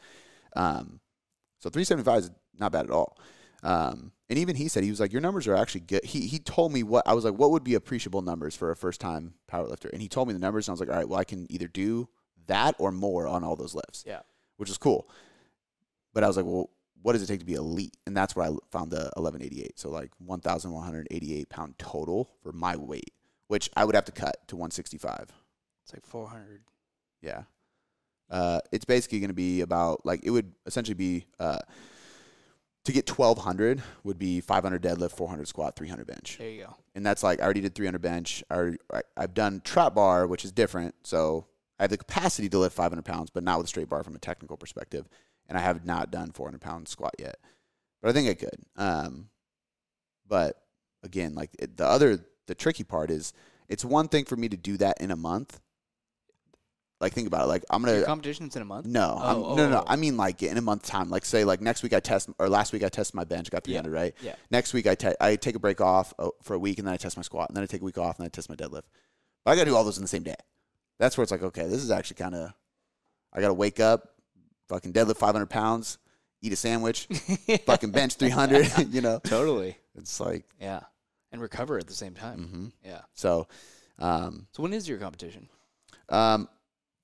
Um, 0.56 1.00
so 1.60 1.70
375 1.70 2.18
is 2.18 2.30
not 2.58 2.72
bad 2.72 2.86
at 2.86 2.90
all. 2.90 3.18
Um, 3.62 4.12
and 4.28 4.38
even 4.38 4.56
he 4.56 4.68
said 4.68 4.84
he 4.84 4.90
was 4.90 5.00
like, 5.00 5.12
your 5.12 5.20
numbers 5.20 5.46
are 5.46 5.54
actually 5.54 5.82
good. 5.82 6.04
He 6.04 6.26
he 6.26 6.38
told 6.38 6.72
me 6.72 6.82
what 6.82 7.06
I 7.06 7.14
was 7.14 7.24
like, 7.24 7.34
what 7.34 7.50
would 7.50 7.64
be 7.64 7.74
appreciable 7.74 8.22
numbers 8.22 8.56
for 8.56 8.70
a 8.70 8.76
first 8.76 9.00
time 9.00 9.34
powerlifter, 9.50 9.92
and 9.92 10.00
he 10.00 10.08
told 10.08 10.28
me 10.28 10.34
the 10.34 10.40
numbers, 10.40 10.66
and 10.66 10.72
I 10.72 10.74
was 10.74 10.80
like, 10.80 10.88
all 10.88 10.96
right, 10.96 11.08
well, 11.08 11.18
I 11.18 11.24
can 11.24 11.46
either 11.50 11.68
do 11.68 12.08
that 12.46 12.74
or 12.78 12.90
more 12.90 13.26
on 13.26 13.44
all 13.44 13.56
those 13.56 13.74
lifts, 13.74 14.04
Yeah. 14.06 14.20
Which 14.60 14.68
is 14.68 14.76
cool. 14.76 15.08
But 16.12 16.22
I 16.22 16.26
was 16.26 16.36
like, 16.36 16.44
well, 16.44 16.68
what 17.00 17.14
does 17.14 17.22
it 17.22 17.26
take 17.26 17.40
to 17.40 17.46
be 17.46 17.54
elite? 17.54 17.96
And 18.06 18.14
that's 18.14 18.36
where 18.36 18.44
I 18.44 18.50
found 18.70 18.90
the 18.90 19.10
1188. 19.16 19.78
So 19.78 19.88
like 19.88 20.10
1,188 20.18 21.48
pound 21.48 21.78
total 21.78 22.28
for 22.42 22.52
my 22.52 22.76
weight, 22.76 23.14
which 23.48 23.70
I 23.74 23.86
would 23.86 23.94
have 23.94 24.04
to 24.04 24.12
cut 24.12 24.46
to 24.48 24.56
165. 24.56 25.28
It's 25.82 25.94
like 25.94 26.04
400. 26.04 26.60
Yeah. 27.22 27.44
Uh, 28.28 28.60
it's 28.70 28.84
basically 28.84 29.20
going 29.20 29.28
to 29.30 29.34
be 29.34 29.62
about 29.62 30.04
like 30.04 30.20
it 30.24 30.30
would 30.30 30.52
essentially 30.66 30.94
be 30.94 31.24
uh, 31.40 31.58
to 32.84 32.92
get 32.92 33.08
1200 33.08 33.82
would 34.04 34.18
be 34.18 34.42
500 34.42 34.82
deadlift, 34.82 35.12
400 35.12 35.48
squat, 35.48 35.74
300 35.74 36.06
bench. 36.06 36.36
There 36.38 36.50
you 36.50 36.64
go. 36.64 36.76
And 36.94 37.04
that's 37.04 37.22
like 37.22 37.40
I 37.40 37.44
already 37.44 37.62
did 37.62 37.74
300 37.74 38.00
bench. 38.02 38.44
I 38.50 38.54
already, 38.54 38.78
I, 38.92 39.00
I've 39.16 39.32
done 39.32 39.62
trap 39.64 39.94
bar, 39.94 40.26
which 40.26 40.44
is 40.44 40.52
different. 40.52 40.94
So 41.02 41.46
I 41.80 41.84
have 41.84 41.90
the 41.90 41.96
capacity 41.96 42.48
to 42.50 42.58
lift 42.58 42.76
500 42.76 43.02
pounds, 43.06 43.30
but 43.30 43.42
not 43.42 43.56
with 43.58 43.64
a 43.64 43.68
straight 43.68 43.88
bar 43.88 44.04
from 44.04 44.14
a 44.14 44.18
technical 44.18 44.58
perspective. 44.58 45.08
And 45.48 45.56
I 45.56 45.62
have 45.62 45.84
not 45.86 46.10
done 46.10 46.30
400 46.30 46.60
pound 46.60 46.86
squat 46.88 47.14
yet, 47.18 47.36
but 48.02 48.10
I 48.10 48.12
think 48.12 48.28
I 48.28 48.34
could. 48.34 48.60
Um, 48.76 49.30
but 50.28 50.62
again, 51.02 51.34
like 51.34 51.50
it, 51.58 51.76
the 51.78 51.86
other, 51.86 52.20
the 52.46 52.54
tricky 52.54 52.84
part 52.84 53.10
is 53.10 53.32
it's 53.68 53.84
one 53.84 54.08
thing 54.08 54.26
for 54.26 54.36
me 54.36 54.48
to 54.50 54.56
do 54.58 54.76
that 54.76 55.00
in 55.00 55.10
a 55.10 55.16
month. 55.16 55.58
Like 57.00 57.14
think 57.14 57.26
about 57.26 57.44
it. 57.44 57.46
Like 57.48 57.64
I'm 57.70 57.82
gonna 57.82 57.96
Your 57.96 58.04
competition's 58.04 58.54
in 58.56 58.62
a 58.62 58.66
month? 58.66 58.84
no, 58.84 59.16
I'm, 59.18 59.36
Oh, 59.38 59.40
no, 59.40 59.56
no, 59.56 59.64
oh, 59.64 59.68
no. 59.70 59.78
oh. 59.78 59.84
I 59.86 59.96
mean 59.96 60.18
like 60.18 60.42
in 60.42 60.58
a 60.58 60.60
month 60.60 60.84
time. 60.84 61.08
Like 61.08 61.24
say 61.24 61.44
like 61.44 61.62
next 61.62 61.82
week 61.82 61.94
I 61.94 62.00
test 62.00 62.28
or 62.38 62.50
last 62.50 62.74
week 62.74 62.84
I 62.84 62.90
tested 62.90 63.14
my 63.14 63.24
bench, 63.24 63.50
got 63.50 63.66
Yeah. 63.66 63.80
300, 63.80 63.92
right? 63.92 64.14
Yeah. 64.20 64.34
Next 64.50 64.74
week 64.74 64.86
I 64.86 64.94
te- 64.94 65.14
I 65.18 65.36
take 65.36 65.54
a 65.56 65.58
break 65.58 65.80
off 65.80 66.12
uh, 66.18 66.28
for 66.42 66.52
a 66.52 66.58
week 66.58 66.78
and 66.78 66.86
then 66.86 66.92
I 66.92 66.98
test 66.98 67.16
my 67.16 67.22
squat 67.22 67.48
and 67.48 67.56
then 67.56 67.62
I 67.64 67.66
take 67.66 67.80
a 67.80 67.84
week 67.84 67.96
off 67.96 68.18
and 68.18 68.24
then 68.24 68.26
I 68.26 68.28
test 68.28 68.50
my 68.50 68.54
deadlift. 68.56 68.82
But 69.46 69.52
I 69.52 69.54
got 69.56 69.64
to 69.64 69.70
do 69.70 69.76
all 69.76 69.82
those 69.84 69.96
in 69.96 70.04
the 70.04 70.08
same 70.08 70.22
day. 70.22 70.34
That's 71.00 71.18
where 71.18 71.24
it's 71.24 71.32
like 71.32 71.42
okay, 71.42 71.66
this 71.66 71.82
is 71.82 71.90
actually 71.90 72.16
kind 72.18 72.36
of. 72.36 72.52
I 73.32 73.40
got 73.40 73.48
to 73.48 73.54
wake 73.54 73.80
up, 73.80 74.10
fucking 74.68 74.92
deadlift 74.92 75.16
500 75.16 75.46
pounds, 75.46 75.98
eat 76.42 76.52
a 76.52 76.56
sandwich, 76.56 77.06
fucking 77.66 77.90
bench 77.90 78.14
300. 78.16 78.88
you 78.90 79.00
know, 79.00 79.18
Totally. 79.24 79.76
it's 79.96 80.20
like. 80.20 80.44
Yeah. 80.60 80.80
And 81.32 81.40
recover 81.40 81.78
at 81.78 81.86
the 81.86 81.94
same 81.94 82.14
time. 82.14 82.38
hmm 82.44 82.66
Yeah. 82.88 83.00
So, 83.14 83.46
um, 84.00 84.46
So 84.52 84.62
when 84.62 84.72
is 84.72 84.88
your 84.88 84.98
competition? 84.98 85.48
um, 86.08 86.48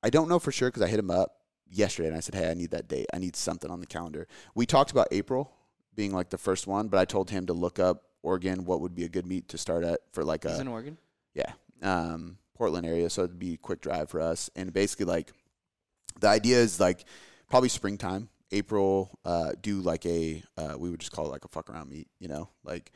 I 0.02 0.10
don't 0.10 0.28
know 0.28 0.38
for 0.40 0.50
sure 0.52 0.68
because 0.68 0.82
I 0.82 0.88
hit 0.88 0.98
him 0.98 1.10
up 1.10 1.32
yesterday, 1.70 2.08
and 2.08 2.16
I 2.16 2.20
said, 2.20 2.34
"Hey, 2.34 2.50
I 2.50 2.54
need 2.54 2.70
that 2.72 2.86
date. 2.88 3.06
I 3.14 3.18
need 3.18 3.34
something 3.36 3.70
on 3.70 3.80
the 3.80 3.86
calendar." 3.86 4.26
We 4.54 4.66
talked 4.66 4.90
about 4.90 5.08
April 5.10 5.52
being 5.94 6.12
like 6.12 6.28
the 6.30 6.38
first 6.38 6.66
one, 6.66 6.88
but 6.88 6.98
I 6.98 7.04
told 7.04 7.30
him 7.30 7.46
to 7.46 7.52
look 7.52 7.78
up 7.78 8.02
Oregon 8.22 8.64
what 8.64 8.80
would 8.82 8.94
be 8.94 9.04
a 9.04 9.08
good 9.08 9.26
meet 9.26 9.48
to 9.50 9.58
start 9.58 9.84
at 9.84 10.00
for 10.12 10.22
like 10.24 10.42
He's 10.44 10.58
a 10.58 10.60
in 10.60 10.68
Oregon. 10.68 10.98
yeah 11.34 11.52
um, 11.82 12.36
Portland 12.56 12.86
area, 12.86 13.08
so 13.10 13.24
it'd 13.24 13.38
be 13.38 13.54
a 13.54 13.58
quick 13.58 13.80
drive 13.80 14.10
for 14.10 14.20
us. 14.20 14.50
And 14.56 14.72
basically, 14.72 15.06
like 15.06 15.32
the 16.20 16.28
idea 16.28 16.58
is 16.58 16.80
like 16.80 17.04
probably 17.48 17.68
springtime, 17.68 18.28
April. 18.52 19.18
Uh, 19.24 19.52
do 19.60 19.80
like 19.80 20.06
a 20.06 20.42
uh, 20.56 20.74
we 20.78 20.90
would 20.90 21.00
just 21.00 21.12
call 21.12 21.26
it 21.26 21.30
like 21.30 21.44
a 21.44 21.48
fuck 21.48 21.70
around 21.70 21.90
meet, 21.90 22.08
you 22.18 22.28
know, 22.28 22.48
like 22.64 22.92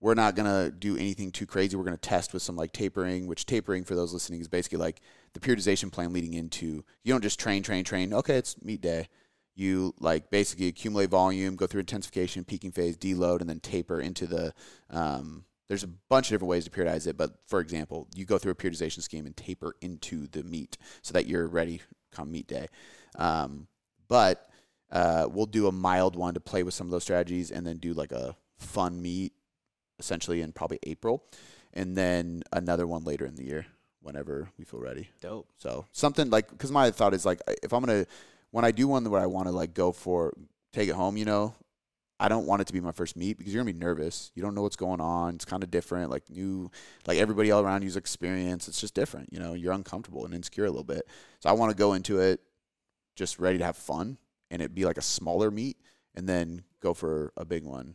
we're 0.00 0.14
not 0.14 0.36
gonna 0.36 0.70
do 0.70 0.96
anything 0.96 1.32
too 1.32 1.46
crazy. 1.46 1.76
We're 1.76 1.84
gonna 1.84 1.96
test 1.96 2.32
with 2.32 2.42
some 2.42 2.56
like 2.56 2.72
tapering, 2.72 3.26
which 3.26 3.46
tapering 3.46 3.84
for 3.84 3.94
those 3.94 4.12
listening 4.12 4.40
is 4.40 4.48
basically 4.48 4.78
like 4.78 5.00
the 5.32 5.40
periodization 5.40 5.90
plan 5.90 6.12
leading 6.12 6.34
into 6.34 6.84
you 7.04 7.12
don't 7.12 7.22
just 7.22 7.40
train, 7.40 7.62
train, 7.62 7.84
train. 7.84 8.12
Okay, 8.12 8.36
it's 8.36 8.60
meet 8.62 8.80
day. 8.80 9.08
You 9.54 9.94
like 9.98 10.30
basically 10.30 10.68
accumulate 10.68 11.10
volume, 11.10 11.56
go 11.56 11.66
through 11.66 11.80
intensification, 11.80 12.44
peaking 12.44 12.70
phase, 12.70 12.96
deload, 12.96 13.40
and 13.40 13.50
then 13.50 13.60
taper 13.60 14.00
into 14.00 14.26
the. 14.26 14.54
Um, 14.90 15.44
there's 15.68 15.84
a 15.84 15.88
bunch 16.08 16.28
of 16.28 16.30
different 16.30 16.50
ways 16.50 16.64
to 16.64 16.70
periodize 16.70 17.06
it, 17.06 17.16
but 17.16 17.32
for 17.46 17.60
example, 17.60 18.08
you 18.14 18.24
go 18.24 18.38
through 18.38 18.52
a 18.52 18.54
periodization 18.54 19.02
scheme 19.02 19.26
and 19.26 19.36
taper 19.36 19.74
into 19.80 20.26
the 20.28 20.42
meet 20.42 20.78
so 21.02 21.12
that 21.12 21.26
you're 21.26 21.46
ready 21.46 21.82
come 22.10 22.32
meet 22.32 22.46
day. 22.46 22.66
Um, 23.16 23.66
but 24.08 24.48
uh, 24.90 25.28
we'll 25.30 25.46
do 25.46 25.66
a 25.66 25.72
mild 25.72 26.16
one 26.16 26.34
to 26.34 26.40
play 26.40 26.62
with 26.62 26.74
some 26.74 26.86
of 26.86 26.90
those 26.90 27.02
strategies, 27.02 27.50
and 27.50 27.66
then 27.66 27.76
do 27.76 27.92
like 27.92 28.12
a 28.12 28.34
fun 28.56 29.00
meet 29.00 29.32
essentially 29.98 30.40
in 30.40 30.52
probably 30.52 30.78
April, 30.84 31.24
and 31.74 31.96
then 31.96 32.42
another 32.52 32.86
one 32.86 33.04
later 33.04 33.26
in 33.26 33.34
the 33.36 33.44
year 33.44 33.66
whenever 34.00 34.48
we 34.58 34.64
feel 34.64 34.80
ready. 34.80 35.08
Dope. 35.20 35.48
So 35.58 35.86
something 35.92 36.30
like 36.30 36.50
because 36.50 36.72
my 36.72 36.90
thought 36.90 37.12
is 37.12 37.26
like 37.26 37.40
if 37.62 37.72
I'm 37.72 37.84
gonna 37.84 38.06
when 38.50 38.64
I 38.64 38.70
do 38.70 38.88
one 38.88 39.08
where 39.10 39.20
I 39.20 39.26
want 39.26 39.48
to 39.48 39.52
like 39.52 39.74
go 39.74 39.92
for 39.92 40.32
take 40.72 40.88
it 40.88 40.94
home, 40.94 41.16
you 41.16 41.24
know, 41.24 41.54
I 42.20 42.28
don't 42.28 42.46
want 42.46 42.60
it 42.62 42.66
to 42.66 42.72
be 42.72 42.80
my 42.80 42.92
first 42.92 43.16
meet 43.16 43.38
because 43.38 43.54
you're 43.54 43.62
gonna 43.62 43.72
be 43.72 43.78
nervous. 43.78 44.32
You 44.34 44.42
don't 44.42 44.54
know 44.54 44.62
what's 44.62 44.76
going 44.76 45.00
on. 45.00 45.36
It's 45.36 45.44
kind 45.44 45.62
of 45.62 45.70
different. 45.70 46.10
Like 46.10 46.28
new, 46.28 46.70
like 47.06 47.18
everybody 47.18 47.50
all 47.50 47.62
around 47.62 47.82
you's 47.82 47.96
experience. 47.96 48.66
It's 48.68 48.80
just 48.80 48.94
different. 48.94 49.32
You 49.32 49.38
know, 49.38 49.54
you're 49.54 49.72
uncomfortable 49.72 50.24
and 50.24 50.34
insecure 50.34 50.64
a 50.64 50.70
little 50.70 50.84
bit. 50.84 51.06
So 51.40 51.48
I 51.48 51.52
want 51.52 51.70
to 51.70 51.76
go 51.76 51.92
into 51.92 52.18
it 52.20 52.40
just 53.14 53.38
ready 53.38 53.58
to 53.58 53.64
have 53.64 53.76
fun 53.76 54.18
and 54.50 54.60
it 54.62 54.74
be 54.74 54.84
like 54.84 54.98
a 54.98 55.02
smaller 55.02 55.50
meet 55.50 55.76
and 56.14 56.28
then 56.28 56.64
go 56.80 56.94
for 56.94 57.32
a 57.36 57.44
big 57.44 57.64
one, 57.64 57.94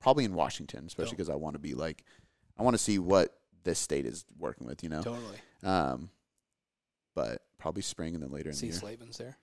probably 0.00 0.24
in 0.24 0.34
Washington, 0.34 0.84
especially 0.86 1.12
because 1.12 1.30
I 1.30 1.34
want 1.36 1.54
to 1.54 1.60
be 1.60 1.74
like, 1.74 2.04
I 2.58 2.62
want 2.62 2.74
to 2.74 2.78
see 2.78 2.98
what 2.98 3.34
this 3.64 3.78
state 3.78 4.06
is 4.06 4.24
working 4.38 4.66
with. 4.66 4.82
You 4.84 4.90
know, 4.90 5.02
Totally. 5.02 5.36
um, 5.64 6.10
but 7.14 7.42
probably 7.58 7.82
spring 7.82 8.14
and 8.14 8.22
then 8.22 8.30
later 8.30 8.50
in 8.50 8.54
See 8.54 8.66
the 8.68 8.72
year. 8.72 8.80
Slavens 8.80 9.18
there. 9.18 9.36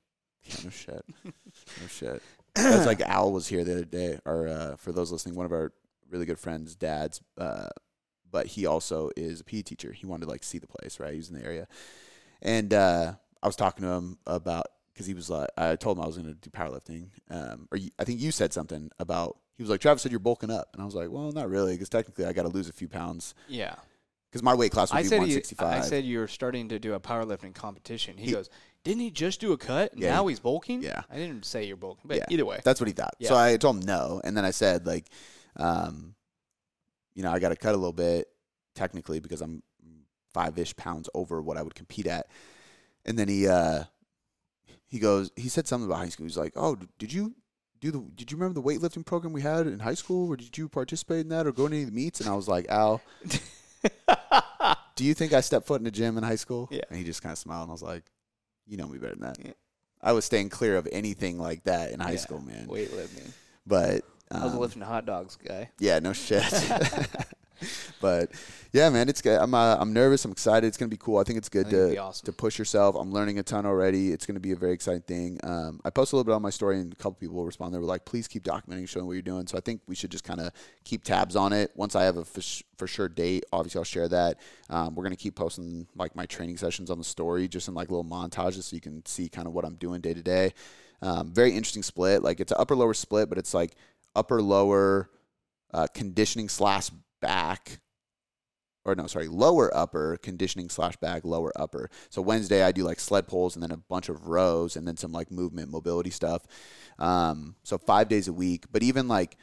Yeah, 0.43 0.55
no 0.63 0.69
shit. 0.69 1.05
no 1.25 1.87
shit. 1.89 2.21
It's 2.57 2.85
like 2.91 3.01
Al 3.01 3.31
was 3.31 3.47
here 3.47 3.63
the 3.63 3.73
other 3.73 3.85
day, 3.85 4.19
or 4.25 4.47
uh, 4.47 4.75
for 4.77 4.91
those 4.91 5.11
listening, 5.11 5.35
one 5.35 5.45
of 5.45 5.51
our 5.51 5.71
really 6.09 6.25
good 6.25 6.39
friends' 6.39 6.75
dads. 6.75 7.21
Uh, 7.37 7.67
but 8.29 8.45
he 8.47 8.65
also 8.65 9.09
is 9.15 9.39
a 9.41 9.43
PE 9.43 9.61
teacher. 9.61 9.91
He 9.93 10.05
wanted 10.05 10.25
to 10.25 10.31
like 10.31 10.43
see 10.43 10.57
the 10.57 10.67
place, 10.67 10.99
right? 10.99 11.11
He 11.11 11.17
was 11.17 11.29
in 11.29 11.35
the 11.39 11.45
area, 11.45 11.67
and 12.41 12.73
uh, 12.73 13.13
I 13.41 13.47
was 13.47 13.55
talking 13.55 13.83
to 13.85 13.91
him 13.91 14.17
about 14.27 14.65
because 14.93 15.05
he 15.07 15.13
was 15.13 15.29
like, 15.29 15.49
I 15.57 15.75
told 15.75 15.97
him 15.97 16.03
I 16.03 16.07
was 16.07 16.17
going 16.17 16.27
to 16.27 16.33
do 16.33 16.49
powerlifting, 16.49 17.09
um, 17.29 17.67
or 17.71 17.77
you, 17.77 17.89
I 17.99 18.03
think 18.03 18.19
you 18.19 18.31
said 18.31 18.51
something 18.53 18.91
about. 18.99 19.37
He 19.55 19.63
was 19.63 19.69
like, 19.71 19.81
Travis 19.81 20.03
said 20.03 20.11
you're 20.11 20.19
bulking 20.19 20.51
up, 20.51 20.69
and 20.73 20.81
I 20.83 20.85
was 20.85 20.93
like, 20.93 21.09
well, 21.09 21.31
not 21.31 21.49
really, 21.49 21.73
because 21.73 21.89
technically 21.89 22.25
I 22.25 22.33
got 22.33 22.43
to 22.43 22.47
lose 22.49 22.69
a 22.69 22.73
few 22.73 22.87
pounds 22.87 23.33
Yeah. 23.47 23.73
because 24.29 24.43
my 24.43 24.53
weight 24.53 24.71
class 24.71 24.91
would 24.91 24.99
I 24.99 25.01
be 25.01 25.07
said, 25.07 25.15
he, 25.15 25.19
165. 25.33 25.67
I 25.67 25.81
said 25.81 26.03
you 26.03 26.19
were 26.19 26.27
starting 26.27 26.69
to 26.69 26.77
do 26.77 26.93
a 26.93 26.99
powerlifting 26.99 27.55
competition. 27.55 28.17
He, 28.19 28.25
He- 28.27 28.31
goes, 28.33 28.51
didn't 28.87 29.01
he 29.01 29.11
just 29.11 29.39
do 29.39 29.51
a 29.53 29.57
cut? 29.57 29.91
Yeah, 29.95 30.09
now 30.11 30.25
he- 30.27 30.31
he's 30.31 30.39
bulking? 30.39 30.81
yeah. 30.81 31.01
I 31.09 31.15
didn't 31.17 31.45
say 31.45 31.65
you're 31.65 31.77
bulking, 31.77 32.03
but 32.05 32.31
either 32.31 32.45
way. 32.45 32.59
That's 32.63 32.79
what 32.81 32.87
he 32.87 32.93
thought. 32.93 33.15
So 33.21 33.33
Yeah. 33.35 33.41
I 33.41 33.57
told 33.57 33.77
him 33.77 33.83
no, 33.83 34.21
and 34.23 34.35
then 34.35 34.45
I 34.45 34.51
said 34.51 34.85
like, 34.87 35.07
um, 35.57 36.15
you 37.13 37.23
know, 37.23 37.31
I 37.31 37.39
got 37.39 37.49
to 37.49 37.55
cut 37.55 37.73
a 37.73 37.77
little 37.77 37.93
bit 37.93 38.27
technically 38.75 39.19
because 39.19 39.41
I'm 39.41 39.63
five 40.33 40.57
ish 40.59 40.75
pounds 40.75 41.09
over 41.15 41.41
what 41.41 41.57
I 41.57 41.63
would 41.63 41.73
compete 41.75 42.05
at. 42.07 42.27
And 43.05 43.17
then 43.17 43.27
he 43.27 43.47
uh, 43.47 43.85
he 44.87 44.99
goes, 44.99 45.31
he 45.35 45.49
said 45.49 45.67
something 45.67 45.85
about 45.89 45.99
high 45.99 46.09
school. 46.09 46.25
He's 46.25 46.37
like, 46.37 46.53
oh, 46.55 46.75
d- 46.75 46.87
did 46.99 47.11
you 47.13 47.33
do 47.79 47.91
the? 47.91 47.99
Did 48.15 48.31
you 48.31 48.37
remember 48.37 48.59
the 48.61 48.67
weightlifting 48.67 49.05
program 49.05 49.33
we 49.33 49.41
had 49.41 49.65
in 49.67 49.79
high 49.79 49.93
school, 49.95 50.29
or 50.31 50.35
did 50.35 50.57
you 50.57 50.67
participate 50.69 51.21
in 51.21 51.29
that, 51.29 51.47
or 51.47 51.51
go 51.51 51.67
to 51.67 51.73
any 51.73 51.83
of 51.83 51.89
the 51.89 51.95
meets? 51.95 52.19
And 52.21 52.29
I 52.29 52.35
was 52.35 52.47
like, 52.47 52.67
Al, 52.69 53.01
do 54.95 55.05
you 55.05 55.13
think 55.13 55.33
I 55.33 55.41
stepped 55.41 55.67
foot 55.67 55.81
in 55.81 55.87
a 55.87 55.91
gym 55.91 56.17
in 56.17 56.23
high 56.23 56.35
school? 56.35 56.67
Yeah. 56.71 56.81
And 56.89 56.97
he 56.97 57.03
just 57.03 57.21
kind 57.21 57.31
of 57.33 57.37
smiled, 57.39 57.63
and 57.63 57.71
I 57.71 57.73
was 57.73 57.83
like, 57.83 58.03
you 58.67 58.77
know 58.77 58.87
me 58.87 58.97
better 58.97 59.15
than 59.15 59.23
that. 59.23 59.37
Yeah. 59.43 59.51
I 60.01 60.11
was 60.11 60.25
staying 60.25 60.49
clear 60.49 60.77
of 60.77 60.87
anything 60.91 61.39
like 61.39 61.63
that 61.63 61.91
in 61.91 61.99
high 61.99 62.11
Yeah. 62.11 62.17
school, 62.17 62.41
man. 62.41 62.67
Weightlifting. 62.67 63.31
But 63.65 64.03
I 64.31 64.43
was 64.43 64.53
a 64.53 64.55
um, 64.55 64.59
lifting 64.61 64.81
hot 64.81 65.05
dogs 65.05 65.35
guy. 65.37 65.69
yeah, 65.79 65.99
no 65.99 66.13
shit. 66.13 66.43
but 68.01 68.31
yeah, 68.71 68.89
man, 68.89 69.09
it's 69.09 69.21
good. 69.21 69.39
I'm 69.39 69.53
uh, 69.53 69.77
I'm 69.79 69.93
nervous. 69.93 70.23
I'm 70.25 70.31
excited. 70.31 70.67
It's 70.67 70.77
gonna 70.77 70.89
be 70.89 70.97
cool. 70.97 71.17
I 71.17 71.23
think 71.23 71.37
it's 71.37 71.49
good 71.49 71.69
think 71.69 71.93
to 71.93 71.97
awesome. 71.97 72.25
to 72.25 72.31
push 72.31 72.59
yourself. 72.59 72.95
I'm 72.95 73.11
learning 73.11 73.39
a 73.39 73.43
ton 73.43 73.65
already. 73.65 74.11
It's 74.11 74.25
gonna 74.25 74.39
be 74.39 74.51
a 74.51 74.55
very 74.55 74.73
exciting 74.73 75.01
thing. 75.01 75.39
Um, 75.43 75.79
I 75.83 75.89
posted 75.89 76.13
a 76.13 76.15
little 76.17 76.31
bit 76.31 76.35
on 76.35 76.41
my 76.41 76.49
story, 76.49 76.79
and 76.79 76.91
a 76.91 76.95
couple 76.95 77.13
people 77.13 77.43
responded. 77.45 77.75
They 77.75 77.79
were 77.79 77.85
like, 77.85 78.05
"Please 78.05 78.27
keep 78.27 78.43
documenting, 78.43 78.87
showing 78.87 79.05
what 79.05 79.13
you're 79.13 79.21
doing." 79.21 79.47
So 79.47 79.57
I 79.57 79.61
think 79.61 79.81
we 79.87 79.95
should 79.95 80.11
just 80.11 80.23
kind 80.23 80.39
of 80.39 80.51
keep 80.83 81.03
tabs 81.03 81.35
on 81.35 81.53
it. 81.53 81.71
Once 81.75 81.95
I 81.95 82.03
have 82.03 82.17
a 82.17 82.25
for, 82.25 82.41
sh- 82.41 82.63
for 82.77 82.87
sure 82.87 83.09
date, 83.09 83.45
obviously 83.51 83.79
I'll 83.79 83.85
share 83.85 84.07
that. 84.09 84.39
Um, 84.69 84.95
we're 84.95 85.03
gonna 85.03 85.15
keep 85.15 85.35
posting 85.35 85.87
like 85.95 86.15
my 86.15 86.25
training 86.25 86.57
sessions 86.57 86.89
on 86.89 86.97
the 86.97 87.03
story, 87.03 87.47
just 87.47 87.67
in 87.67 87.73
like 87.73 87.89
little 87.89 88.05
montages, 88.05 88.63
so 88.63 88.75
you 88.75 88.81
can 88.81 89.05
see 89.05 89.29
kind 89.29 89.47
of 89.47 89.53
what 89.53 89.65
I'm 89.65 89.75
doing 89.75 90.01
day 90.01 90.13
to 90.13 90.21
day. 90.21 90.53
Um, 91.01 91.31
very 91.31 91.51
interesting 91.51 91.83
split. 91.83 92.23
Like 92.23 92.39
it's 92.39 92.51
an 92.51 92.57
upper 92.59 92.75
lower 92.75 92.93
split, 92.93 93.29
but 93.29 93.37
it's 93.37 93.53
like 93.53 93.75
upper 94.15 94.41
lower 94.41 95.09
uh, 95.73 95.87
conditioning 95.93 96.49
slash 96.49 96.89
back 97.21 97.79
or 98.87 98.95
no, 98.95 99.05
sorry, 99.05 99.27
lower 99.27 99.75
upper 99.75 100.17
conditioning 100.17 100.69
slash 100.69 100.95
back, 100.95 101.25
lower 101.25 101.51
upper. 101.57 101.89
So 102.09 102.21
Wednesday 102.21 102.63
I 102.63 102.71
do 102.71 102.85
like 102.85 103.01
sled 103.01 103.27
pulls 103.27 103.55
and 103.55 103.61
then 103.61 103.71
a 103.71 103.77
bunch 103.77 104.07
of 104.07 104.27
rows 104.27 104.77
and 104.77 104.87
then 104.87 104.95
some 104.95 105.11
like 105.11 105.29
movement 105.29 105.69
mobility 105.69 106.09
stuff. 106.09 106.47
Um, 106.97 107.55
so 107.63 107.77
five 107.77 108.07
days 108.07 108.29
a 108.29 108.33
week, 108.33 108.65
but 108.71 108.81
even 108.81 109.09
like 109.09 109.37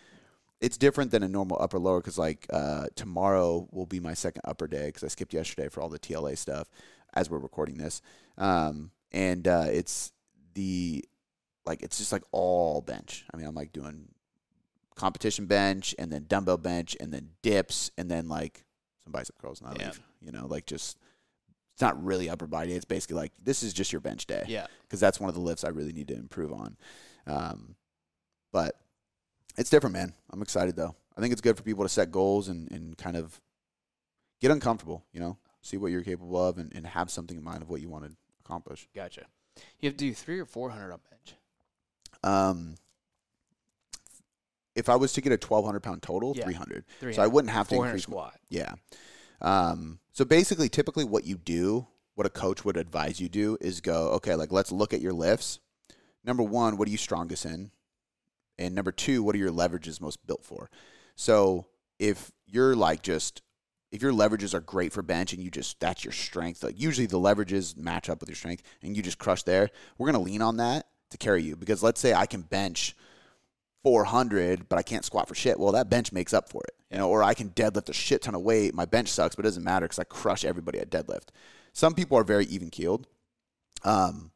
it's 0.62 0.78
different 0.78 1.10
than 1.10 1.22
a 1.22 1.28
normal 1.28 1.58
upper 1.60 1.78
lower 1.78 2.00
because 2.00 2.16
like 2.16 2.46
uh, 2.50 2.86
tomorrow 2.96 3.68
will 3.70 3.84
be 3.84 4.00
my 4.00 4.14
second 4.14 4.42
upper 4.46 4.66
day 4.66 4.86
because 4.86 5.04
I 5.04 5.08
skipped 5.08 5.34
yesterday 5.34 5.68
for 5.68 5.82
all 5.82 5.90
the 5.90 5.98
TLA 5.98 6.38
stuff 6.38 6.70
as 7.12 7.28
we're 7.28 7.38
recording 7.38 7.76
this. 7.76 8.00
Um, 8.38 8.90
and 9.12 9.46
uh, 9.46 9.66
it's 9.68 10.10
the 10.54 11.04
like 11.66 11.82
it's 11.82 11.98
just 11.98 12.12
like 12.12 12.22
all 12.32 12.80
bench. 12.80 13.26
I 13.32 13.36
mean, 13.36 13.46
I'm 13.46 13.54
like 13.54 13.72
doing 13.72 14.08
competition 14.96 15.46
bench 15.46 15.94
and 15.98 16.12
then 16.12 16.26
dumbbell 16.28 16.56
bench 16.58 16.96
and 17.00 17.12
then 17.12 17.30
dips 17.42 17.90
and 17.98 18.10
then 18.10 18.28
like 18.28 18.64
some 19.02 19.12
bicep 19.12 19.36
curls 19.38 19.60
and 19.60 19.70
I 19.70 19.76
Yeah. 19.78 19.86
leave. 19.88 20.00
You 20.20 20.32
know, 20.32 20.46
like 20.46 20.66
just 20.66 20.96
it's 21.74 21.82
not 21.82 22.02
really 22.04 22.30
upper 22.30 22.46
body. 22.46 22.72
It's 22.72 22.84
basically 22.84 23.16
like 23.16 23.32
this 23.42 23.62
is 23.62 23.72
just 23.72 23.92
your 23.92 24.00
bench 24.00 24.26
day 24.26 24.44
Yeah. 24.46 24.66
because 24.82 25.00
that's 25.00 25.18
one 25.18 25.28
of 25.28 25.34
the 25.34 25.40
lifts 25.40 25.64
I 25.64 25.68
really 25.70 25.92
need 25.92 26.08
to 26.08 26.14
improve 26.14 26.52
on. 26.52 26.76
Um, 27.26 27.74
but 28.52 28.78
it's 29.56 29.70
different, 29.70 29.94
man. 29.94 30.14
I'm 30.30 30.42
excited 30.42 30.76
though. 30.76 30.94
I 31.16 31.20
think 31.20 31.32
it's 31.32 31.40
good 31.40 31.56
for 31.56 31.62
people 31.64 31.84
to 31.84 31.88
set 31.88 32.10
goals 32.12 32.48
and, 32.48 32.70
and 32.70 32.96
kind 32.96 33.16
of 33.16 33.40
get 34.40 34.50
uncomfortable, 34.50 35.04
you 35.12 35.20
know, 35.20 35.36
see 35.62 35.76
what 35.76 35.90
you're 35.90 36.02
capable 36.02 36.42
of 36.44 36.58
and, 36.58 36.72
and 36.74 36.86
have 36.86 37.10
something 37.10 37.36
in 37.36 37.42
mind 37.42 37.62
of 37.62 37.68
what 37.70 37.80
you 37.80 37.88
want 37.88 38.04
to 38.04 38.12
accomplish. 38.44 38.88
Gotcha. 38.94 39.26
You 39.80 39.88
have 39.88 39.96
to 39.96 40.04
do 40.04 40.14
three 40.14 40.38
or 40.40 40.44
400 40.46 40.92
on 40.92 41.00
bench. 41.10 41.34
Um, 42.22 42.74
if 44.74 44.88
I 44.88 44.96
was 44.96 45.12
to 45.14 45.20
get 45.20 45.30
a 45.30 45.34
1200 45.34 45.80
pound 45.80 46.02
total, 46.02 46.34
Yeah. 46.36 46.44
300. 46.44 46.84
300. 47.00 47.14
So 47.16 47.22
I 47.22 47.26
wouldn't 47.26 47.52
have 47.52 47.68
to 47.68 47.76
increase. 47.76 48.02
squat. 48.04 48.38
Yeah. 48.48 48.74
Um, 49.40 49.98
so 50.12 50.24
basically, 50.24 50.68
typically 50.68 51.04
what 51.04 51.24
you 51.24 51.36
do, 51.36 51.86
what 52.14 52.26
a 52.26 52.30
coach 52.30 52.64
would 52.64 52.76
advise 52.76 53.20
you 53.20 53.28
do 53.28 53.58
is 53.60 53.80
go, 53.80 54.08
okay, 54.12 54.34
like 54.34 54.52
let's 54.52 54.72
look 54.72 54.94
at 54.94 55.00
your 55.00 55.12
lifts. 55.12 55.58
Number 56.24 56.42
one, 56.42 56.76
what 56.76 56.88
are 56.88 56.90
you 56.90 56.96
strongest 56.96 57.44
in? 57.44 57.70
And 58.58 58.74
number 58.74 58.92
two, 58.92 59.22
what 59.22 59.34
are 59.34 59.38
your 59.38 59.50
leverages 59.50 60.00
most 60.00 60.24
built 60.26 60.44
for? 60.44 60.70
So 61.16 61.66
if 61.98 62.30
you're 62.46 62.74
like 62.76 63.02
just, 63.02 63.42
if 63.90 64.00
your 64.00 64.12
leverages 64.12 64.54
are 64.54 64.60
great 64.60 64.92
for 64.92 65.02
bench 65.02 65.32
and 65.32 65.42
you 65.42 65.50
just, 65.50 65.78
that's 65.80 66.04
your 66.04 66.12
strength, 66.12 66.62
like 66.62 66.80
usually 66.80 67.06
the 67.06 67.18
leverages 67.18 67.76
match 67.76 68.08
up 68.08 68.20
with 68.20 68.28
your 68.28 68.36
strength 68.36 68.62
and 68.82 68.96
you 68.96 69.02
just 69.02 69.18
crush 69.18 69.42
there, 69.42 69.70
we're 69.98 70.10
going 70.10 70.24
to 70.24 70.30
lean 70.30 70.40
on 70.42 70.56
that 70.58 70.86
to 71.10 71.18
carry 71.18 71.42
you. 71.42 71.56
Because 71.56 71.82
let's 71.82 72.00
say 72.00 72.14
I 72.14 72.26
can 72.26 72.42
bench 72.42 72.96
400, 73.84 74.68
but 74.68 74.78
I 74.78 74.82
can't 74.82 75.04
squat 75.04 75.28
for 75.28 75.34
shit. 75.34 75.60
Well, 75.60 75.72
that 75.72 75.88
bench 75.88 76.10
makes 76.10 76.32
up 76.34 76.48
for 76.48 76.62
it, 76.64 76.74
you 76.90 76.98
know. 76.98 77.08
Or 77.08 77.22
I 77.22 77.34
can 77.34 77.50
deadlift 77.50 77.88
a 77.88 77.92
shit 77.92 78.22
ton 78.22 78.34
of 78.34 78.40
weight. 78.40 78.74
My 78.74 78.86
bench 78.86 79.08
sucks, 79.08 79.36
but 79.36 79.44
it 79.44 79.48
doesn't 79.48 79.62
matter 79.62 79.84
because 79.84 79.98
I 79.98 80.04
crush 80.04 80.44
everybody 80.44 80.80
at 80.80 80.90
deadlift. 80.90 81.28
Some 81.72 81.94
people 81.94 82.18
are 82.18 82.24
very 82.24 82.46
even 82.46 82.70
keeled. 82.70 83.06
Um, 83.84 84.32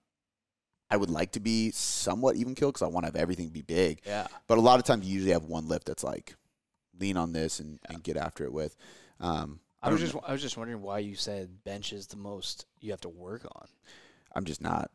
I 0.90 0.96
would 0.96 1.10
like 1.10 1.32
to 1.32 1.40
be 1.40 1.70
somewhat 1.70 2.36
even 2.36 2.54
keeled 2.54 2.74
because 2.74 2.86
I 2.86 2.90
want 2.90 3.04
to 3.04 3.08
have 3.08 3.16
everything 3.16 3.48
be 3.48 3.62
big. 3.62 4.02
Yeah. 4.06 4.26
But 4.46 4.58
a 4.58 4.60
lot 4.60 4.78
of 4.78 4.84
times, 4.84 5.06
you 5.06 5.14
usually 5.14 5.32
have 5.32 5.44
one 5.44 5.66
lift 5.66 5.86
that's 5.86 6.04
like 6.04 6.36
lean 6.98 7.16
on 7.16 7.32
this 7.32 7.58
and, 7.60 7.78
and 7.88 8.02
get 8.02 8.16
after 8.16 8.44
it 8.44 8.52
with. 8.52 8.76
Um, 9.20 9.60
I 9.82 9.90
was 9.90 10.00
just 10.00 10.14
know. 10.14 10.22
I 10.26 10.32
was 10.32 10.42
just 10.42 10.56
wondering 10.56 10.82
why 10.82 10.98
you 10.98 11.14
said 11.14 11.64
bench 11.64 11.92
is 11.92 12.08
the 12.08 12.16
most 12.16 12.66
you 12.80 12.90
have 12.90 13.00
to 13.02 13.08
work 13.08 13.44
on. 13.44 13.68
I'm 14.34 14.44
just 14.44 14.60
not 14.60 14.90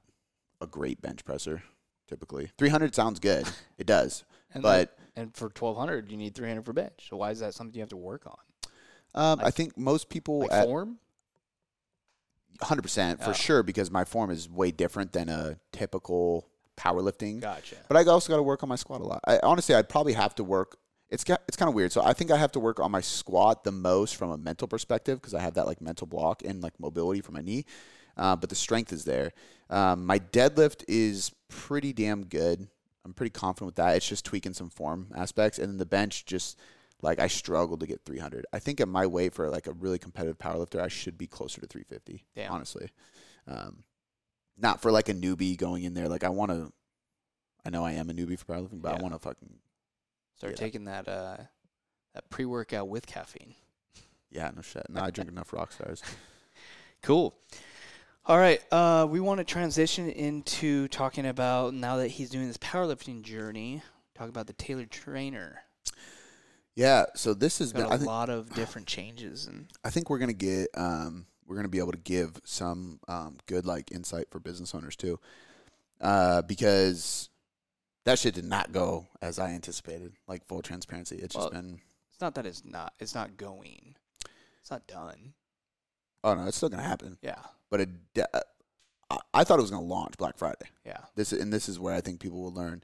a 0.62 0.68
great 0.68 1.02
bench 1.02 1.24
presser. 1.26 1.64
Typically, 2.08 2.52
300 2.58 2.94
sounds 2.94 3.20
good. 3.20 3.48
It 3.78 3.88
does, 3.88 4.24
And 4.54 4.64
but 4.64 4.98
and 5.16 5.36
for 5.36 5.50
twelve 5.50 5.78
hundred, 5.78 6.12
you 6.12 6.18
need 6.18 6.36
three 6.36 6.48
hundred 6.48 6.66
for 6.66 6.74
bench. 6.74 7.08
So 7.10 7.18
why 7.18 7.32
is 7.32 7.40
that 7.40 7.54
something 7.54 7.76
you 7.76 7.82
have 7.82 7.90
to 7.90 7.98
work 7.98 8.26
on? 8.26 8.38
um, 9.16 9.40
I 9.44 9.52
think 9.52 9.78
most 9.78 10.10
people 10.10 10.40
Like 10.40 10.52
at 10.52 10.66
form? 10.66 10.98
100% 12.60 13.20
for 13.24 13.32
Oh. 13.32 13.34
sure 13.34 13.64
because 13.64 13.92
my 13.92 14.06
form 14.06 14.30
is 14.32 14.50
way 14.50 14.72
different 14.72 15.12
than 15.12 15.28
a 15.30 15.60
typical 15.72 16.48
powerlifting. 16.78 17.40
Gotcha. 17.42 17.76
But 17.88 17.98
I 17.98 18.04
also 18.10 18.32
got 18.32 18.38
to 18.38 18.44
work 18.44 18.64
on 18.64 18.70
my 18.70 18.76
squat 18.76 19.02
a 19.02 19.04
lot. 19.04 19.20
I 19.28 19.40
honestly, 19.44 19.76
I'd 19.76 19.90
probably 19.90 20.14
have 20.14 20.36
to 20.36 20.44
work. 20.44 20.78
It's 21.10 21.24
got, 21.24 21.42
it's 21.48 21.58
kind 21.58 21.70
of 21.70 21.76
weird. 21.76 21.92
So 21.92 22.04
I 22.04 22.14
think 22.14 22.32
I 22.32 22.38
have 22.38 22.52
to 22.54 22.60
work 22.60 22.80
on 22.80 22.90
my 22.92 23.02
squat 23.02 23.64
the 23.64 23.72
most 23.72 24.16
from 24.16 24.32
a 24.32 24.38
mental 24.38 24.68
perspective 24.68 25.20
because 25.22 25.34
I 25.34 25.42
have 25.42 25.56
that 25.56 25.66
like 25.68 25.82
mental 25.82 26.08
block 26.08 26.42
and 26.44 26.62
like 26.64 26.80
mobility 26.80 27.22
for 27.22 27.32
my 27.32 27.42
knee. 27.42 27.66
Uh, 28.18 28.36
but 28.36 28.50
the 28.50 28.56
strength 28.56 28.94
is 28.94 29.06
there. 29.06 29.32
Um, 29.70 30.06
my 30.06 30.20
deadlift 30.20 30.84
is 30.88 31.32
pretty 31.50 31.94
damn 31.94 32.26
good. 32.26 32.68
I'm 33.06 33.14
pretty 33.14 33.32
confident 33.32 33.66
with 33.68 33.76
that. 33.76 33.96
It's 33.98 34.08
just 34.08 34.26
tweaking 34.26 34.54
some 34.54 34.70
form 34.70 35.08
aspects, 35.16 35.60
and 35.60 35.68
then 35.70 35.78
the 35.78 35.86
bench 35.86 36.26
just 36.26 36.58
like 37.02 37.20
I 37.20 37.28
struggle 37.28 37.78
to 37.78 37.86
get 37.86 38.02
300. 38.06 38.46
I 38.54 38.60
think 38.60 38.80
at 38.80 38.88
my 38.88 39.06
weight 39.06 39.34
for 39.34 39.50
like 39.50 39.68
a 39.68 39.74
really 39.74 40.00
competitive 40.00 40.38
powerlifter, 40.38 40.80
I 40.82 40.88
should 40.88 41.18
be 41.18 41.28
closer 41.28 41.60
to 41.62 41.68
350. 41.68 42.26
Damn. 42.36 42.52
Honestly, 42.54 42.90
um, 43.48 43.84
not 44.58 44.82
for 44.82 44.92
like 44.92 45.10
a 45.10 45.14
newbie 45.14 45.58
going 45.58 45.84
in 45.84 45.94
there. 45.94 46.08
Like 46.08 46.24
I 46.24 46.30
want 46.30 46.52
to. 46.52 46.72
I 47.66 47.70
know 47.70 47.86
I 47.86 47.94
am 47.94 48.10
a 48.10 48.14
newbie 48.14 48.38
for 48.40 48.46
powerlifting, 48.46 48.82
but 48.82 48.98
I 48.98 49.02
want 49.02 49.14
to 49.14 49.20
fucking 49.20 49.56
Start 50.38 50.52
Yeah. 50.54 50.58
taking 50.58 50.86
that 50.86 51.08
uh 51.08 51.38
that 52.14 52.30
pre 52.30 52.46
workout 52.46 52.88
with 52.88 53.06
caffeine. 53.08 53.56
yeah, 54.32 54.52
no 54.56 54.62
shit. 54.62 54.86
No, 54.90 55.02
I 55.02 55.12
drink 55.12 55.30
enough 55.32 55.52
rock 55.54 55.72
stars. 55.74 56.02
Cool. 57.02 57.36
All 58.26 58.38
right. 58.38 58.62
Uh, 58.72 59.06
we 59.10 59.20
want 59.20 59.40
to 59.40 59.44
transition 59.44 60.10
into 60.10 60.88
talking 60.88 61.26
about 61.26 61.74
now 61.74 61.98
that 61.98 62.08
he's 62.08 62.30
doing 62.30 62.48
this 62.48 62.58
powerlifting 62.58 63.22
journey. 63.22 63.82
Talk 64.16 64.30
about 64.30 64.48
the 64.48 64.54
tailored 64.54 64.92
trainer. 64.92 65.64
Yeah, 66.76 67.06
so 67.16 67.34
this 67.34 67.60
has 67.60 67.74
been. 67.74 67.84
a 67.84 67.90
I 67.90 67.96
a 67.96 67.98
think 67.98 68.08
lot 68.08 68.30
of 68.30 68.54
different 68.54 68.88
changes 68.88 69.46
and 69.46 69.68
I 69.84 69.90
think 69.92 70.10
we're 70.10 70.18
gonna 70.18 70.34
get 70.34 70.70
um, 70.76 71.26
we're 71.46 71.56
gonna 71.56 71.68
be 71.68 71.78
able 71.80 71.92
to 71.92 72.00
give 72.00 72.40
some 72.46 73.00
um, 73.08 73.38
good 73.46 73.66
like 73.66 73.92
insight 73.92 74.28
for 74.32 74.40
business 74.40 74.74
owners 74.74 74.96
too, 74.96 75.20
uh, 76.02 76.42
because 76.44 77.30
that 78.06 78.18
shit 78.18 78.34
did 78.34 78.46
not 78.46 78.72
go 78.72 79.08
as 79.22 79.38
I 79.38 79.52
anticipated. 79.52 80.14
Like 80.28 80.48
full 80.48 80.64
transparency, 80.64 81.18
it's 81.18 81.36
just 81.36 81.52
been. 81.52 81.80
it's 82.10 82.22
not 82.22 82.34
that 82.36 82.46
it's 82.48 82.64
not 82.66 82.94
it's 83.00 83.14
not 83.14 83.38
going. 83.38 83.96
It's 84.62 84.72
not 84.72 84.88
done. 84.88 85.34
Oh 86.24 86.34
no, 86.34 86.48
it's 86.48 86.58
still 86.58 86.70
gonna 86.70 86.82
happen, 86.84 87.18
Yeah. 87.22 87.36
But 87.74 87.82
it. 87.82 88.14
de- 88.14 88.28
I, 89.34 89.44
thought 89.44 89.58
it 89.58 89.64
was 89.64 89.72
gonna 89.72 89.84
launch 89.84 90.16
Black 90.18 90.38
Friday. 90.38 90.68
Yeah. 90.86 91.00
This 91.16 91.34
and 91.34 91.52
this 91.52 91.68
is 91.68 91.80
where 91.80 91.96
I 91.96 92.02
think 92.02 92.20
people 92.20 92.40
will 92.40 92.54
learn. 92.54 92.84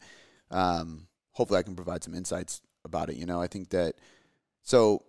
Um, 0.49 1.05
hopefully, 1.33 1.59
I 1.59 1.63
can 1.63 1.75
provide 1.75 2.03
some 2.03 2.15
insights 2.15 2.61
about 2.83 3.11
it. 3.11 3.15
You 3.15 3.27
know, 3.27 3.39
I 3.39 3.45
think 3.45 3.69
that 3.69 3.97
so 4.63 5.03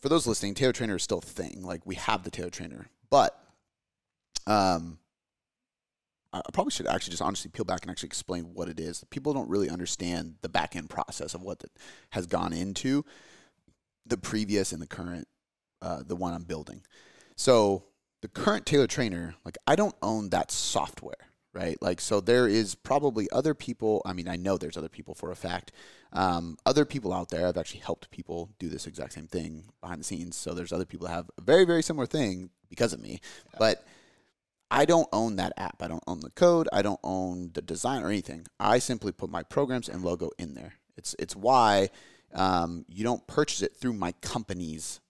for 0.00 0.08
those 0.08 0.26
listening, 0.26 0.54
Tailored 0.54 0.74
Trainer 0.74 0.96
is 0.96 1.04
still 1.04 1.18
a 1.18 1.22
thing. 1.22 1.62
Like 1.62 1.86
we 1.86 1.94
have 1.94 2.24
the 2.24 2.32
Tailored 2.32 2.52
Trainer, 2.52 2.86
but 3.10 3.40
um, 4.48 4.98
I 6.32 6.38
I 6.38 6.50
probably 6.52 6.72
should 6.72 6.88
actually 6.88 7.12
just 7.12 7.22
honestly 7.22 7.52
peel 7.52 7.64
back 7.64 7.82
and 7.82 7.92
actually 7.92 8.08
explain 8.08 8.54
what 8.54 8.68
it 8.68 8.80
is. 8.80 9.04
People 9.10 9.32
don't 9.32 9.48
really 9.48 9.70
understand 9.70 10.34
the 10.42 10.48
back 10.48 10.74
end 10.74 10.90
process 10.90 11.32
of 11.34 11.42
what 11.42 11.60
that 11.60 11.70
has 12.10 12.26
gone 12.26 12.52
into 12.52 13.04
the 14.04 14.18
previous 14.18 14.72
and 14.72 14.82
the 14.82 14.88
current, 14.88 15.28
uh, 15.80 16.02
the 16.04 16.16
one 16.16 16.34
I'm 16.34 16.42
building. 16.42 16.82
So 17.36 17.84
the 18.22 18.28
current 18.28 18.66
Tailored 18.66 18.90
Trainer, 18.90 19.34
like 19.44 19.58
I 19.66 19.76
don't 19.76 19.94
own 20.02 20.30
that 20.30 20.50
software, 20.50 21.28
right? 21.52 21.80
Like 21.80 22.00
so 22.00 22.20
there 22.20 22.46
is 22.46 22.74
probably 22.74 23.30
other 23.30 23.54
people. 23.54 24.02
I 24.04 24.12
mean, 24.12 24.28
I 24.28 24.36
know 24.36 24.56
there's 24.56 24.76
other 24.76 24.88
people 24.88 25.14
for 25.14 25.30
a 25.30 25.36
fact. 25.36 25.72
Um, 26.12 26.58
other 26.66 26.84
people 26.84 27.12
out 27.12 27.30
there. 27.30 27.46
I've 27.46 27.56
actually 27.56 27.80
helped 27.80 28.10
people 28.10 28.50
do 28.58 28.68
this 28.68 28.86
exact 28.86 29.14
same 29.14 29.26
thing 29.26 29.64
behind 29.80 30.00
the 30.00 30.04
scenes. 30.04 30.36
So 30.36 30.52
there's 30.52 30.72
other 30.72 30.84
people 30.84 31.06
that 31.06 31.14
have 31.14 31.30
a 31.38 31.42
very 31.42 31.64
very 31.64 31.82
similar 31.82 32.06
thing 32.06 32.50
because 32.68 32.92
of 32.92 33.00
me, 33.00 33.20
but. 33.58 33.84
I 34.72 34.84
don't 34.84 35.08
own 35.12 35.34
that 35.34 35.52
app. 35.56 35.82
I 35.82 35.88
don't 35.88 36.04
own 36.06 36.20
the 36.20 36.30
code. 36.30 36.68
I 36.72 36.80
don't 36.80 37.00
own 37.02 37.50
the 37.54 37.60
design 37.60 38.04
or 38.04 38.06
anything. 38.06 38.46
I 38.60 38.78
simply 38.78 39.10
put 39.10 39.28
my 39.28 39.42
programs 39.42 39.88
and 39.88 40.04
logo 40.04 40.30
in 40.38 40.54
there. 40.54 40.74
It's 40.96 41.16
it's 41.18 41.34
why 41.34 41.88
um, 42.32 42.84
you 42.88 43.02
don't 43.02 43.26
purchase 43.26 43.62
it 43.62 43.76
through 43.76 43.94
my 43.94 44.12
company's 44.20 45.00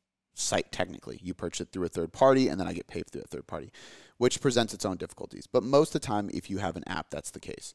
site 0.40 0.72
technically. 0.72 1.18
You 1.22 1.34
purchase 1.34 1.60
it 1.60 1.68
through 1.72 1.86
a 1.86 1.88
third 1.88 2.12
party, 2.12 2.48
and 2.48 2.58
then 2.58 2.66
I 2.66 2.72
get 2.72 2.86
paid 2.86 3.08
through 3.10 3.22
a 3.22 3.28
third 3.28 3.46
party, 3.46 3.72
which 4.18 4.40
presents 4.40 4.74
its 4.74 4.84
own 4.84 4.96
difficulties. 4.96 5.46
But 5.46 5.62
most 5.62 5.94
of 5.94 6.00
the 6.00 6.06
time, 6.06 6.30
if 6.32 6.50
you 6.50 6.58
have 6.58 6.76
an 6.76 6.84
app, 6.86 7.10
that's 7.10 7.30
the 7.30 7.40
case. 7.40 7.74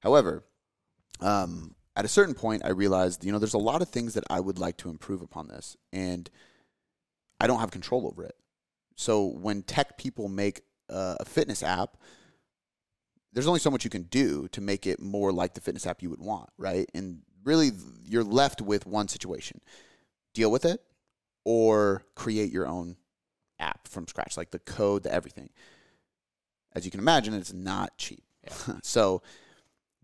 However, 0.00 0.44
um, 1.20 1.74
at 1.96 2.04
a 2.04 2.08
certain 2.08 2.34
point, 2.34 2.62
I 2.64 2.70
realized 2.70 3.24
you 3.24 3.32
know 3.32 3.38
there's 3.38 3.54
a 3.54 3.58
lot 3.58 3.82
of 3.82 3.88
things 3.88 4.14
that 4.14 4.24
I 4.28 4.40
would 4.40 4.58
like 4.58 4.76
to 4.78 4.90
improve 4.90 5.22
upon 5.22 5.48
this, 5.48 5.76
and 5.92 6.28
I 7.40 7.46
don't 7.46 7.60
have 7.60 7.70
control 7.70 8.06
over 8.06 8.22
it. 8.24 8.36
So 8.96 9.24
when 9.26 9.62
tech 9.62 9.98
people 9.98 10.28
make 10.28 10.62
a 10.88 11.24
fitness 11.24 11.62
app, 11.62 11.96
there's 13.32 13.46
only 13.46 13.60
so 13.60 13.70
much 13.70 13.84
you 13.84 13.90
can 13.90 14.04
do 14.04 14.48
to 14.48 14.60
make 14.60 14.86
it 14.86 15.00
more 15.00 15.32
like 15.32 15.54
the 15.54 15.60
fitness 15.60 15.86
app 15.86 16.02
you 16.02 16.10
would 16.10 16.20
want, 16.20 16.48
right? 16.56 16.88
And 16.94 17.20
really, 17.44 17.70
you're 18.04 18.24
left 18.24 18.60
with 18.62 18.86
one 18.86 19.08
situation: 19.08 19.60
deal 20.34 20.50
with 20.50 20.64
it, 20.64 20.82
or 21.46 22.02
create 22.16 22.50
your 22.52 22.66
own 22.66 22.96
app 23.60 23.86
from 23.86 24.08
scratch, 24.08 24.36
like 24.36 24.50
the 24.50 24.58
code, 24.58 25.04
the 25.04 25.14
everything. 25.14 25.48
As 26.74 26.84
you 26.84 26.90
can 26.90 26.98
imagine, 26.98 27.34
it's 27.34 27.52
not 27.52 27.96
cheap. 27.96 28.24
so, 28.82 29.22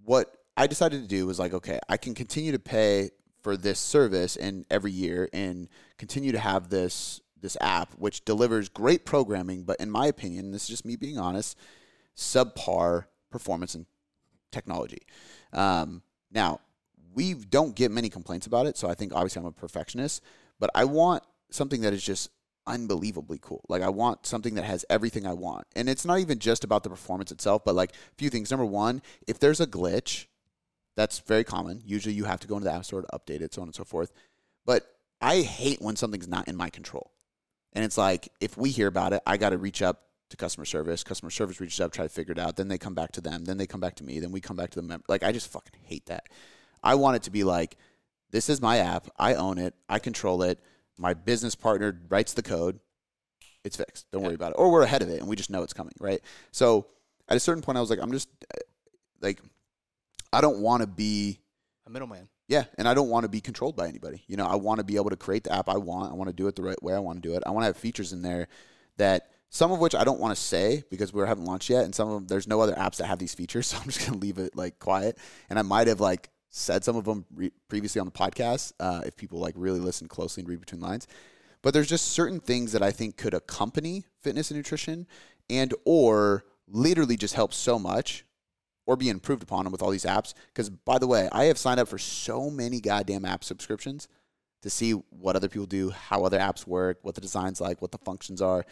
what 0.05 0.37
I 0.57 0.68
decided 0.68 1.02
to 1.02 1.09
do 1.09 1.26
was 1.26 1.40
like, 1.40 1.52
okay, 1.52 1.81
I 1.88 1.96
can 1.96 2.14
continue 2.14 2.52
to 2.52 2.61
pay 2.61 3.11
for 3.42 3.57
this 3.57 3.81
service 3.81 4.37
and 4.37 4.64
every 4.70 4.92
year 4.92 5.28
and 5.33 5.68
continue 5.98 6.31
to 6.31 6.38
have 6.38 6.68
this 6.68 7.20
this 7.40 7.57
app 7.61 7.92
which 7.94 8.24
delivers 8.24 8.68
great 8.68 9.05
programming, 9.05 9.64
but 9.64 9.76
in 9.81 9.90
my 9.90 10.07
opinion, 10.07 10.52
this 10.52 10.62
is 10.62 10.68
just 10.68 10.85
me 10.85 10.94
being 10.94 11.18
honest, 11.18 11.59
subpar 12.16 13.07
performance 13.33 13.74
and 13.74 13.85
technology. 14.52 15.02
Um, 15.52 16.02
now, 16.31 16.61
we 17.12 17.35
don't 17.35 17.74
get 17.74 17.90
many 17.90 18.09
complaints 18.09 18.46
about 18.46 18.66
it, 18.66 18.76
so 18.76 18.88
I 18.88 18.94
think 18.94 19.12
obviously 19.12 19.40
I'm 19.40 19.46
a 19.46 19.52
perfectionist, 19.52 20.22
but 20.61 20.70
I 20.76 20.85
want 20.85 21.24
something 21.54 21.82
that 21.82 21.92
is 21.92 22.02
just 22.02 22.30
unbelievably 22.66 23.38
cool. 23.42 23.64
Like 23.68 23.82
I 23.82 23.88
want 23.88 24.26
something 24.26 24.54
that 24.54 24.64
has 24.64 24.84
everything 24.88 25.26
I 25.26 25.32
want. 25.32 25.66
And 25.74 25.88
it's 25.88 26.04
not 26.04 26.20
even 26.20 26.38
just 26.38 26.64
about 26.64 26.84
the 26.84 26.90
performance 26.90 27.32
itself, 27.32 27.64
but 27.64 27.74
like 27.74 27.92
a 27.92 28.14
few 28.16 28.30
things. 28.30 28.50
Number 28.50 28.66
one, 28.66 29.02
if 29.26 29.38
there's 29.38 29.60
a 29.60 29.66
glitch, 29.66 30.26
that's 30.96 31.20
very 31.20 31.44
common. 31.44 31.82
Usually 31.84 32.14
you 32.14 32.24
have 32.24 32.40
to 32.40 32.46
go 32.46 32.56
into 32.56 32.66
the 32.66 32.74
app 32.74 32.84
store 32.84 33.02
to 33.02 33.08
update 33.08 33.40
it, 33.40 33.54
so 33.54 33.62
on 33.62 33.68
and 33.68 33.74
so 33.74 33.84
forth. 33.84 34.12
But 34.64 34.86
I 35.20 35.40
hate 35.40 35.80
when 35.80 35.96
something's 35.96 36.28
not 36.28 36.48
in 36.48 36.56
my 36.56 36.70
control. 36.70 37.10
And 37.72 37.84
it's 37.84 37.98
like 37.98 38.28
if 38.40 38.56
we 38.56 38.70
hear 38.70 38.86
about 38.86 39.12
it, 39.12 39.22
I 39.26 39.36
got 39.36 39.50
to 39.50 39.58
reach 39.58 39.82
up 39.82 40.02
to 40.30 40.36
customer 40.36 40.64
service. 40.64 41.02
Customer 41.02 41.30
service 41.30 41.60
reaches 41.60 41.80
up, 41.80 41.92
try 41.92 42.04
to 42.04 42.10
figure 42.10 42.32
it 42.32 42.38
out. 42.38 42.56
Then 42.56 42.68
they 42.68 42.78
come 42.78 42.94
back 42.94 43.12
to 43.12 43.20
them. 43.20 43.44
Then 43.44 43.56
they 43.56 43.66
come 43.66 43.80
back 43.80 43.96
to 43.96 44.04
me. 44.04 44.20
Then 44.20 44.32
we 44.32 44.40
come 44.40 44.56
back 44.56 44.70
to 44.70 44.80
the 44.80 44.86
member. 44.86 45.04
Like 45.08 45.22
I 45.22 45.32
just 45.32 45.50
fucking 45.50 45.80
hate 45.84 46.06
that. 46.06 46.28
I 46.82 46.96
want 46.96 47.16
it 47.16 47.22
to 47.24 47.30
be 47.30 47.44
like, 47.44 47.76
this 48.30 48.48
is 48.48 48.60
my 48.60 48.78
app. 48.78 49.08
I 49.18 49.34
own 49.34 49.58
it. 49.58 49.74
I 49.88 49.98
control 49.98 50.42
it. 50.42 50.58
My 50.98 51.14
business 51.14 51.55
partner 51.55 52.00
writes 52.09 52.35
the 52.35 52.42
code. 52.42 52.78
It's 53.64 53.76
fixed. 53.76 54.11
Don't 54.11 54.22
worry 54.22 54.35
about 54.35 54.52
it. 54.52 54.57
Or 54.59 54.70
we're 54.70 54.83
ahead 54.83 55.02
of 55.02 55.09
it 55.09 55.20
and 55.20 55.28
we 55.28 55.37
just 55.37 55.50
know 55.50 55.62
it's 55.62 55.72
coming, 55.72 55.94
right? 56.00 56.20
So 56.50 56.87
at 57.28 57.37
a 57.37 57.40
certain 57.40 57.62
point, 57.62 57.78
I 57.78 57.81
was 57.81 57.90
like, 57.90 58.00
I'm 58.02 58.12
just 58.12 58.28
uh, 58.55 58.59
like, 59.20 59.40
I 60.33 60.40
don't 60.40 60.59
want 60.59 60.83
to 60.83 60.87
be 60.87 61.38
A 61.87 61.90
middleman. 61.90 62.28
yeah, 62.48 62.64
and 62.76 62.88
I 62.88 62.94
don't 62.94 63.09
want 63.09 63.24
to 63.24 63.28
be 63.28 63.40
controlled 63.40 63.76
by 63.76 63.87
anybody. 63.87 64.22
You 64.26 64.37
know, 64.37 64.46
I 64.46 64.57
want 64.57 64.78
to 64.78 64.85
be 64.85 64.96
able 64.96 65.11
to 65.11 65.16
create 65.16 65.44
the 65.44 65.52
app 65.55 65.68
I 65.68 65.76
want. 65.76 66.11
I 66.11 66.14
want 66.14 66.28
to 66.28 66.35
do 66.35 66.48
it 66.48 66.57
the 66.57 66.62
right 66.62 66.83
way 66.83 66.94
I 66.94 66.98
want 66.98 67.22
to 67.22 67.28
do 67.28 67.35
it. 67.37 67.42
I 67.46 67.50
want 67.50 67.62
to 67.62 67.66
have 67.66 67.76
features 67.76 68.12
in 68.12 68.22
there 68.22 68.48
that 68.96 69.28
some 69.50 69.70
of 69.70 69.79
which 69.79 69.94
I 69.94 70.02
don't 70.04 70.19
want 70.19 70.35
to 70.35 70.42
say 70.42 70.83
because 70.90 71.12
we 71.12 71.21
haven't 71.27 71.44
launched 71.44 71.71
yet, 71.71 71.85
and 71.85 71.94
some 71.94 72.08
of 72.08 72.14
them 72.14 72.27
there's 72.27 72.48
no 72.48 72.60
other 72.60 72.75
apps 72.75 72.96
that 72.96 73.06
have 73.06 73.19
these 73.19 73.35
features, 73.35 73.66
so 73.69 73.77
I'm 73.79 73.85
just 73.85 74.04
gonna 74.04 74.19
leave 74.19 74.38
it 74.38 74.56
like 74.56 74.79
quiet. 74.79 75.19
And 75.50 75.58
I 75.58 75.62
might 75.62 75.87
have 75.87 76.00
like 76.00 76.31
said 76.55 76.85
some 76.85 76.96
of 76.96 77.05
them 77.05 77.25
re- 77.35 77.50
previously 77.67 77.98
on 77.98 78.07
the 78.07 78.13
podcast 78.13 78.73
uh, 78.79 79.00
if 79.07 79.17
people 79.17 79.40
like 79.40 79.55
really 79.57 79.81
listen 79.81 80.07
closely 80.07 80.42
and 80.42 80.48
read 80.48 80.61
between 80.61 80.81
lines. 80.81 81.09
But 81.63 81.75
there's 81.75 81.88
just 81.88 82.09
certain 82.09 82.40
things 82.40 82.73
that 82.73 82.83
I 82.83 82.90
think 82.90 83.17
could 83.17 83.35
accompany 83.35 84.05
fitness 84.21 84.50
and 84.50 84.59
nutrition, 84.59 85.07
and 85.48 85.73
or 85.85 86.44
literally 86.69 87.17
just 87.17 87.35
help 87.35 87.55
so 87.55 87.79
much 87.79 88.25
or 88.85 88.96
be 88.96 89.09
improved 89.09 89.42
upon 89.42 89.65
them 89.65 89.73
with 89.73 89.83
all 89.83 89.90
these 89.90 90.05
apps. 90.05 90.35
Because 90.48 90.69
by 90.69 90.98
the 90.98 91.07
way, 91.07 91.29
I 91.33 91.44
have 91.44 91.57
signed 91.57 91.81
up 91.81 91.88
for 91.88 91.98
so 91.98 92.50
many 92.50 92.81
goddamn 92.81 93.25
app 93.25 93.44
subscriptions 93.44 94.09
to 94.63 94.71
see 94.71 94.92
what 94.92 95.37
other 95.37 95.48
people 95.48 95.67
do, 95.67 95.90
how 95.90 96.25
other 96.25 96.38
apps 96.38 96.67
work, 96.67 96.98
what 97.03 97.15
the 97.15 97.21
design's 97.21 97.61
like, 97.61 97.81
what 97.81 97.92
the 97.92 97.98
functions 97.98 98.42
are. 98.42 98.65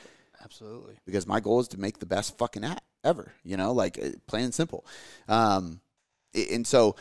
Absolutely. 0.42 0.94
Because 1.06 1.26
my 1.26 1.40
goal 1.40 1.60
is 1.60 1.68
to 1.68 1.80
make 1.80 1.98
the 1.98 2.06
best 2.06 2.36
fucking 2.38 2.64
app 2.64 2.82
ever. 3.04 3.32
You 3.44 3.56
know, 3.56 3.72
like 3.72 3.98
uh, 4.02 4.10
plain 4.26 4.44
and 4.44 4.54
simple. 4.54 4.84
Um, 5.28 5.80
and 6.34 6.66
so 6.66 6.96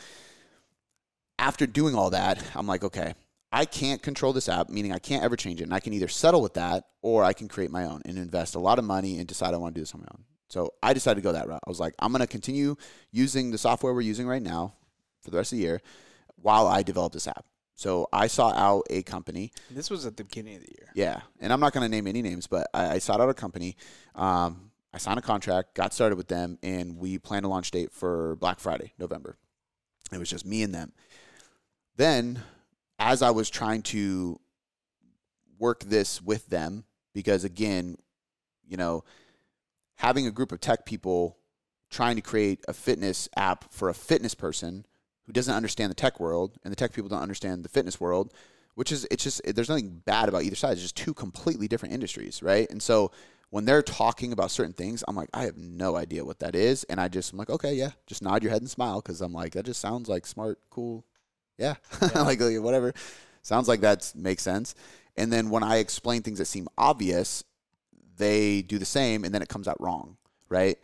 after 1.39 1.65
doing 1.65 1.95
all 1.95 2.11
that, 2.11 2.43
I'm 2.53 2.67
like, 2.67 2.83
okay, 2.83 3.13
I 3.51 3.65
can't 3.65 4.01
control 4.01 4.33
this 4.33 4.49
app, 4.49 4.69
meaning 4.69 4.91
I 4.91 4.99
can't 4.99 5.23
ever 5.23 5.35
change 5.35 5.61
it. 5.61 5.63
And 5.63 5.73
I 5.73 5.79
can 5.79 5.93
either 5.93 6.07
settle 6.07 6.41
with 6.41 6.53
that 6.53 6.83
or 7.01 7.23
I 7.23 7.33
can 7.33 7.47
create 7.47 7.71
my 7.71 7.85
own 7.85 8.01
and 8.05 8.17
invest 8.17 8.55
a 8.55 8.59
lot 8.59 8.77
of 8.77 8.85
money 8.85 9.17
and 9.17 9.27
decide 9.27 9.53
I 9.53 9.57
want 9.57 9.73
to 9.73 9.79
do 9.79 9.81
this 9.81 9.95
on 9.95 10.01
my 10.01 10.07
own. 10.13 10.25
So 10.49 10.73
I 10.83 10.93
decided 10.93 11.21
to 11.21 11.23
go 11.23 11.31
that 11.31 11.47
route. 11.47 11.61
I 11.65 11.69
was 11.69 11.79
like, 11.79 11.93
I'm 11.99 12.11
going 12.11 12.21
to 12.21 12.27
continue 12.27 12.75
using 13.11 13.51
the 13.51 13.57
software 13.57 13.93
we're 13.93 14.01
using 14.01 14.27
right 14.27 14.41
now 14.41 14.73
for 15.21 15.31
the 15.31 15.37
rest 15.37 15.53
of 15.53 15.57
the 15.57 15.63
year 15.63 15.81
while 16.35 16.67
I 16.67 16.83
develop 16.83 17.13
this 17.13 17.27
app. 17.27 17.45
So 17.75 18.09
I 18.11 18.27
sought 18.27 18.57
out 18.57 18.83
a 18.89 19.03
company. 19.03 19.53
This 19.71 19.89
was 19.89 20.05
at 20.05 20.17
the 20.17 20.25
beginning 20.25 20.57
of 20.57 20.63
the 20.63 20.75
year. 20.77 20.89
Yeah, 20.93 21.21
and 21.39 21.53
I'm 21.53 21.61
not 21.61 21.71
going 21.71 21.83
to 21.83 21.89
name 21.89 22.07
any 22.07 22.21
names, 22.21 22.45
but 22.45 22.67
I, 22.73 22.95
I 22.95 22.97
sought 22.97 23.21
out 23.21 23.29
a 23.29 23.33
company. 23.33 23.77
Um, 24.15 24.71
I 24.93 24.97
signed 24.97 25.17
a 25.17 25.21
contract, 25.21 25.75
got 25.75 25.93
started 25.93 26.17
with 26.17 26.27
them, 26.27 26.57
and 26.61 26.97
we 26.97 27.19
planned 27.19 27.45
a 27.45 27.47
launch 27.47 27.71
date 27.71 27.93
for 27.93 28.35
Black 28.37 28.59
Friday, 28.59 28.91
November. 28.97 29.37
It 30.11 30.17
was 30.17 30.29
just 30.29 30.45
me 30.45 30.63
and 30.63 30.73
them. 30.73 30.91
Then, 31.99 32.43
as 32.97 33.21
I 33.21 33.31
was 33.31 33.49
trying 33.49 33.81
to 33.81 34.39
work 35.57 35.83
this 35.83 36.21
with 36.21 36.47
them, 36.47 36.85
because 37.13 37.43
again, 37.43 37.97
you 38.65 38.77
know, 38.77 39.03
having 39.95 40.25
a 40.25 40.31
group 40.31 40.53
of 40.53 40.61
tech 40.61 40.85
people 40.85 41.35
trying 41.89 42.15
to 42.15 42.21
create 42.21 42.63
a 42.69 42.73
fitness 42.73 43.27
app 43.35 43.73
for 43.73 43.89
a 43.89 43.93
fitness 43.93 44.33
person 44.33 44.85
who 45.25 45.33
doesn't 45.33 45.53
understand 45.53 45.91
the 45.91 45.95
tech 45.95 46.21
world 46.21 46.57
and 46.63 46.71
the 46.71 46.75
tech 46.77 46.93
people 46.93 47.09
don't 47.09 47.21
understand 47.21 47.65
the 47.65 47.69
fitness 47.69 47.99
world, 47.99 48.33
which 48.75 48.93
is 48.93 49.05
it's 49.11 49.25
just 49.25 49.41
there's 49.43 49.67
nothing 49.67 50.01
bad 50.05 50.29
about 50.29 50.43
either 50.43 50.55
side. 50.55 50.71
It's 50.71 50.81
just 50.81 50.95
two 50.95 51.13
completely 51.13 51.67
different 51.67 51.93
industries, 51.93 52.41
right? 52.41 52.71
And 52.71 52.81
so 52.81 53.11
when 53.49 53.65
they're 53.65 53.83
talking 53.83 54.31
about 54.31 54.51
certain 54.51 54.71
things, 54.71 55.03
I'm 55.05 55.17
like, 55.17 55.29
I 55.33 55.43
have 55.43 55.57
no 55.57 55.97
idea 55.97 56.23
what 56.23 56.39
that 56.39 56.55
is, 56.55 56.85
and 56.85 56.97
I 56.97 57.09
just 57.09 57.33
I'm 57.33 57.39
like, 57.39 57.49
okay, 57.49 57.73
yeah, 57.73 57.91
just 58.07 58.21
nod 58.21 58.41
your 58.41 58.53
head 58.53 58.61
and 58.61 58.71
smile 58.71 59.01
because 59.01 59.19
I'm 59.19 59.33
like, 59.33 59.51
that 59.51 59.65
just 59.65 59.81
sounds 59.81 60.07
like 60.07 60.25
smart, 60.25 60.59
cool, 60.69 61.03
yeah, 61.59 61.75
yeah. 62.01 62.21
like, 62.21 62.39
whatever, 62.39 62.93
sounds 63.41 63.67
like 63.67 63.81
that 63.81 64.11
makes 64.15 64.43
sense. 64.43 64.75
And 65.17 65.31
then 65.31 65.49
when 65.49 65.63
I 65.63 65.77
explain 65.77 66.21
things 66.21 66.39
that 66.39 66.45
seem 66.45 66.67
obvious, 66.77 67.43
they 68.17 68.61
do 68.61 68.77
the 68.77 68.85
same, 68.85 69.23
and 69.23 69.33
then 69.33 69.41
it 69.41 69.49
comes 69.49 69.67
out 69.67 69.79
wrong, 69.81 70.17
right? 70.47 70.77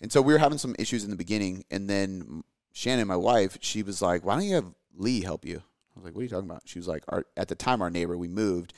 And 0.00 0.12
so 0.12 0.20
we 0.20 0.32
were 0.32 0.38
having 0.38 0.58
some 0.58 0.74
issues 0.78 1.04
in 1.04 1.10
the 1.10 1.16
beginning, 1.16 1.64
and 1.70 1.88
then 1.88 2.42
Shannon, 2.72 3.08
my 3.08 3.16
wife, 3.16 3.58
she 3.60 3.82
was 3.82 4.00
like, 4.00 4.24
"Why 4.24 4.34
don't 4.34 4.46
you 4.46 4.54
have 4.54 4.72
Lee 4.96 5.22
help 5.22 5.44
you?" 5.44 5.58
I 5.58 6.00
was 6.00 6.04
like, 6.04 6.14
"What 6.14 6.20
are 6.20 6.24
you 6.24 6.28
talking 6.28 6.48
about?" 6.48 6.62
She 6.64 6.78
was 6.78 6.88
like, 6.88 7.04
our, 7.08 7.24
"At 7.36 7.48
the 7.48 7.54
time, 7.54 7.82
our 7.82 7.90
neighbor, 7.90 8.16
we 8.16 8.28
moved." 8.28 8.72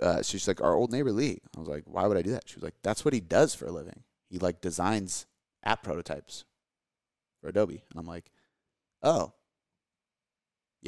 Uh, 0.00 0.22
she's 0.22 0.48
like, 0.48 0.60
"Our 0.60 0.74
old 0.74 0.90
neighbor 0.90 1.12
Lee." 1.12 1.40
I 1.56 1.60
was 1.60 1.68
like, 1.68 1.84
"Why 1.86 2.06
would 2.06 2.16
I 2.16 2.22
do 2.22 2.32
that?" 2.32 2.48
She 2.48 2.56
was 2.56 2.64
like, 2.64 2.74
"That's 2.82 3.04
what 3.04 3.14
he 3.14 3.20
does 3.20 3.54
for 3.54 3.66
a 3.66 3.70
living. 3.70 4.02
He 4.28 4.38
like 4.38 4.60
designs 4.60 5.26
app 5.62 5.82
prototypes 5.84 6.44
for 7.40 7.48
Adobe." 7.48 7.84
And 7.90 8.00
I'm 8.00 8.06
like, 8.06 8.32
"Oh, 9.02 9.34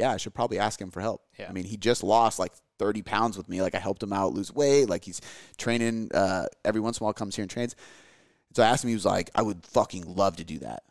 yeah, 0.00 0.12
I 0.12 0.16
should 0.16 0.34
probably 0.34 0.58
ask 0.58 0.80
him 0.80 0.90
for 0.90 1.00
help." 1.00 1.22
Yeah. 1.38 1.46
I 1.48 1.52
mean, 1.52 1.64
he 1.64 1.76
just 1.76 2.02
lost 2.02 2.38
like 2.38 2.52
30 2.78 3.02
pounds 3.02 3.36
with 3.36 3.48
me. 3.48 3.62
Like 3.62 3.74
I 3.74 3.78
helped 3.78 4.02
him 4.02 4.12
out 4.12 4.32
lose 4.32 4.52
weight. 4.52 4.88
Like 4.88 5.04
he's 5.04 5.20
training 5.56 6.10
uh, 6.12 6.46
every 6.64 6.80
once 6.80 6.98
in 6.98 7.04
a 7.04 7.06
while, 7.06 7.12
comes 7.12 7.36
here 7.36 7.42
and 7.42 7.50
trains. 7.50 7.76
so 8.54 8.62
I 8.62 8.66
asked 8.66 8.84
him. 8.84 8.88
He 8.88 8.94
was 8.94 9.06
like, 9.06 9.30
"I 9.34 9.42
would 9.42 9.64
fucking 9.64 10.14
love 10.14 10.36
to 10.36 10.44
do 10.44 10.58
that." 10.58 10.82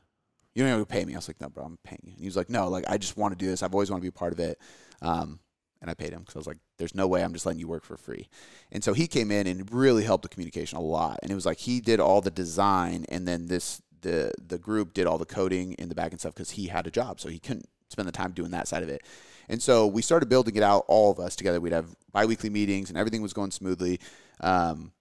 You 0.55 0.65
don't 0.65 0.79
to 0.79 0.85
pay 0.85 1.05
me. 1.05 1.13
I 1.13 1.17
was 1.17 1.29
like, 1.29 1.39
no, 1.39 1.47
bro, 1.47 1.63
I'm 1.63 1.77
paying 1.83 2.01
you. 2.03 2.11
And 2.11 2.19
he 2.19 2.25
was 2.25 2.35
like, 2.35 2.49
no, 2.49 2.67
like 2.67 2.83
I 2.89 2.97
just 2.97 3.15
want 3.15 3.31
to 3.31 3.37
do 3.37 3.49
this. 3.49 3.63
I've 3.63 3.73
always 3.73 3.89
wanted 3.89 4.01
to 4.01 4.05
be 4.05 4.09
a 4.09 4.11
part 4.11 4.33
of 4.33 4.39
it. 4.39 4.59
Um, 5.01 5.39
and 5.81 5.89
I 5.89 5.93
paid 5.93 6.11
him 6.11 6.19
because 6.19 6.35
I 6.35 6.39
was 6.39 6.47
like, 6.47 6.57
there's 6.77 6.95
no 6.95 7.07
way 7.07 7.23
I'm 7.23 7.33
just 7.33 7.45
letting 7.45 7.59
you 7.59 7.67
work 7.67 7.85
for 7.85 7.95
free. 7.95 8.27
And 8.71 8.83
so 8.83 8.93
he 8.93 9.07
came 9.07 9.31
in 9.31 9.47
and 9.47 9.71
really 9.71 10.03
helped 10.03 10.23
the 10.23 10.29
communication 10.29 10.77
a 10.77 10.81
lot. 10.81 11.19
And 11.21 11.31
it 11.31 11.35
was 11.35 11.45
like 11.45 11.59
he 11.59 11.79
did 11.79 11.99
all 11.99 12.21
the 12.21 12.31
design, 12.31 13.05
and 13.09 13.27
then 13.27 13.47
this 13.47 13.81
the 14.01 14.33
the 14.45 14.57
group 14.57 14.93
did 14.93 15.07
all 15.07 15.17
the 15.17 15.25
coding 15.25 15.73
in 15.73 15.89
the 15.89 15.95
back 15.95 16.11
and 16.11 16.19
stuff 16.19 16.33
because 16.33 16.51
he 16.51 16.67
had 16.67 16.87
a 16.87 16.91
job, 16.91 17.19
so 17.19 17.29
he 17.29 17.39
couldn't 17.39 17.69
spend 17.89 18.07
the 18.07 18.11
time 18.13 18.31
doing 18.31 18.51
that 18.51 18.67
side 18.67 18.83
of 18.83 18.89
it. 18.89 19.03
And 19.49 19.61
so 19.61 19.87
we 19.87 20.01
started 20.01 20.29
building 20.29 20.55
it 20.55 20.63
out, 20.63 20.85
all 20.87 21.11
of 21.11 21.19
us 21.19 21.35
together. 21.35 21.59
We'd 21.59 21.73
have 21.73 21.95
biweekly 22.11 22.49
meetings, 22.49 22.89
and 22.89 22.97
everything 22.97 23.21
was 23.21 23.33
going 23.33 23.51
smoothly. 23.51 23.99
Um, 24.39 24.91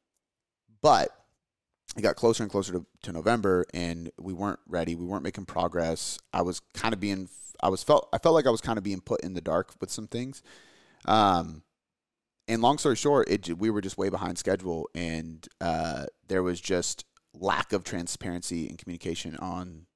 but 0.80 1.10
it 1.96 2.02
got 2.02 2.16
closer 2.16 2.42
and 2.42 2.50
closer 2.50 2.72
to, 2.72 2.86
to 3.02 3.12
November 3.12 3.64
and 3.72 4.10
we 4.18 4.32
weren't 4.32 4.60
ready. 4.68 4.94
We 4.94 5.06
weren't 5.06 5.24
making 5.24 5.46
progress. 5.46 6.18
I 6.32 6.42
was 6.42 6.60
kind 6.74 6.92
of 6.94 7.00
being, 7.00 7.28
I 7.62 7.68
was 7.68 7.82
felt, 7.82 8.08
I 8.12 8.18
felt 8.18 8.34
like 8.34 8.46
I 8.46 8.50
was 8.50 8.60
kind 8.60 8.78
of 8.78 8.84
being 8.84 9.00
put 9.00 9.22
in 9.22 9.34
the 9.34 9.40
dark 9.40 9.74
with 9.80 9.90
some 9.90 10.06
things. 10.06 10.42
Um, 11.06 11.62
and 12.46 12.62
long 12.62 12.78
story 12.78 12.96
short, 12.96 13.28
it, 13.28 13.58
we 13.58 13.70
were 13.70 13.80
just 13.80 13.98
way 13.98 14.08
behind 14.10 14.38
schedule 14.38 14.88
and, 14.94 15.46
uh, 15.60 16.06
there 16.28 16.42
was 16.42 16.60
just 16.60 17.04
lack 17.34 17.72
of 17.72 17.84
transparency 17.84 18.68
and 18.68 18.78
communication 18.78 19.36
on 19.36 19.86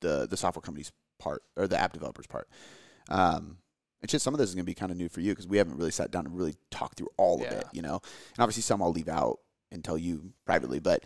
the, 0.00 0.26
the 0.28 0.36
software 0.36 0.62
company's 0.62 0.92
part 1.18 1.42
or 1.56 1.66
the 1.66 1.78
app 1.78 1.92
developer's 1.92 2.26
part. 2.26 2.48
Um, 3.08 3.58
it's 4.02 4.12
just 4.12 4.24
some 4.24 4.34
of 4.34 4.38
this 4.38 4.48
is 4.48 4.54
going 4.54 4.64
to 4.64 4.70
be 4.70 4.74
kind 4.74 4.92
of 4.92 4.98
new 4.98 5.08
for 5.08 5.20
you 5.20 5.32
because 5.32 5.48
we 5.48 5.58
haven't 5.58 5.76
really 5.76 5.90
sat 5.90 6.10
down 6.10 6.26
and 6.26 6.36
really 6.36 6.54
talked 6.70 6.98
through 6.98 7.08
all 7.16 7.40
yeah. 7.40 7.46
of 7.46 7.52
it, 7.54 7.64
you 7.72 7.82
know. 7.82 8.00
And 8.36 8.38
obviously, 8.38 8.62
some 8.62 8.82
I'll 8.82 8.92
leave 8.92 9.08
out 9.08 9.40
and 9.72 9.82
tell 9.82 9.98
you 9.98 10.32
privately, 10.46 10.78
but 10.78 11.02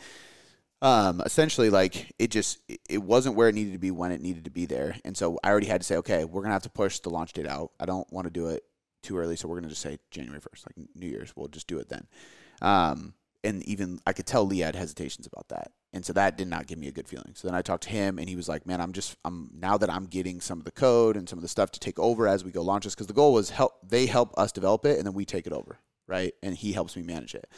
um, 0.82 1.22
essentially 1.24 1.70
like 1.70 2.12
it 2.18 2.30
just 2.30 2.58
it 2.90 2.98
wasn't 2.98 3.36
where 3.36 3.48
it 3.48 3.54
needed 3.54 3.72
to 3.72 3.78
be 3.78 3.92
when 3.92 4.10
it 4.10 4.20
needed 4.20 4.44
to 4.44 4.50
be 4.50 4.66
there 4.66 4.96
and 5.04 5.16
so 5.16 5.38
i 5.44 5.48
already 5.48 5.68
had 5.68 5.80
to 5.80 5.86
say 5.86 5.96
okay 5.96 6.24
we're 6.24 6.42
gonna 6.42 6.52
have 6.52 6.62
to 6.64 6.70
push 6.70 6.98
the 6.98 7.08
launch 7.08 7.32
date 7.32 7.46
out 7.46 7.70
i 7.78 7.86
don't 7.86 8.12
want 8.12 8.26
to 8.26 8.32
do 8.32 8.48
it 8.48 8.64
too 9.00 9.16
early 9.16 9.36
so 9.36 9.46
we're 9.46 9.54
gonna 9.54 9.68
just 9.68 9.80
say 9.80 9.96
january 10.10 10.40
1st 10.40 10.66
like 10.66 10.88
new 10.96 11.06
year's 11.06 11.32
we'll 11.36 11.46
just 11.46 11.68
do 11.68 11.78
it 11.78 11.88
then 11.88 12.04
um, 12.62 13.14
and 13.45 13.62
even 13.64 13.99
i 14.07 14.12
could 14.12 14.26
tell 14.26 14.47
lee 14.47 14.61
had 14.61 14.76
hesitations 14.76 15.26
about 15.26 15.49
that 15.49 15.72
and 15.93 16.05
so 16.05 16.12
that 16.12 16.36
did 16.36 16.49
not 16.49 16.66
give 16.66 16.78
me 16.78 16.88
a 16.88 16.93
good 16.93 17.09
feeling 17.09 17.32
so 17.34 17.49
then 17.49 17.55
i 17.55 17.62
talked 17.62 17.84
to 17.84 17.90
him 17.90 18.18
and 18.18 18.28
he 18.28 18.36
was 18.36 18.49
like 18.49 18.66
man 18.66 18.80
i'm 18.80 18.93
just 18.93 19.16
i'm 19.24 19.51
now 19.55 19.76
that 19.76 19.90
i'm 19.90 20.07
getting 20.07 20.40
some 20.40 20.59
of 20.59 20.64
the 20.64 20.70
code 20.70 21.16
and 21.16 21.28
some 21.28 21.38
of 21.38 21.43
the 21.43 21.49
stuff 21.49 21.70
to 21.70 21.80
take 21.80 21.99
over 21.99 22.28
as 22.28 22.45
we 22.45 22.51
go 22.51 22.62
launch 22.62 22.84
this 22.84 22.95
because 22.95 23.07
the 23.07 23.12
goal 23.12 23.32
was 23.32 23.51
help 23.51 23.74
they 23.88 24.07
help 24.07 24.32
us 24.38 24.53
develop 24.53 24.84
it 24.84 24.97
and 24.99 25.07
then 25.07 25.14
we 25.14 25.24
take 25.24 25.47
it 25.47 25.53
over 25.53 25.78
right 26.07 26.34
and 26.43 26.57
he 26.57 26.72
helps 26.72 26.97
me 26.97 27.03
manage 27.03 27.34
it 27.34 27.49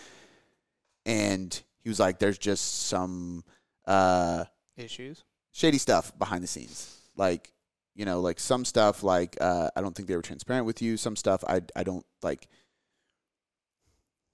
and 1.07 1.63
he 1.85 1.91
was 1.91 2.01
like, 2.01 2.19
"There's 2.19 2.39
just 2.39 2.87
some 2.87 3.45
uh, 3.87 4.45
issues, 4.77 5.25
shady 5.53 5.79
stuff 5.79 6.17
behind 6.19 6.43
the 6.43 6.49
scenes, 6.49 6.99
like." 7.17 7.51
You 7.97 8.05
know, 8.05 8.19
like 8.19 8.41
some 8.41 8.65
stuff, 8.65 9.05
like 9.05 9.37
uh, 9.41 9.71
I 9.77 9.81
don't 9.81 9.95
think 9.95 10.09
they 10.09 10.17
were 10.17 10.21
transparent 10.21 10.67
with 10.67 10.83
you. 10.83 10.97
Some 10.97 11.15
stuff, 11.15 11.45
I 11.47 11.61
I 11.77 11.85
don't 11.85 12.05
like. 12.25 12.49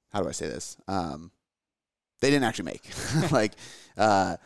How 0.08 0.22
do 0.22 0.28
I 0.30 0.32
say 0.32 0.46
this? 0.46 0.78
Um, 0.88 1.30
they 2.20 2.30
didn't 2.30 2.44
actually 2.44 2.66
make. 2.66 2.82
like, 3.30 3.52
uh, 3.96 4.36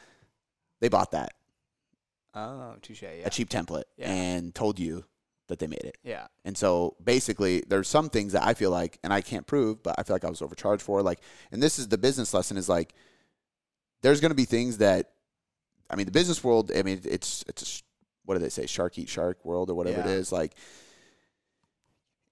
they 0.80 0.88
bought 0.88 1.12
that. 1.12 1.32
Oh, 2.34 2.74
touche. 2.82 3.02
Yeah. 3.02 3.26
A 3.26 3.30
cheap 3.30 3.48
template 3.48 3.84
yeah. 3.96 4.10
and 4.10 4.54
told 4.54 4.78
you 4.78 5.04
that 5.48 5.58
they 5.58 5.66
made 5.66 5.84
it. 5.84 5.98
Yeah. 6.02 6.26
And 6.44 6.56
so 6.56 6.96
basically, 7.02 7.62
there's 7.68 7.88
some 7.88 8.08
things 8.08 8.32
that 8.32 8.44
I 8.44 8.54
feel 8.54 8.70
like, 8.70 8.98
and 9.04 9.12
I 9.12 9.20
can't 9.20 9.46
prove, 9.46 9.82
but 9.82 9.94
I 9.98 10.02
feel 10.02 10.14
like 10.14 10.24
I 10.24 10.30
was 10.30 10.42
overcharged 10.42 10.82
for. 10.82 11.02
Like, 11.02 11.20
and 11.52 11.62
this 11.62 11.78
is 11.78 11.88
the 11.88 11.98
business 11.98 12.34
lesson: 12.34 12.56
is 12.56 12.68
like, 12.68 12.94
there's 14.02 14.20
going 14.20 14.30
to 14.30 14.36
be 14.36 14.46
things 14.46 14.78
that, 14.78 15.10
I 15.90 15.96
mean, 15.96 16.06
the 16.06 16.12
business 16.12 16.42
world. 16.42 16.72
I 16.74 16.82
mean, 16.82 17.00
it's 17.04 17.44
it's 17.46 17.80
a, 17.80 17.82
what 18.24 18.34
do 18.34 18.40
they 18.40 18.48
say, 18.48 18.66
shark 18.66 18.98
eat 18.98 19.08
shark 19.08 19.44
world 19.44 19.70
or 19.70 19.74
whatever 19.74 19.98
yeah. 19.98 20.06
it 20.06 20.18
is. 20.18 20.32
Like, 20.32 20.54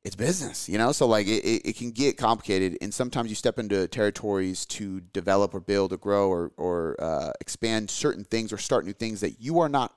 it's 0.05 0.17
business, 0.17 0.69
you 0.69 0.79
know. 0.79 0.91
So 0.93 1.07
like, 1.07 1.27
it, 1.29 1.45
it, 1.45 1.63
it 1.65 1.77
can 1.77 1.93
get 1.93 2.17
complicated, 2.17 2.77
and 2.81 2.93
sometimes 2.93 3.31
you 3.31 3.37
step 3.37 3.59
into 3.59 3.87
territories 3.87 4.67
to 4.67 5.01
develop 5.01 5.55
or 5.55 5.61
build 5.61 5.93
or 5.93 5.97
grow 5.97 6.29
or 6.29 6.53
or 6.57 6.97
uh, 6.99 7.33
expand 7.41 7.91
certain 7.91 8.25
things 8.25 8.53
or 8.53 8.59
start 8.59 8.85
new 8.85 8.93
things 8.93 9.21
that 9.21 9.41
you 9.41 9.61
are 9.61 9.69
not 9.69 9.95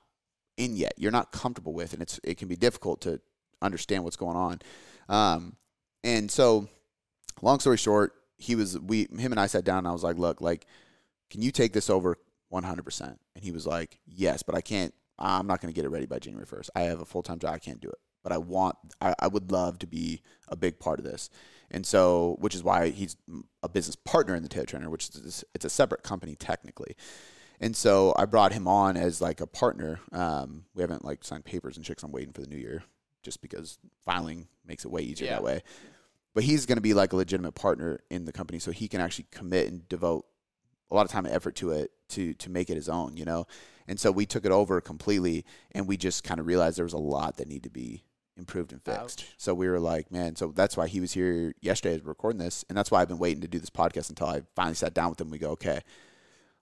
in 0.57 0.75
yet. 0.75 0.93
You're 0.97 1.11
not 1.11 1.31
comfortable 1.31 1.73
with, 1.73 1.93
and 1.93 2.01
it's 2.01 2.19
it 2.23 2.37
can 2.37 2.47
be 2.47 2.55
difficult 2.55 3.01
to 3.01 3.19
understand 3.61 4.03
what's 4.03 4.15
going 4.15 4.37
on. 4.37 4.61
Um, 5.09 5.55
and 6.03 6.29
so, 6.29 6.67
long 7.41 7.59
story 7.59 7.77
short, 7.77 8.13
he 8.37 8.55
was 8.55 8.77
we 8.79 9.07
him 9.17 9.31
and 9.31 9.39
I 9.39 9.47
sat 9.47 9.63
down. 9.63 9.79
and 9.79 9.87
I 9.87 9.91
was 9.91 10.03
like, 10.03 10.17
look, 10.19 10.39
like, 10.39 10.67
can 11.31 11.41
you 11.41 11.51
take 11.51 11.73
this 11.73 11.89
over 11.89 12.17
100 12.49 12.83
percent? 12.83 13.19
And 13.35 13.43
he 13.43 13.51
was 13.51 13.65
like, 13.65 13.99
yes, 14.05 14.43
but 14.43 14.53
I 14.53 14.61
can't. 14.61 14.93
I'm 15.17 15.47
not 15.47 15.61
going 15.61 15.73
to 15.73 15.75
get 15.75 15.85
it 15.85 15.89
ready 15.89 16.05
by 16.05 16.19
January 16.19 16.45
1st. 16.45 16.71
I 16.75 16.81
have 16.81 16.99
a 16.99 17.05
full 17.05 17.23
time 17.23 17.39
job. 17.39 17.55
I 17.55 17.59
can't 17.59 17.79
do 17.79 17.87
it. 17.87 17.97
But 18.25 18.33
I 18.33 18.39
want. 18.39 18.75
I, 18.99 19.13
I 19.19 19.27
would 19.27 19.51
love 19.51 19.77
to 19.79 19.87
be 19.87 20.23
a 20.47 20.55
big 20.55 20.79
part 20.79 20.97
of 20.97 21.05
this. 21.05 21.29
And 21.69 21.85
so, 21.85 22.37
which 22.39 22.55
is 22.55 22.63
why 22.63 22.89
he's 22.89 23.17
a 23.61 23.69
business 23.69 23.95
partner 23.95 24.35
in 24.35 24.41
the 24.41 24.49
Tailored 24.49 24.69
Trainer, 24.69 24.89
which 24.89 25.09
is 25.09 25.43
it's 25.53 25.65
a 25.65 25.69
separate 25.69 26.01
company 26.01 26.35
technically. 26.35 26.95
And 27.59 27.75
so 27.75 28.15
I 28.17 28.25
brought 28.25 28.51
him 28.51 28.67
on 28.67 28.97
as 28.97 29.21
like 29.21 29.41
a 29.41 29.47
partner. 29.47 29.99
Um, 30.11 30.65
we 30.73 30.81
haven't 30.81 31.05
like 31.05 31.23
signed 31.23 31.45
papers 31.45 31.77
and 31.77 31.85
checks. 31.85 32.01
I'm 32.01 32.11
waiting 32.11 32.33
for 32.33 32.41
the 32.41 32.47
new 32.47 32.57
year 32.57 32.83
just 33.21 33.41
because 33.41 33.77
filing 34.03 34.47
makes 34.65 34.85
it 34.85 34.91
way 34.91 35.01
easier 35.01 35.27
yeah. 35.27 35.33
that 35.33 35.43
way. 35.43 35.61
But 36.33 36.43
he's 36.43 36.65
going 36.65 36.77
to 36.77 36.81
be 36.81 36.93
like 36.93 37.13
a 37.13 37.15
legitimate 37.15 37.53
partner 37.53 37.99
in 38.09 38.25
the 38.25 38.33
company, 38.33 38.59
so 38.59 38.71
he 38.71 38.87
can 38.87 38.99
actually 38.99 39.27
commit 39.31 39.67
and 39.67 39.87
devote 39.87 40.25
a 40.91 40.95
lot 40.95 41.05
of 41.05 41.11
time 41.11 41.25
and 41.25 41.33
effort 41.33 41.55
to 41.57 41.71
it 41.71 41.91
to 42.09 42.33
to 42.35 42.49
make 42.49 42.69
it 42.69 42.75
his 42.75 42.89
own, 42.89 43.15
you 43.15 43.25
know. 43.25 43.47
And 43.87 43.99
so 43.99 44.11
we 44.11 44.25
took 44.25 44.45
it 44.45 44.51
over 44.51 44.81
completely, 44.81 45.45
and 45.71 45.87
we 45.87 45.95
just 45.95 46.23
kind 46.23 46.39
of 46.39 46.45
realized 46.45 46.77
there 46.77 46.85
was 46.85 46.93
a 46.93 46.97
lot 46.97 47.37
that 47.37 47.47
needed 47.47 47.63
to 47.63 47.69
be 47.69 48.03
improved 48.37 48.71
and 48.71 48.81
fixed. 48.81 49.21
Ouch. 49.21 49.33
So 49.37 49.53
we 49.53 49.67
were 49.67 49.79
like, 49.79 50.11
man, 50.11 50.35
so 50.35 50.47
that's 50.47 50.75
why 50.77 50.87
he 50.87 50.99
was 50.99 51.13
here 51.13 51.53
yesterday 51.61 51.95
as 51.95 52.03
we're 52.03 52.09
recording 52.09 52.39
this, 52.39 52.65
and 52.69 52.77
that's 52.77 52.91
why 52.91 53.01
I've 53.01 53.07
been 53.07 53.17
waiting 53.17 53.41
to 53.41 53.47
do 53.47 53.59
this 53.59 53.69
podcast 53.69 54.09
until 54.09 54.27
I 54.27 54.41
finally 54.55 54.75
sat 54.75 54.93
down 54.93 55.09
with 55.09 55.21
him. 55.21 55.29
We 55.29 55.37
go, 55.37 55.51
okay, 55.51 55.81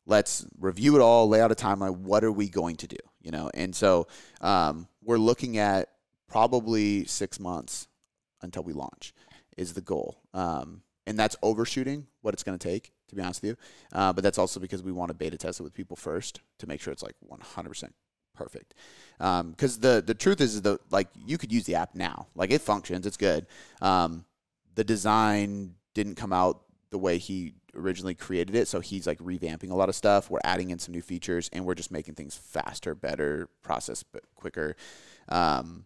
let's 0.06 0.46
review 0.60 0.96
it 0.96 1.02
all, 1.02 1.28
lay 1.28 1.42
out 1.42 1.52
a 1.52 1.56
timeline. 1.56 1.98
What 1.98 2.24
are 2.24 2.32
we 2.32 2.50
going 2.50 2.76
to 2.78 2.88
do? 2.88 2.98
You 3.22 3.32
know, 3.32 3.50
and 3.54 3.76
so 3.76 4.08
um, 4.42 4.88
we're 5.04 5.18
looking 5.18 5.58
at 5.58 5.90
probably 6.28 7.06
six 7.06 7.40
months 7.40 7.88
until 8.42 8.64
we 8.64 8.74
launch 8.74 9.14
is 9.58 9.74
the 9.74 9.82
goal, 9.82 10.20
um, 10.34 10.82
and 11.06 11.18
that's 11.18 11.36
overshooting 11.42 12.08
what 12.22 12.34
it's 12.34 12.44
going 12.44 12.58
to 12.58 12.68
take 12.68 12.94
to 13.14 13.22
be 13.22 13.24
honest 13.24 13.42
with 13.42 13.52
you. 13.52 13.58
Uh, 13.98 14.12
but 14.14 14.24
that's 14.24 14.38
also 14.38 14.60
because 14.60 14.84
we 14.84 14.92
want 14.92 15.10
to 15.10 15.14
beta 15.14 15.38
test 15.38 15.60
it 15.60 15.64
with 15.64 15.74
people 15.74 15.96
first 15.96 16.42
to 16.60 16.68
make 16.68 16.82
sure 16.82 16.92
it's 16.92 17.04
like 17.04 17.16
100% 17.32 17.90
perfect. 18.34 18.74
Because 19.18 19.76
um, 19.76 19.82
the 19.82 20.04
the 20.06 20.14
truth 20.14 20.42
is, 20.42 20.56
is 20.56 20.62
the 20.62 20.80
like 20.90 21.08
you 21.26 21.38
could 21.38 21.52
use 21.52 21.66
the 21.66 21.76
app 21.76 21.96
now, 21.96 22.28
like 22.36 22.52
it 22.52 22.62
functions, 22.62 23.06
it's 23.06 23.18
good. 23.18 23.46
Um, 23.82 24.26
the 24.76 24.84
design 24.84 25.76
didn't 25.94 26.16
come 26.16 26.34
out 26.34 26.62
the 26.90 26.98
way 26.98 27.18
he 27.18 27.54
originally 27.76 28.16
created 28.16 28.56
it, 28.56 28.68
so 28.68 28.80
he's 28.80 29.08
like 29.08 29.20
revamping 29.20 29.72
a 29.72 29.76
lot 29.76 29.90
of 29.90 29.96
stuff. 29.96 30.30
We're 30.30 30.40
adding 30.44 30.72
in 30.72 30.80
some 30.80 30.94
new 30.94 31.02
features, 31.02 31.50
and 31.54 31.66
we're 31.66 31.76
just 31.76 31.92
making 31.92 32.16
things 32.16 32.36
faster, 32.36 32.96
better, 32.96 33.50
process 33.62 34.04
quicker. 34.36 34.76
Um, 35.30 35.86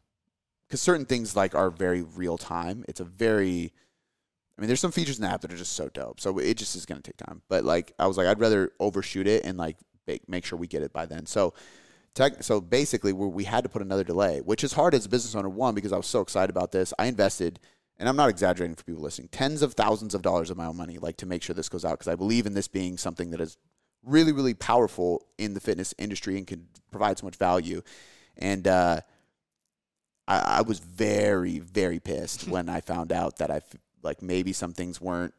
because 0.68 0.82
certain 0.82 1.06
things 1.06 1.34
like 1.34 1.56
are 1.56 1.70
very 1.70 2.02
real 2.02 2.38
time. 2.38 2.84
It's 2.90 3.00
a 3.00 3.06
very 3.06 3.72
I 4.58 4.62
mean, 4.62 4.68
there's 4.68 4.80
some 4.80 4.92
features 4.92 5.20
in 5.20 5.24
the 5.24 5.30
app 5.30 5.42
that 5.42 5.54
are 5.54 5.58
just 5.58 5.74
so 5.74 5.90
dope. 5.90 6.20
So 6.20 6.40
it 6.40 6.58
just 6.58 6.76
is 6.76 6.86
going 6.86 7.02
to 7.02 7.12
take 7.12 7.18
time. 7.18 7.42
But 7.48 7.64
like, 7.64 7.94
I 8.00 8.08
was 8.08 8.18
like, 8.18 8.26
I'd 8.26 8.40
rather 8.40 8.72
overshoot 8.80 9.28
it 9.28 9.46
and 9.46 9.58
like 9.58 9.78
make, 10.08 10.28
make 10.28 10.46
sure 10.46 10.58
we 10.58 10.68
get 10.68 10.82
it 10.82 10.92
by 10.92 11.06
then. 11.06 11.28
So, 11.28 11.54
tech, 12.18 12.44
so 12.44 12.60
basically, 12.60 13.14
we 13.14 13.44
had 13.44 13.64
to 13.64 13.70
put 13.70 13.82
another 13.82 14.04
delay, 14.04 14.42
which 14.42 14.64
is 14.64 14.74
hard 14.74 14.94
as 14.94 15.06
a 15.06 15.10
business 15.10 15.36
owner. 15.36 15.50
One, 15.50 15.76
because 15.76 15.94
I 15.94 15.98
was 15.98 16.08
so 16.08 16.22
excited 16.22 16.50
about 16.50 16.72
this. 16.72 16.94
I 16.98 17.06
invested, 17.06 17.60
and 17.98 18.10
I'm 18.10 18.16
not 18.16 18.30
exaggerating 18.30 18.76
for 18.76 18.84
people 18.84 19.02
listening, 19.02 19.30
tens 19.30 19.62
of 19.62 19.74
thousands 19.74 20.16
of 20.16 20.22
dollars 20.22 20.50
of 20.50 20.58
my 20.58 20.66
own 20.66 20.78
money, 20.78 20.98
like 20.98 21.18
to 21.18 21.26
make 21.26 21.44
sure 21.44 21.54
this 21.54 21.70
goes 21.70 21.86
out 21.86 21.92
because 21.92 22.12
I 22.12 22.16
believe 22.16 22.46
in 22.46 22.54
this 22.54 22.68
being 22.68 22.98
something 22.98 23.30
that 23.32 23.40
is 23.40 23.58
really, 24.04 24.32
really 24.32 24.54
powerful 24.54 25.26
in 25.38 25.54
the 25.54 25.60
fitness 25.60 25.94
industry 25.98 26.38
and 26.38 26.48
can 26.48 26.68
provide 26.92 27.18
so 27.20 27.26
much 27.26 27.36
value. 27.36 27.82
And 28.38 28.68
uh, 28.68 29.02
I, 30.28 30.40
I 30.40 30.62
was 30.62 30.80
very, 30.80 31.60
very 31.60 32.00
pissed 32.00 32.48
when 32.50 32.70
I 32.70 32.82
found 32.82 33.12
out 33.12 33.38
that 33.38 33.52
I 33.52 33.62
like 34.04 34.22
maybe 34.22 34.54
some 34.54 34.74
things 34.74 35.02
weren't 35.02 35.34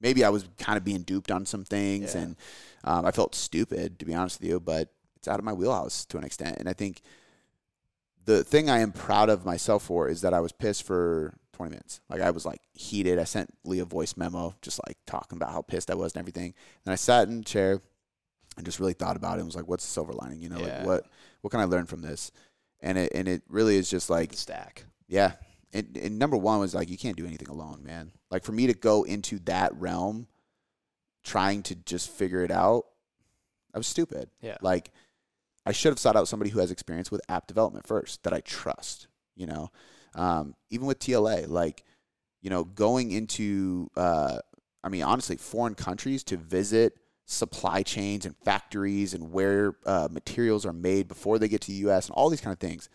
maybe 0.00 0.24
I 0.24 0.28
was 0.28 0.48
kind 0.58 0.76
of 0.76 0.84
being 0.84 1.02
duped 1.02 1.30
on 1.30 1.44
some 1.44 1.64
things 1.64 2.14
yeah. 2.14 2.22
and 2.22 2.36
um, 2.84 3.04
I 3.04 3.10
felt 3.10 3.34
stupid 3.34 3.98
to 3.98 4.04
be 4.04 4.14
honest 4.14 4.40
with 4.40 4.48
you, 4.48 4.60
but 4.60 4.88
it's 5.18 5.28
out 5.28 5.38
of 5.38 5.44
my 5.44 5.52
wheelhouse 5.52 6.04
to 6.06 6.18
an 6.18 6.24
extent. 6.24 6.56
And 6.58 6.68
I 6.68 6.72
think 6.72 7.02
the 8.24 8.44
thing 8.44 8.68
I 8.68 8.80
am 8.80 8.92
proud 8.92 9.28
of 9.28 9.44
myself 9.44 9.84
for 9.84 10.08
is 10.08 10.20
that 10.22 10.34
I 10.34 10.40
was 10.40 10.52
pissed 10.52 10.84
for 10.84 11.34
20 11.52 11.70
minutes. 11.70 12.00
Like 12.08 12.20
I 12.20 12.30
was 12.30 12.46
like 12.46 12.60
heated. 12.72 13.18
I 13.18 13.24
sent 13.24 13.50
Lee 13.64 13.80
a 13.80 13.84
voice 13.84 14.16
memo, 14.16 14.54
just 14.62 14.80
like 14.86 14.96
talking 15.06 15.36
about 15.36 15.52
how 15.52 15.62
pissed 15.62 15.90
I 15.90 15.94
was 15.94 16.12
and 16.12 16.20
everything. 16.20 16.54
And 16.84 16.92
I 16.92 16.96
sat 16.96 17.28
in 17.28 17.38
the 17.38 17.44
chair 17.44 17.80
and 18.56 18.64
just 18.64 18.80
really 18.80 18.92
thought 18.92 19.16
about 19.16 19.36
it 19.36 19.40
and 19.40 19.46
was 19.46 19.56
like, 19.56 19.68
what's 19.68 19.84
the 19.84 19.92
silver 19.92 20.12
lining? 20.12 20.42
You 20.42 20.48
know, 20.48 20.58
yeah. 20.58 20.78
like 20.78 20.86
what, 20.86 21.06
what 21.40 21.50
can 21.50 21.60
I 21.60 21.64
learn 21.64 21.86
from 21.86 22.02
this? 22.02 22.32
And 22.80 22.96
it, 22.96 23.12
and 23.14 23.28
it 23.28 23.42
really 23.48 23.76
is 23.76 23.90
just 23.90 24.08
like 24.10 24.32
stack. 24.34 24.84
Yeah 25.08 25.32
and, 25.72 25.96
and 25.96 26.18
number 26.18 26.36
one 26.36 26.60
was 26.60 26.74
like 26.74 26.90
you 26.90 26.98
can't 26.98 27.16
do 27.16 27.26
anything 27.26 27.48
alone, 27.48 27.82
man. 27.82 28.12
Like 28.30 28.44
for 28.44 28.52
me 28.52 28.66
to 28.66 28.74
go 28.74 29.02
into 29.02 29.38
that 29.40 29.74
realm, 29.74 30.26
trying 31.24 31.62
to 31.64 31.74
just 31.74 32.10
figure 32.10 32.42
it 32.42 32.50
out, 32.50 32.86
I 33.74 33.78
was 33.78 33.86
stupid. 33.86 34.30
Yeah. 34.40 34.56
Like 34.62 34.90
I 35.68 35.72
should 35.72 35.90
have 35.90 35.98
sought 35.98 36.16
out 36.16 36.28
somebody 36.28 36.50
who 36.50 36.60
has 36.60 36.70
experience 36.70 37.10
with 37.10 37.20
app 37.28 37.46
development 37.46 37.86
first 37.86 38.22
that 38.24 38.32
I 38.32 38.40
trust. 38.40 39.08
You 39.36 39.46
know, 39.46 39.70
um, 40.14 40.54
even 40.70 40.86
with 40.86 40.98
TLA, 40.98 41.48
like 41.48 41.84
you 42.40 42.50
know, 42.50 42.64
going 42.64 43.10
into, 43.10 43.90
uh, 43.96 44.38
I 44.82 44.88
mean, 44.88 45.02
honestly, 45.02 45.36
foreign 45.36 45.74
countries 45.74 46.22
to 46.24 46.36
visit 46.36 46.94
supply 47.26 47.82
chains 47.82 48.24
and 48.24 48.34
factories 48.44 49.12
and 49.12 49.32
where 49.32 49.74
uh, 49.84 50.08
materials 50.10 50.64
are 50.64 50.72
made 50.72 51.08
before 51.08 51.38
they 51.38 51.48
get 51.48 51.60
to 51.60 51.68
the 51.68 51.78
U.S. 51.78 52.06
and 52.06 52.14
all 52.14 52.30
these 52.30 52.40
kind 52.40 52.52
of 52.52 52.58
things 52.58 52.88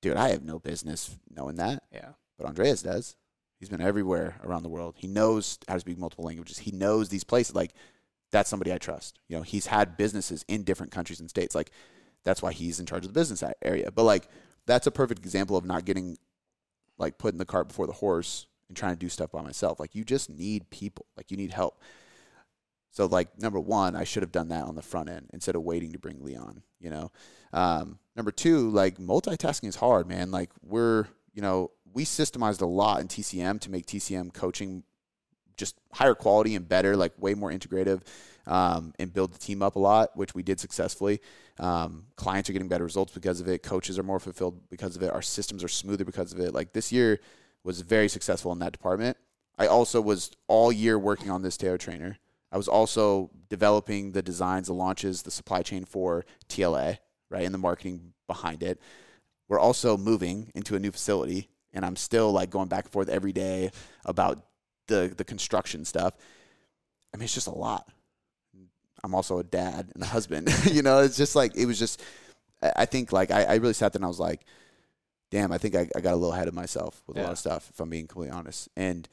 dude, 0.00 0.16
I 0.16 0.28
have 0.30 0.44
no 0.44 0.58
business 0.58 1.16
knowing 1.34 1.56
that. 1.56 1.82
Yeah. 1.92 2.10
But 2.38 2.46
Andreas 2.46 2.82
does. 2.82 3.16
He's 3.58 3.68
been 3.68 3.80
everywhere 3.80 4.36
around 4.44 4.62
the 4.62 4.68
world. 4.68 4.94
He 4.98 5.08
knows 5.08 5.58
how 5.66 5.74
to 5.74 5.80
speak 5.80 5.98
multiple 5.98 6.24
languages. 6.24 6.58
He 6.58 6.70
knows 6.70 7.08
these 7.08 7.24
places. 7.24 7.54
Like, 7.54 7.72
that's 8.30 8.50
somebody 8.50 8.72
I 8.72 8.78
trust. 8.78 9.18
You 9.28 9.36
know, 9.36 9.42
he's 9.42 9.66
had 9.66 9.96
businesses 9.96 10.44
in 10.48 10.64
different 10.64 10.92
countries 10.92 11.20
and 11.20 11.30
states. 11.30 11.54
Like, 11.54 11.70
that's 12.24 12.42
why 12.42 12.52
he's 12.52 12.80
in 12.80 12.86
charge 12.86 13.04
of 13.04 13.12
the 13.12 13.18
business 13.18 13.42
area. 13.62 13.90
But 13.90 14.04
like, 14.04 14.28
that's 14.66 14.86
a 14.86 14.90
perfect 14.90 15.20
example 15.20 15.56
of 15.56 15.64
not 15.64 15.84
getting 15.84 16.18
like 16.98 17.16
putting 17.16 17.38
the 17.38 17.44
cart 17.44 17.68
before 17.68 17.86
the 17.86 17.92
horse 17.92 18.46
and 18.68 18.76
trying 18.76 18.92
to 18.92 18.98
do 18.98 19.08
stuff 19.08 19.30
by 19.32 19.40
myself. 19.40 19.80
Like, 19.80 19.94
you 19.94 20.04
just 20.04 20.28
need 20.28 20.68
people. 20.70 21.06
Like, 21.16 21.30
you 21.30 21.36
need 21.36 21.52
help. 21.52 21.80
So 22.90 23.06
like 23.06 23.38
number 23.40 23.60
one, 23.60 23.94
I 23.94 24.04
should 24.04 24.22
have 24.22 24.32
done 24.32 24.48
that 24.48 24.64
on 24.64 24.74
the 24.74 24.82
front 24.82 25.08
end 25.08 25.30
instead 25.32 25.54
of 25.54 25.62
waiting 25.62 25.92
to 25.92 25.98
bring 25.98 26.24
Lee 26.24 26.36
on. 26.36 26.62
You 26.80 26.90
know, 26.90 27.12
um, 27.52 27.98
number 28.16 28.30
two, 28.30 28.70
like 28.70 28.98
multitasking 28.98 29.68
is 29.68 29.76
hard, 29.76 30.08
man. 30.08 30.30
Like 30.30 30.50
we're 30.62 31.06
you 31.32 31.42
know 31.42 31.70
we 31.92 32.04
systemized 32.04 32.60
a 32.60 32.66
lot 32.66 33.00
in 33.00 33.08
TCM 33.08 33.60
to 33.60 33.70
make 33.70 33.86
TCM 33.86 34.32
coaching 34.32 34.84
just 35.58 35.76
higher 35.92 36.14
quality 36.14 36.54
and 36.54 36.66
better, 36.68 36.96
like 36.96 37.12
way 37.18 37.34
more 37.34 37.50
integrative, 37.50 38.02
um, 38.46 38.94
and 38.98 39.12
build 39.12 39.34
the 39.34 39.38
team 39.38 39.62
up 39.62 39.76
a 39.76 39.78
lot, 39.78 40.16
which 40.16 40.34
we 40.34 40.42
did 40.42 40.58
successfully. 40.58 41.20
Um, 41.58 42.06
clients 42.16 42.48
are 42.48 42.52
getting 42.52 42.68
better 42.68 42.84
results 42.84 43.12
because 43.12 43.40
of 43.40 43.48
it. 43.48 43.62
Coaches 43.62 43.98
are 43.98 44.02
more 44.02 44.20
fulfilled 44.20 44.60
because 44.70 44.96
of 44.96 45.02
it. 45.02 45.12
Our 45.12 45.22
systems 45.22 45.62
are 45.62 45.68
smoother 45.68 46.04
because 46.04 46.32
of 46.32 46.40
it. 46.40 46.54
Like 46.54 46.72
this 46.72 46.90
year 46.90 47.20
was 47.64 47.82
very 47.82 48.08
successful 48.08 48.52
in 48.52 48.60
that 48.60 48.72
department. 48.72 49.16
I 49.58 49.66
also 49.66 50.00
was 50.00 50.30
all 50.46 50.70
year 50.70 50.98
working 50.98 51.30
on 51.30 51.42
this 51.42 51.56
Tailored 51.56 51.80
trainer. 51.80 52.16
I 52.50 52.56
was 52.56 52.68
also 52.68 53.30
developing 53.50 54.12
the 54.12 54.22
designs, 54.22 54.68
the 54.68 54.72
launches, 54.72 55.22
the 55.22 55.30
supply 55.30 55.62
chain 55.62 55.84
for 55.84 56.24
TLA, 56.48 56.98
right, 57.28 57.44
and 57.44 57.52
the 57.52 57.58
marketing 57.58 58.14
behind 58.26 58.62
it. 58.62 58.80
We're 59.48 59.58
also 59.58 59.96
moving 59.96 60.50
into 60.54 60.76
a 60.76 60.78
new 60.78 60.92
facility, 60.92 61.48
and 61.72 61.84
I'm 61.84 61.96
still 61.96 62.32
like 62.32 62.50
going 62.50 62.68
back 62.68 62.84
and 62.84 62.92
forth 62.92 63.08
every 63.08 63.32
day 63.32 63.70
about 64.04 64.44
the 64.88 65.12
the 65.16 65.24
construction 65.24 65.84
stuff. 65.84 66.14
I 67.14 67.16
mean, 67.16 67.24
it's 67.24 67.34
just 67.34 67.46
a 67.46 67.54
lot. 67.54 67.88
I'm 69.04 69.14
also 69.14 69.38
a 69.38 69.44
dad 69.44 69.90
and 69.94 70.02
a 70.02 70.06
husband. 70.06 70.52
you 70.72 70.82
know, 70.82 71.00
it's 71.00 71.16
just 71.16 71.36
like 71.36 71.56
it 71.56 71.66
was 71.66 71.78
just. 71.78 72.02
I 72.60 72.86
think 72.86 73.12
like 73.12 73.30
I, 73.30 73.44
I 73.44 73.54
really 73.54 73.72
sat 73.72 73.92
there 73.92 73.98
and 73.98 74.04
I 74.04 74.08
was 74.08 74.18
like, 74.18 74.44
damn, 75.30 75.52
I 75.52 75.58
think 75.58 75.76
I, 75.76 75.88
I 75.94 76.00
got 76.00 76.14
a 76.14 76.16
little 76.16 76.32
ahead 76.32 76.48
of 76.48 76.54
myself 76.54 77.00
with 77.06 77.16
yeah. 77.16 77.22
a 77.22 77.26
lot 77.26 77.32
of 77.32 77.38
stuff. 77.38 77.70
If 77.70 77.78
I'm 77.78 77.88
being 77.88 78.08
completely 78.08 78.36
honest, 78.36 78.68
and 78.76 79.08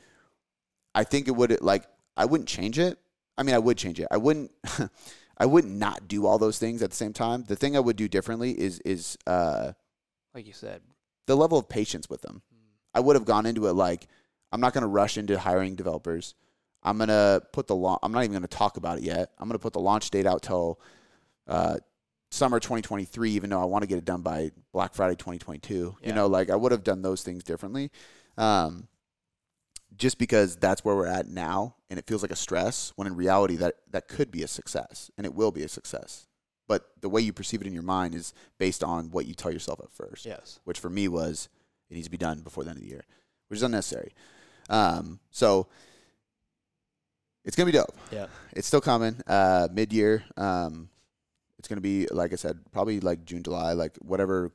I 0.95 1.03
think 1.03 1.27
it 1.27 1.35
would 1.35 1.61
like 1.61 1.85
I 2.17 2.25
wouldn't 2.25 2.49
change 2.49 2.79
it 2.79 2.97
I 3.37 3.43
mean, 3.43 3.55
I 3.55 3.59
would 3.59 3.77
change 3.77 3.99
it. 3.99 4.07
I 4.11 4.17
wouldn't. 4.17 4.51
I 5.37 5.45
wouldn't 5.45 5.75
not 5.75 6.07
do 6.07 6.25
all 6.25 6.37
those 6.37 6.59
things 6.59 6.81
at 6.81 6.91
the 6.91 6.95
same 6.95 7.11
time. 7.11 7.43
The 7.43 7.57
thing 7.57 7.75
I 7.75 7.81
would 7.81 7.97
do 7.97 8.07
differently 8.07 8.51
is 8.51 8.79
is 8.85 9.17
uh, 9.27 9.73
like 10.33 10.47
you 10.47 10.53
said, 10.53 10.81
the 11.25 11.35
level 11.35 11.57
of 11.57 11.67
patience 11.67 12.09
with 12.09 12.21
them. 12.21 12.41
Mm. 12.53 12.59
I 12.93 13.01
would 13.01 13.17
have 13.17 13.25
gone 13.25 13.45
into 13.45 13.67
it 13.67 13.73
like 13.73 14.07
I'm 14.51 14.61
not 14.61 14.73
going 14.73 14.83
to 14.83 14.87
rush 14.87 15.17
into 15.17 15.37
hiring 15.37 15.75
developers. 15.75 16.35
I'm 16.83 16.97
going 16.97 17.09
to 17.09 17.41
put 17.51 17.67
the 17.67 17.75
launch. 17.75 17.99
I'm 18.03 18.11
not 18.11 18.19
even 18.19 18.31
going 18.31 18.43
to 18.43 18.47
talk 18.47 18.77
about 18.77 18.99
it 18.99 19.03
yet. 19.03 19.31
I'm 19.39 19.47
going 19.47 19.57
to 19.57 19.61
put 19.61 19.73
the 19.73 19.79
launch 19.79 20.09
date 20.11 20.27
out 20.27 20.43
till 20.43 20.79
uh, 21.47 21.77
summer 22.31 22.59
2023, 22.59 23.31
even 23.31 23.49
though 23.49 23.61
I 23.61 23.65
want 23.65 23.81
to 23.81 23.87
get 23.87 23.97
it 23.97 24.05
done 24.05 24.21
by 24.21 24.51
Black 24.71 24.93
Friday 24.93 25.15
2022. 25.15 25.97
Yeah. 26.01 26.07
You 26.07 26.13
know, 26.13 26.27
like 26.27 26.49
I 26.49 26.55
would 26.55 26.71
have 26.71 26.83
done 26.83 27.01
those 27.01 27.23
things 27.23 27.43
differently. 27.43 27.91
Um, 28.37 28.87
just 29.97 30.17
because 30.17 30.55
that's 30.55 30.83
where 30.83 30.95
we're 30.95 31.07
at 31.07 31.27
now 31.27 31.75
and 31.89 31.97
it 31.97 32.05
feels 32.07 32.21
like 32.21 32.31
a 32.31 32.35
stress 32.35 32.91
when 32.95 33.07
in 33.07 33.15
reality 33.15 33.55
that 33.55 33.75
that 33.91 34.07
could 34.07 34.31
be 34.31 34.43
a 34.43 34.47
success 34.47 35.09
and 35.17 35.25
it 35.25 35.33
will 35.33 35.51
be 35.51 35.63
a 35.63 35.69
success 35.69 36.27
but 36.67 36.89
the 37.01 37.09
way 37.09 37.21
you 37.21 37.31
perceive 37.31 37.61
it 37.61 37.67
in 37.67 37.73
your 37.73 37.83
mind 37.83 38.15
is 38.15 38.33
based 38.57 38.83
on 38.83 39.11
what 39.11 39.25
you 39.25 39.33
tell 39.33 39.51
yourself 39.51 39.79
at 39.81 39.91
first 39.91 40.25
yes 40.25 40.59
which 40.63 40.79
for 40.79 40.89
me 40.89 41.07
was 41.07 41.49
it 41.89 41.93
needs 41.93 42.07
to 42.07 42.11
be 42.11 42.17
done 42.17 42.41
before 42.41 42.63
the 42.63 42.69
end 42.69 42.77
of 42.77 42.83
the 42.83 42.89
year 42.89 43.05
which 43.47 43.57
is 43.57 43.63
unnecessary 43.63 44.13
um, 44.69 45.19
so 45.31 45.67
it's 47.43 47.55
gonna 47.55 47.71
be 47.71 47.77
dope 47.77 47.95
yeah 48.11 48.27
it's 48.53 48.67
still 48.67 48.81
coming 48.81 49.15
uh, 49.27 49.67
mid-year 49.71 50.23
um, 50.37 50.89
it's 51.59 51.67
gonna 51.67 51.81
be 51.81 52.07
like 52.07 52.33
i 52.33 52.35
said 52.35 52.59
probably 52.71 52.99
like 52.99 53.25
june 53.25 53.43
july 53.43 53.73
like 53.73 53.95
whatever 53.97 54.51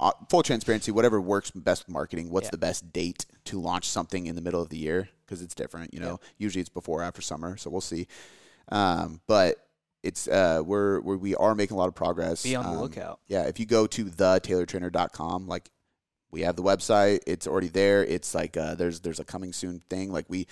uh, 0.00 0.12
full 0.30 0.42
transparency, 0.42 0.90
whatever 0.90 1.20
works 1.20 1.50
best 1.50 1.86
with 1.86 1.92
marketing. 1.92 2.30
What's 2.30 2.46
yeah. 2.46 2.52
the 2.52 2.58
best 2.58 2.90
date 2.92 3.26
to 3.44 3.60
launch 3.60 3.86
something 3.86 4.26
in 4.26 4.34
the 4.34 4.40
middle 4.40 4.62
of 4.62 4.70
the 4.70 4.78
year? 4.78 5.10
Because 5.26 5.42
it's 5.42 5.54
different, 5.54 5.92
you 5.92 6.00
know. 6.00 6.18
Yeah. 6.22 6.28
Usually 6.38 6.60
it's 6.60 6.70
before 6.70 7.02
after 7.02 7.20
summer, 7.20 7.58
so 7.58 7.68
we'll 7.68 7.82
see. 7.82 8.06
Um, 8.70 9.20
but 9.26 9.56
it's 10.02 10.26
uh, 10.26 10.62
we're, 10.64 11.00
we're 11.00 11.18
we 11.18 11.34
are 11.36 11.54
making 11.54 11.76
a 11.76 11.78
lot 11.78 11.88
of 11.88 11.94
progress. 11.94 12.42
Be 12.42 12.56
on 12.56 12.64
the 12.64 12.70
um, 12.70 12.80
lookout. 12.80 13.20
Yeah, 13.28 13.42
if 13.42 13.60
you 13.60 13.66
go 13.66 13.86
to 13.88 14.04
the 14.04 14.40
thetailoredtrainer.com, 14.40 15.46
like 15.46 15.70
we 16.30 16.42
have 16.42 16.56
the 16.56 16.62
website, 16.62 17.20
it's 17.26 17.46
already 17.46 17.68
there. 17.68 18.04
It's 18.04 18.34
like 18.34 18.56
uh, 18.56 18.74
there's 18.74 19.00
there's 19.00 19.20
a 19.20 19.24
coming 19.24 19.52
soon 19.52 19.82
thing. 19.90 20.12
Like 20.12 20.26
we 20.28 20.46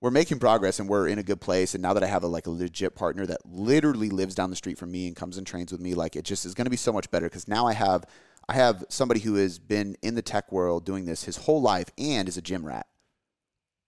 we're 0.00 0.10
making 0.10 0.40
progress 0.40 0.80
and 0.80 0.88
we're 0.88 1.06
in 1.06 1.18
a 1.18 1.22
good 1.22 1.40
place. 1.40 1.74
And 1.74 1.82
now 1.82 1.94
that 1.94 2.02
I 2.02 2.06
have 2.06 2.24
a 2.24 2.26
like 2.26 2.46
a 2.46 2.50
legit 2.50 2.94
partner 2.94 3.24
that 3.26 3.46
literally 3.46 4.10
lives 4.10 4.34
down 4.34 4.50
the 4.50 4.56
street 4.56 4.76
from 4.76 4.90
me 4.90 5.06
and 5.06 5.14
comes 5.14 5.38
and 5.38 5.46
trains 5.46 5.70
with 5.70 5.80
me, 5.80 5.94
like 5.94 6.16
it 6.16 6.24
just 6.24 6.44
is 6.44 6.54
going 6.54 6.66
to 6.66 6.70
be 6.70 6.76
so 6.76 6.92
much 6.92 7.10
better 7.10 7.26
because 7.26 7.46
now 7.46 7.66
I 7.66 7.72
have 7.72 8.04
I 8.48 8.54
have 8.54 8.84
somebody 8.88 9.20
who 9.20 9.36
has 9.36 9.58
been 9.58 9.96
in 10.02 10.14
the 10.14 10.22
tech 10.22 10.50
world 10.50 10.84
doing 10.84 11.06
this 11.06 11.24
his 11.24 11.36
whole 11.36 11.62
life 11.62 11.90
and 11.96 12.28
is 12.28 12.36
a 12.36 12.42
gym 12.42 12.66
rat. 12.66 12.86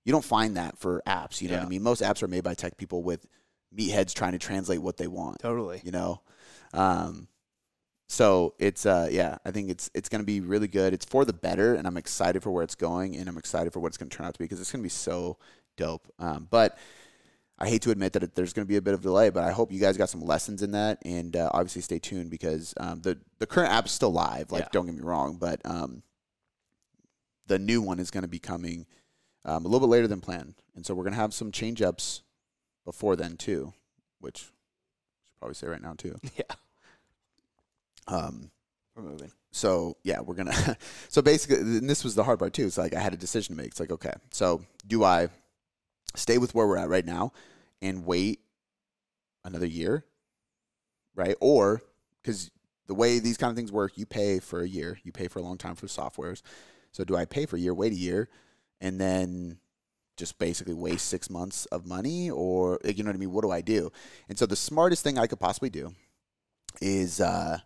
You 0.04 0.12
don't 0.12 0.24
find 0.24 0.56
that 0.56 0.78
for 0.78 1.02
apps. 1.06 1.40
You 1.40 1.48
know 1.48 1.54
yeah. 1.54 1.60
what 1.60 1.66
I 1.66 1.70
mean? 1.70 1.82
Most 1.82 2.02
apps 2.02 2.22
are 2.22 2.28
made 2.28 2.44
by 2.44 2.54
tech 2.54 2.76
people 2.76 3.02
with 3.02 3.26
meatheads 3.74 4.14
trying 4.14 4.32
to 4.32 4.38
translate 4.38 4.82
what 4.82 4.96
they 4.96 5.08
want. 5.08 5.40
Totally. 5.40 5.80
You 5.84 5.90
know? 5.90 6.22
Um, 6.72 7.28
so 8.06 8.54
it's 8.58 8.86
uh 8.86 9.08
yeah, 9.10 9.38
I 9.44 9.50
think 9.50 9.70
it's 9.70 9.90
it's 9.94 10.08
gonna 10.08 10.24
be 10.24 10.40
really 10.40 10.68
good. 10.68 10.92
It's 10.94 11.04
for 11.04 11.24
the 11.24 11.32
better, 11.32 11.74
and 11.74 11.86
I'm 11.86 11.96
excited 11.96 12.42
for 12.42 12.50
where 12.50 12.62
it's 12.64 12.74
going, 12.74 13.16
and 13.16 13.28
I'm 13.28 13.38
excited 13.38 13.72
for 13.72 13.80
what 13.80 13.88
it's 13.88 13.96
gonna 13.96 14.10
turn 14.10 14.26
out 14.26 14.34
to 14.34 14.38
be 14.38 14.44
because 14.44 14.60
it's 14.60 14.70
gonna 14.72 14.82
be 14.82 14.88
so 14.88 15.38
dope. 15.76 16.06
Um, 16.18 16.46
but 16.50 16.78
I 17.58 17.68
hate 17.68 17.82
to 17.82 17.90
admit 17.92 18.12
that 18.14 18.22
it, 18.24 18.34
there's 18.34 18.52
going 18.52 18.66
to 18.66 18.68
be 18.68 18.78
a 18.78 18.82
bit 18.82 18.94
of 18.94 19.00
delay, 19.00 19.30
but 19.30 19.44
I 19.44 19.52
hope 19.52 19.70
you 19.70 19.78
guys 19.78 19.96
got 19.96 20.08
some 20.10 20.20
lessons 20.20 20.60
in 20.60 20.72
that, 20.72 20.98
and 21.04 21.36
uh, 21.36 21.50
obviously 21.54 21.82
stay 21.82 22.00
tuned 22.00 22.28
because 22.28 22.74
um, 22.78 23.00
the 23.02 23.16
the 23.38 23.46
current 23.46 23.70
app 23.72 23.86
is 23.86 23.92
still 23.92 24.10
live. 24.12 24.50
Like, 24.50 24.62
Yeah. 24.64 24.68
don't 24.72 24.86
get 24.86 24.96
me 24.96 25.02
wrong, 25.02 25.36
but 25.36 25.60
um, 25.64 26.02
the 27.46 27.60
new 27.60 27.80
one 27.80 28.00
is 28.00 28.10
going 28.10 28.22
to 28.22 28.28
be 28.28 28.40
coming 28.40 28.86
um, 29.44 29.64
a 29.64 29.68
little 29.68 29.86
bit 29.86 29.92
later 29.92 30.08
than 30.08 30.20
planned, 30.20 30.56
and 30.74 30.84
so 30.84 30.94
we're 30.94 31.04
going 31.04 31.12
to 31.14 31.20
have 31.20 31.32
some 31.32 31.52
change 31.52 31.80
ups 31.80 32.22
before 32.84 33.14
then 33.14 33.36
too, 33.36 33.72
which 34.18 34.40
I 34.42 35.22
should 35.28 35.38
probably 35.38 35.54
say 35.54 35.68
right 35.68 35.80
now 35.82 35.94
too. 35.96 36.18
Yeah. 36.36 36.54
Um, 38.06 38.50
We're 38.94 39.02
moving. 39.02 39.32
so 39.50 39.96
yeah, 40.04 40.20
we're 40.20 40.34
gonna. 40.34 40.76
so 41.08 41.22
basically, 41.22 41.58
and 41.58 41.88
this 41.88 42.04
was 42.04 42.14
the 42.14 42.24
hard 42.24 42.38
part 42.38 42.52
too. 42.52 42.66
It's 42.66 42.78
like 42.78 42.94
I 42.94 43.00
had 43.00 43.14
a 43.14 43.18
decision 43.18 43.56
to 43.56 43.62
make. 43.62 43.72
It's 43.72 43.80
like, 43.80 43.90
okay, 43.90 44.12
so 44.30 44.64
do 44.86 45.04
I 45.04 45.28
stay 46.14 46.38
with 46.38 46.54
where 46.54 46.66
we're 46.66 46.76
at 46.76 46.88
right 46.88 47.04
now 47.04 47.32
and 47.82 48.06
wait 48.06 48.40
another 49.44 49.66
year, 49.66 50.04
right? 51.14 51.36
Or 51.40 51.82
because 52.22 52.50
the 52.86 52.94
way 52.94 53.18
these 53.18 53.36
kind 53.36 53.50
of 53.50 53.56
things 53.56 53.72
work, 53.72 53.96
you 53.96 54.06
pay 54.06 54.38
for 54.38 54.62
a 54.62 54.68
year, 54.68 54.98
you 55.02 55.12
pay 55.12 55.28
for 55.28 55.38
a 55.38 55.42
long 55.42 55.58
time 55.58 55.74
for 55.74 55.86
softwares. 55.86 56.42
So 56.92 57.04
do 57.04 57.16
I 57.16 57.24
pay 57.24 57.46
for 57.46 57.56
a 57.56 57.60
year, 57.60 57.74
wait 57.74 57.92
a 57.92 57.96
year, 57.96 58.28
and 58.80 59.00
then 59.00 59.58
just 60.16 60.38
basically 60.38 60.74
waste 60.74 61.08
six 61.08 61.28
months 61.28 61.66
of 61.66 61.86
money, 61.86 62.30
or 62.30 62.78
you 62.84 63.02
know 63.02 63.08
what 63.08 63.16
I 63.16 63.18
mean? 63.18 63.32
What 63.32 63.42
do 63.42 63.50
I 63.50 63.60
do? 63.62 63.90
And 64.28 64.38
so 64.38 64.46
the 64.46 64.56
smartest 64.56 65.02
thing 65.02 65.18
I 65.18 65.26
could 65.26 65.40
possibly 65.40 65.70
do 65.70 65.92
is 66.80 67.20
uh, 67.20 67.58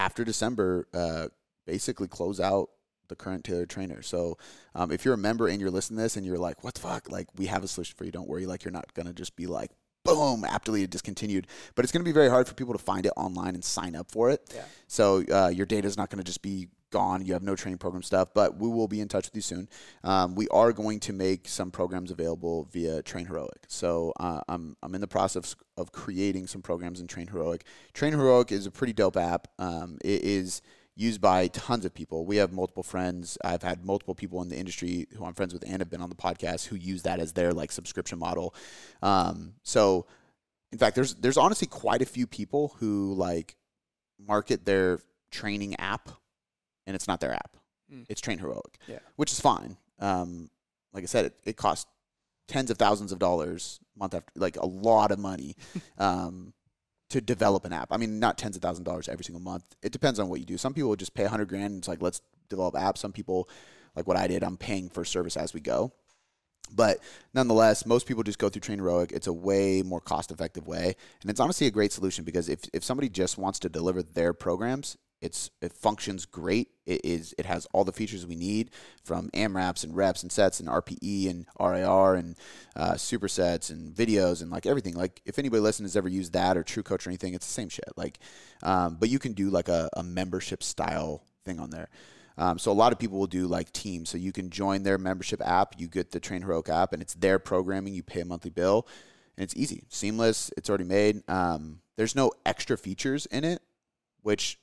after 0.00 0.24
December, 0.24 0.88
uh, 0.94 1.28
basically 1.66 2.08
close 2.08 2.40
out 2.40 2.70
the 3.08 3.14
current 3.14 3.44
Taylor 3.44 3.66
trainer. 3.66 4.00
So 4.00 4.38
um, 4.74 4.90
if 4.90 5.04
you're 5.04 5.14
a 5.14 5.18
member 5.18 5.46
and 5.46 5.60
you're 5.60 5.70
listening 5.70 5.98
to 5.98 6.04
this 6.04 6.16
and 6.16 6.24
you're 6.24 6.38
like, 6.38 6.64
what 6.64 6.74
the 6.74 6.80
fuck? 6.80 7.10
Like, 7.10 7.26
we 7.36 7.46
have 7.46 7.62
a 7.62 7.68
solution 7.68 7.94
for 7.98 8.04
you. 8.04 8.10
Don't 8.10 8.28
worry. 8.28 8.46
Like, 8.46 8.64
you're 8.64 8.72
not 8.72 8.94
going 8.94 9.06
to 9.06 9.12
just 9.12 9.36
be 9.36 9.46
like, 9.46 9.70
boom, 10.04 10.44
app 10.44 10.64
deleted, 10.64 10.88
discontinued. 10.88 11.46
But 11.74 11.84
it's 11.84 11.92
going 11.92 12.02
to 12.02 12.08
be 12.08 12.14
very 12.14 12.30
hard 12.30 12.48
for 12.48 12.54
people 12.54 12.72
to 12.72 12.82
find 12.82 13.04
it 13.04 13.12
online 13.16 13.54
and 13.54 13.62
sign 13.62 13.94
up 13.94 14.10
for 14.10 14.30
it. 14.30 14.40
Yeah. 14.54 14.64
So 14.86 15.22
uh, 15.30 15.48
your 15.48 15.66
data 15.66 15.86
is 15.86 15.98
not 15.98 16.08
going 16.08 16.18
to 16.18 16.24
just 16.24 16.40
be 16.40 16.68
gone. 16.90 17.24
You 17.24 17.32
have 17.32 17.42
no 17.42 17.56
training 17.56 17.78
program 17.78 18.02
stuff, 18.02 18.28
but 18.34 18.58
we 18.58 18.68
will 18.68 18.88
be 18.88 19.00
in 19.00 19.08
touch 19.08 19.26
with 19.26 19.34
you 19.34 19.42
soon. 19.42 19.68
Um, 20.04 20.34
we 20.34 20.48
are 20.48 20.72
going 20.72 21.00
to 21.00 21.12
make 21.12 21.48
some 21.48 21.70
programs 21.70 22.10
available 22.10 22.68
via 22.72 23.02
Train 23.02 23.26
Heroic. 23.26 23.64
So 23.68 24.12
uh, 24.20 24.40
I'm 24.48 24.76
I'm 24.82 24.94
in 24.94 25.00
the 25.00 25.08
process 25.08 25.56
of 25.76 25.92
creating 25.92 26.46
some 26.46 26.62
programs 26.62 27.00
in 27.00 27.06
Train 27.06 27.28
Heroic. 27.28 27.64
Train 27.92 28.12
Heroic 28.12 28.52
is 28.52 28.66
a 28.66 28.70
pretty 28.70 28.92
dope 28.92 29.16
app. 29.16 29.48
Um, 29.58 29.98
it 30.04 30.22
is 30.22 30.62
used 30.96 31.20
by 31.20 31.48
tons 31.48 31.84
of 31.84 31.94
people. 31.94 32.26
We 32.26 32.36
have 32.36 32.52
multiple 32.52 32.82
friends. 32.82 33.38
I've 33.42 33.62
had 33.62 33.84
multiple 33.84 34.14
people 34.14 34.42
in 34.42 34.48
the 34.48 34.58
industry 34.58 35.06
who 35.16 35.24
I'm 35.24 35.34
friends 35.34 35.52
with 35.54 35.64
and 35.66 35.80
have 35.80 35.88
been 35.88 36.02
on 36.02 36.10
the 36.10 36.16
podcast 36.16 36.66
who 36.66 36.76
use 36.76 37.02
that 37.02 37.20
as 37.20 37.32
their 37.32 37.52
like 37.52 37.72
subscription 37.72 38.18
model. 38.18 38.54
Um, 39.00 39.54
so 39.62 40.06
in 40.72 40.78
fact, 40.78 40.94
there's 40.96 41.14
there's 41.14 41.36
honestly 41.36 41.66
quite 41.66 42.02
a 42.02 42.06
few 42.06 42.26
people 42.26 42.74
who 42.78 43.14
like 43.14 43.56
market 44.18 44.64
their 44.64 45.00
training 45.30 45.74
app 45.76 46.10
and 46.86 46.94
it's 46.96 47.08
not 47.08 47.20
their 47.20 47.32
app. 47.32 47.56
Mm. 47.92 48.06
It's 48.08 48.20
Train 48.20 48.38
Heroic, 48.38 48.78
Yeah. 48.86 48.98
which 49.16 49.32
is 49.32 49.40
fine. 49.40 49.76
Um, 49.98 50.50
like 50.92 51.02
I 51.02 51.06
said, 51.06 51.26
it, 51.26 51.34
it 51.44 51.56
costs 51.56 51.90
tens 52.48 52.70
of 52.70 52.78
thousands 52.78 53.12
of 53.12 53.18
dollars 53.18 53.78
month 53.96 54.14
after, 54.14 54.32
like 54.34 54.56
a 54.56 54.66
lot 54.66 55.10
of 55.12 55.18
money 55.18 55.56
um, 55.98 56.52
to 57.10 57.20
develop 57.20 57.64
an 57.64 57.72
app. 57.72 57.88
I 57.90 57.96
mean, 57.96 58.18
not 58.20 58.38
tens 58.38 58.56
of 58.56 58.62
thousands 58.62 58.80
of 58.80 58.84
dollars 58.86 59.08
every 59.08 59.24
single 59.24 59.42
month. 59.42 59.64
It 59.82 59.92
depends 59.92 60.18
on 60.18 60.28
what 60.28 60.40
you 60.40 60.46
do. 60.46 60.56
Some 60.56 60.74
people 60.74 60.94
just 60.96 61.14
pay 61.14 61.24
a 61.24 61.28
hundred 61.28 61.48
grand. 61.48 61.64
And 61.66 61.78
it's 61.78 61.88
like 61.88 62.02
let's 62.02 62.20
develop 62.48 62.74
apps. 62.74 62.98
Some 62.98 63.12
people, 63.12 63.48
like 63.94 64.06
what 64.06 64.16
I 64.16 64.26
did, 64.26 64.42
I'm 64.42 64.56
paying 64.56 64.88
for 64.88 65.04
service 65.04 65.36
as 65.36 65.52
we 65.54 65.60
go. 65.60 65.92
But 66.72 66.98
nonetheless, 67.34 67.84
most 67.84 68.06
people 68.06 68.22
just 68.22 68.38
go 68.38 68.48
through 68.48 68.60
Train 68.60 68.78
Heroic. 68.78 69.10
It's 69.10 69.26
a 69.26 69.32
way 69.32 69.82
more 69.82 70.00
cost 70.00 70.30
effective 70.30 70.68
way. 70.68 70.94
And 71.22 71.30
it's 71.30 71.40
honestly 71.40 71.66
a 71.66 71.70
great 71.72 71.90
solution 71.92 72.24
because 72.24 72.48
if, 72.48 72.60
if 72.72 72.84
somebody 72.84 73.08
just 73.08 73.38
wants 73.38 73.58
to 73.60 73.68
deliver 73.68 74.04
their 74.04 74.32
programs, 74.32 74.96
it's 75.20 75.50
it 75.60 75.72
functions 75.72 76.24
great. 76.24 76.68
It 76.86 77.02
is 77.04 77.34
it 77.38 77.46
has 77.46 77.66
all 77.72 77.84
the 77.84 77.92
features 77.92 78.26
we 78.26 78.36
need 78.36 78.70
from 79.04 79.30
AMRAPs 79.30 79.84
and 79.84 79.94
reps 79.94 80.22
and 80.22 80.32
sets 80.32 80.60
and 80.60 80.68
RPE 80.68 81.30
and 81.30 81.46
RIR 81.58 82.14
and 82.14 82.36
uh, 82.74 82.92
supersets 82.92 83.70
and 83.70 83.94
videos 83.94 84.40
and 84.40 84.50
like 84.50 84.66
everything. 84.66 84.94
Like 84.94 85.20
if 85.24 85.38
anybody 85.38 85.60
listening 85.60 85.84
has 85.84 85.96
ever 85.96 86.08
used 86.08 86.32
that 86.32 86.56
or 86.56 86.62
True 86.62 86.82
Coach 86.82 87.06
or 87.06 87.10
anything, 87.10 87.34
it's 87.34 87.46
the 87.46 87.52
same 87.52 87.68
shit. 87.68 87.90
Like, 87.96 88.18
um, 88.62 88.96
but 88.98 89.10
you 89.10 89.18
can 89.18 89.32
do 89.32 89.50
like 89.50 89.68
a, 89.68 89.90
a 89.94 90.02
membership 90.02 90.62
style 90.62 91.22
thing 91.44 91.60
on 91.60 91.70
there. 91.70 91.88
Um, 92.38 92.58
so 92.58 92.72
a 92.72 92.74
lot 92.74 92.92
of 92.92 92.98
people 92.98 93.18
will 93.18 93.26
do 93.26 93.46
like 93.46 93.70
teams. 93.72 94.08
So 94.08 94.16
you 94.16 94.32
can 94.32 94.48
join 94.48 94.82
their 94.82 94.96
membership 94.96 95.42
app. 95.44 95.74
You 95.78 95.88
get 95.88 96.10
the 96.10 96.20
Train 96.20 96.40
Heroic 96.40 96.70
app, 96.70 96.94
and 96.94 97.02
it's 97.02 97.14
their 97.14 97.38
programming. 97.38 97.92
You 97.92 98.02
pay 98.02 98.20
a 98.20 98.24
monthly 98.24 98.50
bill, 98.50 98.88
and 99.36 99.44
it's 99.44 99.54
easy, 99.54 99.84
seamless. 99.90 100.50
It's 100.56 100.70
already 100.70 100.84
made. 100.84 101.22
Um, 101.28 101.80
there's 101.96 102.16
no 102.16 102.32
extra 102.46 102.78
features 102.78 103.26
in 103.26 103.44
it, 103.44 103.60
which 104.22 104.58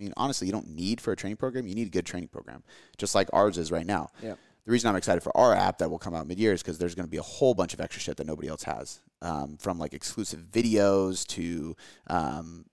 I 0.00 0.02
mean, 0.02 0.14
honestly, 0.16 0.46
you 0.46 0.52
don't 0.52 0.68
need 0.68 1.00
for 1.00 1.12
a 1.12 1.16
training 1.16 1.36
program. 1.36 1.66
You 1.66 1.74
need 1.74 1.88
a 1.88 1.90
good 1.90 2.06
training 2.06 2.28
program, 2.28 2.62
just 2.96 3.14
like 3.14 3.28
ours 3.34 3.58
is 3.58 3.70
right 3.70 3.84
now. 3.84 4.08
Yeah. 4.22 4.36
The 4.64 4.72
reason 4.72 4.88
I'm 4.88 4.96
excited 4.96 5.22
for 5.22 5.36
our 5.36 5.54
app 5.54 5.78
that 5.78 5.90
will 5.90 5.98
come 5.98 6.14
out 6.14 6.26
mid-year 6.26 6.52
is 6.52 6.62
because 6.62 6.78
there's 6.78 6.94
going 6.94 7.06
to 7.06 7.10
be 7.10 7.16
a 7.18 7.22
whole 7.22 7.54
bunch 7.54 7.74
of 7.74 7.80
extra 7.80 8.00
shit 8.00 8.16
that 8.16 8.26
nobody 8.26 8.48
else 8.48 8.62
has, 8.62 9.00
um, 9.20 9.58
from 9.58 9.78
like 9.78 9.92
exclusive 9.92 10.40
videos 10.50 11.26
to. 11.28 11.76
Um, 12.06 12.64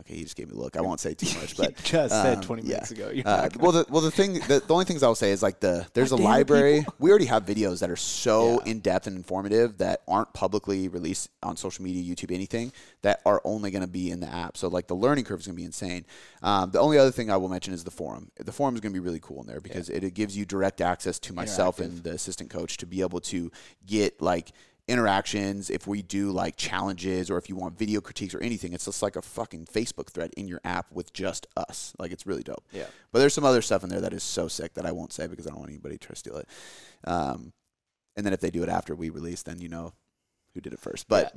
okay, 0.00 0.16
you 0.16 0.24
just 0.24 0.36
gave 0.36 0.48
me 0.50 0.56
a 0.56 0.58
look. 0.60 0.76
I 0.76 0.80
won't 0.80 1.00
say 1.00 1.14
too 1.14 1.38
much, 1.38 1.56
but 1.58 1.76
just 1.82 2.12
said 2.14 2.38
um, 2.38 2.42
20 2.42 2.62
yeah. 2.62 2.68
minutes 2.68 2.90
ago. 2.90 3.10
You're 3.10 3.26
uh, 3.26 3.48
well, 3.58 3.72
the, 3.72 3.86
well, 3.88 4.00
the 4.02 4.10
thing, 4.10 4.34
the, 4.34 4.62
the 4.66 4.72
only 4.72 4.84
things 4.84 5.02
I'll 5.02 5.14
say 5.14 5.30
is 5.30 5.42
like 5.42 5.60
the 5.60 5.86
there's 5.94 6.12
a 6.12 6.16
God 6.16 6.22
damn 6.22 6.26
it, 6.26 6.30
library. 6.30 6.86
We 6.98 7.10
already 7.10 7.26
have 7.26 7.44
videos 7.44 7.80
that 7.80 7.90
are 7.90 7.96
so 7.96 8.60
Yeah. 8.64 8.72
in 8.72 8.80
depth 8.80 9.06
and 9.06 9.16
informative 9.16 9.78
that 9.78 10.02
aren't 10.08 10.32
publicly 10.32 10.88
released 10.88 11.30
on 11.42 11.56
social 11.56 11.84
media, 11.84 12.02
YouTube, 12.02 12.32
anything 12.32 12.72
that 13.02 13.20
are 13.24 13.40
only 13.44 13.70
going 13.70 13.82
to 13.82 13.88
be 13.88 14.10
in 14.10 14.20
the 14.20 14.32
app. 14.32 14.56
So 14.56 14.68
like 14.68 14.86
the 14.86 14.96
learning 14.96 15.24
curve 15.24 15.40
is 15.40 15.46
going 15.46 15.56
to 15.56 15.60
be 15.60 15.66
insane. 15.66 16.04
Um, 16.42 16.70
the 16.70 16.80
only 16.80 16.98
other 16.98 17.10
thing 17.10 17.30
I 17.30 17.36
will 17.36 17.48
mention 17.48 17.72
is 17.74 17.84
the 17.84 17.90
forum. 17.90 18.30
The 18.36 18.52
forum 18.52 18.74
is 18.74 18.80
going 18.80 18.92
to 18.92 19.00
be 19.00 19.04
really 19.04 19.20
cool 19.20 19.40
in 19.40 19.46
there 19.46 19.60
because 19.60 19.88
it, 19.88 20.04
it 20.04 20.14
gives 20.14 20.36
you 20.36 20.44
direct 20.44 20.80
access 20.80 21.18
to 21.20 21.32
myself 21.32 21.78
and 21.78 22.02
the 22.02 22.10
assistant 22.12 22.50
coach 22.50 22.76
to 22.78 22.86
be 22.86 23.00
able 23.00 23.20
to 23.20 23.50
get 23.86 24.20
like 24.20 24.52
interactions 24.88 25.70
if 25.70 25.86
we 25.86 26.02
do 26.02 26.32
like 26.32 26.56
challenges 26.56 27.30
or 27.30 27.38
if 27.38 27.48
you 27.48 27.54
want 27.54 27.78
video 27.78 28.00
critiques 28.00 28.34
or 28.34 28.40
anything 28.40 28.72
it's 28.72 28.86
just 28.86 29.00
like 29.00 29.14
a 29.14 29.22
fucking 29.22 29.64
facebook 29.64 30.08
thread 30.08 30.32
in 30.36 30.48
your 30.48 30.60
app 30.64 30.90
with 30.92 31.12
just 31.12 31.46
us. 31.56 31.94
Like 31.98 32.10
it's 32.10 32.26
really 32.26 32.42
dope. 32.42 32.64
Yeah. 32.72 32.86
but 33.12 33.20
there's 33.20 33.32
some 33.32 33.44
other 33.44 33.62
stuff 33.62 33.84
in 33.84 33.90
there 33.90 34.00
that 34.00 34.12
is 34.12 34.22
so 34.24 34.48
sick 34.48 34.74
that 34.74 34.84
i 34.84 34.92
won't 34.92 35.12
say 35.12 35.26
because 35.26 35.46
i 35.46 35.50
don't 35.50 35.60
want 35.60 35.70
anybody 35.70 35.96
to 35.96 36.06
try 36.06 36.14
to 36.14 36.18
steal 36.18 36.36
it. 36.36 36.48
Um, 37.04 37.52
and 38.16 38.26
then 38.26 38.32
if 38.32 38.40
they 38.40 38.50
do 38.50 38.62
it 38.62 38.68
after 38.68 38.94
we 38.94 39.08
release 39.08 39.42
then 39.42 39.60
you 39.60 39.68
know 39.68 39.92
who 40.54 40.60
did 40.60 40.72
it 40.72 40.80
first. 40.80 41.08
But 41.08 41.34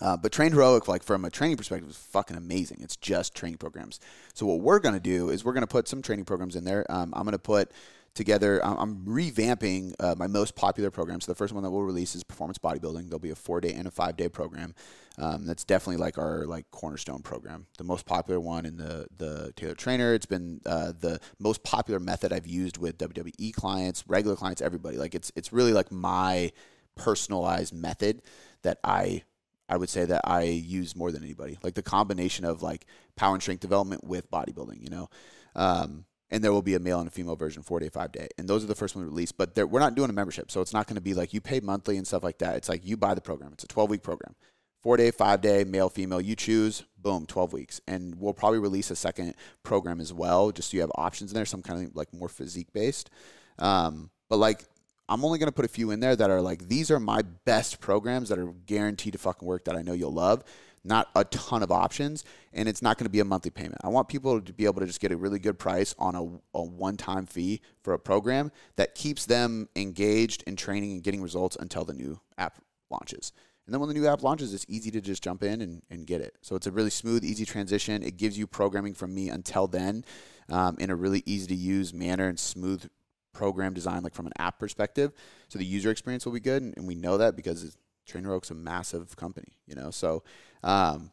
uh, 0.00 0.16
but 0.16 0.32
train 0.32 0.52
heroic 0.52 0.88
like 0.88 1.02
from 1.02 1.24
a 1.24 1.30
training 1.30 1.56
perspective 1.56 1.88
is 1.88 1.96
fucking 1.96 2.36
amazing. 2.36 2.78
It's 2.80 2.96
just 2.96 3.34
training 3.34 3.58
programs. 3.58 4.00
So 4.34 4.46
what 4.46 4.60
we're 4.60 4.78
going 4.78 4.94
to 4.94 5.00
do 5.00 5.28
is 5.28 5.44
we're 5.44 5.52
going 5.52 5.62
to 5.62 5.66
put 5.66 5.86
some 5.86 6.02
training 6.02 6.24
programs 6.24 6.56
in 6.56 6.64
there. 6.64 6.90
Um, 6.90 7.12
i'm 7.14 7.24
going 7.24 7.32
to 7.32 7.38
put 7.38 7.70
together 8.14 8.64
I'm- 8.64 9.04
revamping 9.06 9.94
uh, 9.98 10.14
my 10.18 10.26
most 10.26 10.54
popular 10.54 10.90
program. 10.90 11.20
So 11.20 11.32
the 11.32 11.36
first 11.36 11.52
one 11.52 11.62
that 11.62 11.70
we'll 11.70 11.82
release 11.82 12.14
is 12.14 12.22
performance 12.24 12.58
bodybuilding 12.58 13.08
there'll 13.08 13.18
be 13.18 13.30
a 13.30 13.34
four 13.34 13.60
day 13.60 13.72
and 13.72 13.86
a 13.86 13.90
five 13.90 14.16
day 14.16 14.28
program 14.28 14.74
um, 15.18 15.46
that's 15.46 15.64
definitely 15.64 15.98
like 15.98 16.18
our 16.18 16.46
like 16.46 16.70
cornerstone 16.70 17.20
program 17.20 17.66
the 17.78 17.84
most 17.84 18.06
popular 18.06 18.40
one 18.40 18.66
in 18.66 18.76
the 18.76 19.06
the 19.16 19.52
tailored 19.56 19.78
trainer 19.78 20.14
it's 20.14 20.26
been 20.26 20.60
uh, 20.66 20.92
the 20.98 21.20
most 21.38 21.62
popular 21.62 22.00
method 22.00 22.32
i've 22.32 22.46
used 22.46 22.78
with 22.78 22.98
wwe 22.98 23.52
clients 23.54 24.04
regular 24.08 24.36
clients 24.36 24.62
everybody 24.62 24.96
like 24.96 25.14
it's 25.14 25.30
it's 25.36 25.52
really 25.52 25.72
like 25.72 25.92
my 25.92 26.50
personalized 26.96 27.74
method 27.74 28.22
that 28.62 28.78
i 28.82 29.22
I 29.68 29.76
would 29.76 29.88
say 29.88 30.04
that 30.04 30.20
I 30.24 30.42
use 30.42 30.94
more 30.94 31.10
than 31.10 31.22
anybody. 31.22 31.56
Like 31.62 31.72
the 31.72 31.82
combination 31.82 32.44
of 32.44 32.62
like 32.62 32.84
power 33.16 33.32
and 33.32 33.42
strength 33.42 33.60
development 33.60 34.04
with 34.04 34.30
bodybuilding, 34.30 34.82
you 34.82 34.90
know. 34.90 35.08
Um, 35.54 36.04
and 36.32 36.42
there 36.42 36.52
will 36.52 36.62
be 36.62 36.74
a 36.74 36.80
male 36.80 36.98
and 36.98 37.06
a 37.06 37.10
female 37.10 37.36
version, 37.36 37.62
four 37.62 37.78
day, 37.78 37.90
five 37.90 38.10
day, 38.10 38.26
and 38.38 38.48
those 38.48 38.64
are 38.64 38.66
the 38.66 38.74
first 38.74 38.96
ones 38.96 39.06
released. 39.06 39.36
But 39.36 39.54
we're 39.68 39.78
not 39.78 39.94
doing 39.94 40.10
a 40.10 40.14
membership, 40.14 40.50
so 40.50 40.62
it's 40.62 40.72
not 40.72 40.86
going 40.86 40.96
to 40.96 41.02
be 41.02 41.14
like 41.14 41.32
you 41.34 41.40
pay 41.40 41.60
monthly 41.60 41.98
and 41.98 42.06
stuff 42.06 42.24
like 42.24 42.38
that. 42.38 42.56
It's 42.56 42.68
like 42.68 42.84
you 42.84 42.96
buy 42.96 43.14
the 43.14 43.20
program. 43.20 43.52
It's 43.52 43.64
a 43.64 43.68
twelve 43.68 43.90
week 43.90 44.02
program, 44.02 44.34
four 44.82 44.96
day, 44.96 45.10
five 45.10 45.42
day, 45.42 45.62
male, 45.62 45.90
female. 45.90 46.20
You 46.20 46.34
choose, 46.34 46.84
boom, 46.96 47.26
twelve 47.26 47.52
weeks, 47.52 47.80
and 47.86 48.14
we'll 48.16 48.32
probably 48.32 48.58
release 48.58 48.90
a 48.90 48.96
second 48.96 49.34
program 49.62 50.00
as 50.00 50.12
well, 50.12 50.50
just 50.50 50.70
so 50.70 50.76
you 50.76 50.80
have 50.80 50.92
options 50.96 51.30
in 51.30 51.34
there, 51.34 51.44
some 51.44 51.62
kind 51.62 51.86
of 51.86 51.94
like 51.94 52.12
more 52.14 52.28
physique 52.28 52.72
based. 52.72 53.10
Um, 53.58 54.10
but 54.30 54.38
like 54.38 54.64
I'm 55.08 55.24
only 55.26 55.38
going 55.38 55.48
to 55.48 55.52
put 55.52 55.66
a 55.66 55.68
few 55.68 55.90
in 55.90 56.00
there 56.00 56.16
that 56.16 56.30
are 56.30 56.40
like 56.40 56.68
these 56.68 56.90
are 56.90 56.98
my 56.98 57.20
best 57.44 57.80
programs 57.80 58.30
that 58.30 58.38
are 58.38 58.54
guaranteed 58.66 59.12
to 59.12 59.18
fucking 59.18 59.46
work 59.46 59.66
that 59.66 59.76
I 59.76 59.82
know 59.82 59.92
you'll 59.92 60.14
love. 60.14 60.44
Not 60.84 61.08
a 61.14 61.24
ton 61.24 61.62
of 61.62 61.70
options, 61.70 62.24
and 62.52 62.68
it's 62.68 62.82
not 62.82 62.98
going 62.98 63.04
to 63.04 63.10
be 63.10 63.20
a 63.20 63.24
monthly 63.24 63.52
payment. 63.52 63.76
I 63.84 63.88
want 63.88 64.08
people 64.08 64.40
to 64.40 64.52
be 64.52 64.64
able 64.64 64.80
to 64.80 64.86
just 64.86 65.00
get 65.00 65.12
a 65.12 65.16
really 65.16 65.38
good 65.38 65.56
price 65.56 65.94
on 65.96 66.16
a, 66.16 66.58
a 66.58 66.62
one 66.62 66.96
time 66.96 67.26
fee 67.26 67.60
for 67.82 67.94
a 67.94 67.98
program 67.98 68.50
that 68.74 68.96
keeps 68.96 69.24
them 69.24 69.68
engaged 69.76 70.42
in 70.46 70.56
training 70.56 70.92
and 70.92 71.02
getting 71.02 71.22
results 71.22 71.56
until 71.60 71.84
the 71.84 71.92
new 71.92 72.20
app 72.36 72.58
launches. 72.90 73.32
And 73.66 73.72
then 73.72 73.80
when 73.80 73.88
the 73.88 73.94
new 73.94 74.08
app 74.08 74.24
launches, 74.24 74.52
it's 74.52 74.66
easy 74.68 74.90
to 74.90 75.00
just 75.00 75.22
jump 75.22 75.44
in 75.44 75.60
and, 75.60 75.82
and 75.88 76.04
get 76.04 76.20
it. 76.20 76.36
So 76.42 76.56
it's 76.56 76.66
a 76.66 76.72
really 76.72 76.90
smooth, 76.90 77.24
easy 77.24 77.44
transition. 77.44 78.02
It 78.02 78.16
gives 78.16 78.36
you 78.36 78.48
programming 78.48 78.94
from 78.94 79.14
me 79.14 79.28
until 79.28 79.68
then 79.68 80.04
um, 80.48 80.76
in 80.80 80.90
a 80.90 80.96
really 80.96 81.22
easy 81.26 81.46
to 81.46 81.54
use 81.54 81.94
manner 81.94 82.26
and 82.26 82.38
smooth 82.38 82.88
program 83.32 83.72
design, 83.72 84.02
like 84.02 84.14
from 84.14 84.26
an 84.26 84.32
app 84.38 84.58
perspective. 84.58 85.12
So 85.48 85.58
the 85.58 85.64
user 85.64 85.90
experience 85.90 86.26
will 86.26 86.32
be 86.32 86.40
good. 86.40 86.62
And, 86.62 86.74
and 86.76 86.88
we 86.88 86.96
know 86.96 87.18
that 87.18 87.36
because 87.36 87.62
it's 87.62 87.76
Train 88.12 88.24
Heroic's 88.24 88.50
a 88.50 88.54
massive 88.54 89.16
company, 89.16 89.48
you 89.66 89.74
know. 89.74 89.90
So 89.90 90.22
um, 90.62 91.10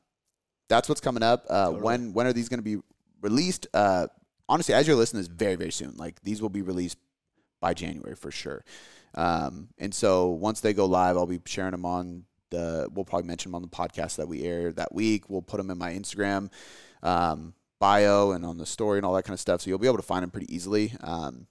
that's 0.68 0.88
what's 0.89 1.02
coming 1.02 1.24
up. 1.24 1.45
Uh, 1.50 1.66
Totally. 1.66 1.84
When 1.84 2.14
when 2.14 2.28
are 2.28 2.34
these 2.34 2.50
going 2.50 2.60
to 2.60 2.64
be 2.64 2.78
released? 3.22 3.68
Uh, 3.74 4.08
honestly, 4.47 4.74
as 4.74 4.86
you're 4.88 4.97
listening, 4.97 5.22
is 5.22 5.28
very 5.28 5.56
very 5.56 5.72
soon. 5.72 5.95
Like 5.97 6.22
these 6.22 6.41
will 6.41 6.50
be 6.50 6.62
released 6.62 6.97
by 7.62 7.74
January 7.74 8.16
for 8.16 8.32
sure. 8.32 8.64
Um, 9.16 9.70
and 9.80 9.93
so 9.95 10.28
once 10.28 10.62
they 10.62 10.74
go 10.74 10.86
live, 10.86 11.18
I'll 11.18 11.26
be 11.26 11.41
sharing 11.45 11.72
them 11.72 11.86
on 11.86 12.26
the. 12.50 12.89
We'll 12.93 13.06
probably 13.06 13.28
mention 13.28 13.52
them 13.52 13.56
on 13.56 13.62
the 13.62 13.70
podcast 13.70 14.18
that 14.18 14.28
we 14.28 14.43
air 14.43 14.72
that 14.74 14.93
week. 14.93 15.30
We'll 15.30 15.41
put 15.41 15.58
them 15.58 15.72
in 15.72 15.78
my 15.78 15.93
Instagram 15.93 16.52
um, 17.02 17.54
bio 17.80 18.32
and 18.32 18.45
on 18.45 18.58
the 18.58 18.66
story 18.66 19.00
and 19.00 19.06
all 19.06 19.14
that 19.14 19.24
kind 19.24 19.34
of 19.34 19.39
stuff. 19.39 19.62
So 19.62 19.70
you'll 19.70 19.80
be 19.80 19.88
able 19.88 19.97
to 19.97 20.04
find 20.04 20.24
them 20.24 20.32
pretty 20.32 20.54
easily. 20.54 20.93
Um, 21.02 21.47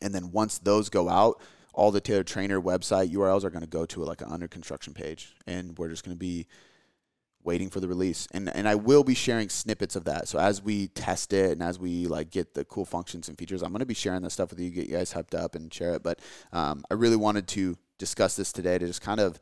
and 0.00 0.14
then 0.14 0.30
once 0.30 0.58
those 0.58 0.88
go 0.88 1.08
out, 1.08 1.42
all 1.78 1.92
the 1.92 2.00
Tailored 2.00 2.26
Trainer 2.26 2.60
website 2.60 3.12
URLs 3.12 3.44
are 3.44 3.50
going 3.50 3.62
to 3.62 3.68
go 3.68 3.86
to 3.86 4.02
like 4.02 4.20
an 4.20 4.26
under 4.28 4.48
construction 4.48 4.92
page, 4.92 5.32
and 5.46 5.78
we're 5.78 5.88
just 5.88 6.04
going 6.04 6.14
to 6.14 6.18
be 6.18 6.48
waiting 7.44 7.70
for 7.70 7.78
the 7.78 7.86
release. 7.86 8.26
And 8.32 8.48
and 8.54 8.68
I 8.68 8.74
will 8.74 9.04
be 9.04 9.14
sharing 9.14 9.48
snippets 9.48 9.94
of 9.94 10.04
that. 10.04 10.26
So 10.26 10.40
as 10.40 10.60
we 10.60 10.88
test 10.88 11.32
it 11.32 11.52
and 11.52 11.62
as 11.62 11.78
we 11.78 12.08
like 12.08 12.30
get 12.30 12.52
the 12.52 12.64
cool 12.64 12.84
functions 12.84 13.28
and 13.28 13.38
features, 13.38 13.62
I'm 13.62 13.70
going 13.70 13.78
to 13.78 13.86
be 13.86 13.94
sharing 13.94 14.22
that 14.22 14.30
stuff 14.30 14.50
with 14.50 14.58
you, 14.58 14.70
get 14.70 14.88
you 14.88 14.96
guys 14.96 15.14
hyped 15.14 15.38
up 15.38 15.54
and 15.54 15.72
share 15.72 15.94
it. 15.94 16.02
But 16.02 16.18
um, 16.52 16.84
I 16.90 16.94
really 16.94 17.16
wanted 17.16 17.46
to 17.48 17.78
discuss 17.96 18.34
this 18.34 18.52
today 18.52 18.76
to 18.78 18.86
just 18.86 19.00
kind 19.00 19.20
of 19.20 19.38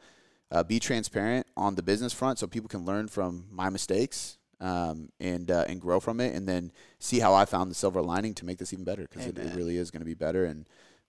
uh, 0.51 0.63
be 0.63 0.79
transparent 0.79 1.47
on 1.57 1.75
the 1.75 1.83
business 1.83 2.13
front, 2.13 2.39
so 2.39 2.47
people 2.47 2.69
can 2.69 2.85
learn 2.85 3.09
from 3.09 3.47
my 3.51 3.71
mistakes. 3.71 4.37
Um, 4.59 5.11
and 5.21 5.51
uh, 5.51 5.67
and 5.69 5.79
grow 5.79 6.01
from 6.01 6.19
it, 6.19 6.35
and 6.35 6.49
then 6.49 6.73
see 6.99 7.21
how 7.21 7.35
I 7.35 7.45
found 7.45 7.71
the 7.71 7.75
silver 7.75 8.01
lining 8.01 8.33
to 8.37 8.47
make 8.47 8.57
this 8.57 8.73
even 8.73 8.87
better 8.87 9.03
because 9.03 9.27
it, 9.27 9.37
it 9.37 9.55
really 9.55 9.77
is 9.77 9.91
going 9.91 10.01
to 10.01 10.07
be 10.07 10.15
better, 10.15 10.47
and 10.47 10.67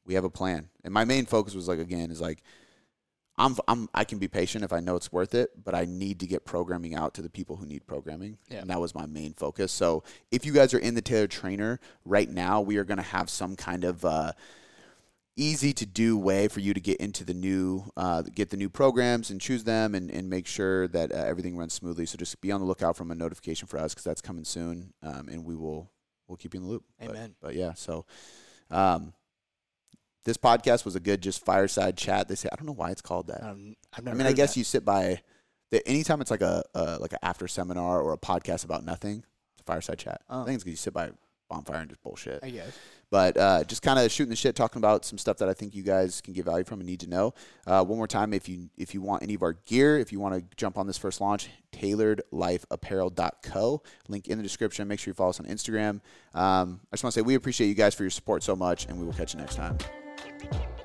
we 0.07 0.15
have 0.15 0.23
a 0.23 0.29
plan. 0.29 0.69
And 0.83 0.93
my 0.93 1.05
main 1.05 1.25
focus 1.25 1.53
was 1.53 1.67
like 1.67 1.79
again 1.79 2.09
is 2.09 2.21
like 2.21 2.41
I'm, 3.37 3.55
I'm 3.67 3.87
I 3.93 4.03
can 4.03 4.17
be 4.17 4.27
patient 4.27 4.63
if 4.63 4.73
I 4.73 4.79
know 4.79 4.95
it's 4.95 5.11
worth 5.11 5.35
it, 5.35 5.51
but 5.63 5.75
I 5.75 5.85
need 5.85 6.21
to 6.21 6.27
get 6.27 6.45
programming 6.45 6.95
out 6.95 7.13
to 7.15 7.21
the 7.21 7.29
people 7.29 7.57
who 7.57 7.67
need 7.67 7.85
programming. 7.85 8.39
Yeah. 8.49 8.61
And 8.61 8.69
that 8.71 8.81
was 8.81 8.95
my 8.95 9.05
main 9.05 9.33
focus. 9.33 9.71
So 9.71 10.03
if 10.31 10.43
you 10.45 10.53
guys 10.53 10.73
are 10.73 10.79
in 10.79 10.95
the 10.95 11.03
Tailored 11.03 11.29
Trainer 11.29 11.79
right 12.03 12.29
now, 12.29 12.61
we 12.61 12.77
are 12.77 12.83
going 12.83 12.97
to 12.97 13.03
have 13.03 13.29
some 13.29 13.55
kind 13.55 13.83
of 13.83 14.03
uh, 14.03 14.31
easy 15.35 15.71
to 15.73 15.85
do 15.85 16.17
way 16.17 16.47
for 16.47 16.61
you 16.61 16.73
to 16.73 16.79
get 16.79 16.97
into 16.97 17.23
the 17.23 17.35
new 17.35 17.83
uh, 17.95 18.23
get 18.23 18.49
the 18.49 18.57
new 18.57 18.69
programs 18.69 19.29
and 19.29 19.39
choose 19.39 19.65
them 19.65 19.93
and, 19.93 20.09
and 20.09 20.27
make 20.29 20.47
sure 20.47 20.87
that 20.87 21.11
uh, 21.11 21.17
everything 21.17 21.55
runs 21.57 21.73
smoothly. 21.73 22.07
So 22.07 22.17
just 22.17 22.41
be 22.41 22.51
on 22.51 22.59
the 22.59 22.65
lookout 22.65 22.95
from 22.97 23.11
a 23.11 23.15
notification 23.15 23.67
for 23.67 23.77
us 23.77 23.93
because 23.93 24.05
that's 24.05 24.21
coming 24.21 24.45
soon, 24.45 24.93
um, 25.03 25.27
and 25.29 25.45
we 25.45 25.55
will 25.55 25.91
we'll 26.27 26.37
keep 26.37 26.55
you 26.55 26.61
in 26.61 26.63
the 26.63 26.71
loop. 26.71 26.85
But- 26.99 27.09
Amen. 27.09 27.35
But, 27.39 27.53
yeah, 27.53 27.73
so. 27.75 28.05
Um, 28.69 29.13
this 30.27 30.37
podcast 30.37 30.83
was 30.83 30.97
a 30.97 30.99
good 30.99 31.21
just 31.21 31.45
fireside 31.45 31.95
chat. 31.95 32.27
They 32.27 32.35
say 32.35 32.49
I 32.51 32.57
don't 32.57 32.65
know 32.65 32.73
why 32.73 32.91
it's 32.91 33.01
called 33.01 33.27
that. 33.27 33.41
Um, 33.41 33.77
I've 33.93 34.05
I 34.05 34.13
mean, 34.13 34.27
I 34.27 34.33
guess 34.33 34.53
that. 34.53 34.59
you 34.59 34.65
sit 34.65 34.83
by. 34.83 35.21
The, 35.69 35.85
anytime 35.87 36.19
it's 36.19 36.31
like 36.31 36.41
a, 36.41 36.63
a 36.75 36.97
like 36.99 37.13
an 37.13 37.19
after 37.23 37.47
seminar 37.47 38.01
or 38.01 38.11
a 38.11 38.17
podcast 38.17 38.65
about 38.65 38.83
nothing, 38.83 39.23
it's 39.53 39.61
a 39.61 39.63
fireside 39.63 39.99
chat. 39.99 40.21
Oh. 40.29 40.41
I 40.41 40.45
think 40.45 40.55
it's 40.55 40.65
because 40.65 40.73
you 40.73 40.77
sit 40.77 40.93
by 40.93 41.05
a 41.05 41.11
bonfire 41.49 41.77
and 41.77 41.89
just 41.89 42.03
bullshit. 42.03 42.43
I 42.43 42.49
guess. 42.49 42.77
But 43.09 43.37
uh, 43.37 43.63
just 43.63 43.81
kind 43.81 43.97
of 43.97 44.11
shooting 44.11 44.29
the 44.29 44.35
shit, 44.35 44.53
talking 44.53 44.81
about 44.81 45.05
some 45.05 45.17
stuff 45.17 45.37
that 45.37 45.47
I 45.47 45.53
think 45.53 45.73
you 45.73 45.81
guys 45.81 46.19
can 46.19 46.33
get 46.33 46.43
value 46.43 46.65
from 46.65 46.81
and 46.81 46.89
need 46.89 46.99
to 46.99 47.07
know. 47.07 47.33
Uh, 47.65 47.85
one 47.85 47.97
more 47.97 48.05
time, 48.05 48.33
if 48.33 48.49
you 48.49 48.69
if 48.77 48.93
you 48.93 49.01
want 49.01 49.23
any 49.23 49.33
of 49.33 49.43
our 49.43 49.53
gear, 49.53 49.97
if 49.97 50.11
you 50.11 50.19
want 50.19 50.35
to 50.35 50.43
jump 50.57 50.77
on 50.77 50.87
this 50.87 50.97
first 50.97 51.21
launch, 51.21 51.47
tailoredlifeapparel.com. 51.71 53.79
Link 54.09 54.27
in 54.27 54.37
the 54.37 54.43
description. 54.43 54.89
Make 54.89 54.99
sure 54.99 55.11
you 55.11 55.15
follow 55.15 55.29
us 55.29 55.39
on 55.39 55.45
Instagram. 55.45 56.01
Um, 56.33 56.81
I 56.91 56.95
just 56.95 57.05
want 57.05 57.13
to 57.13 57.19
say 57.19 57.21
we 57.21 57.35
appreciate 57.35 57.67
you 57.67 57.75
guys 57.75 57.95
for 57.95 58.03
your 58.03 58.09
support 58.09 58.43
so 58.43 58.57
much, 58.57 58.87
and 58.87 58.99
we 58.99 59.05
will 59.05 59.13
catch 59.13 59.33
you 59.33 59.39
next 59.39 59.55
time. 59.55 59.77
Thank 60.39 60.53
you. 60.53 60.76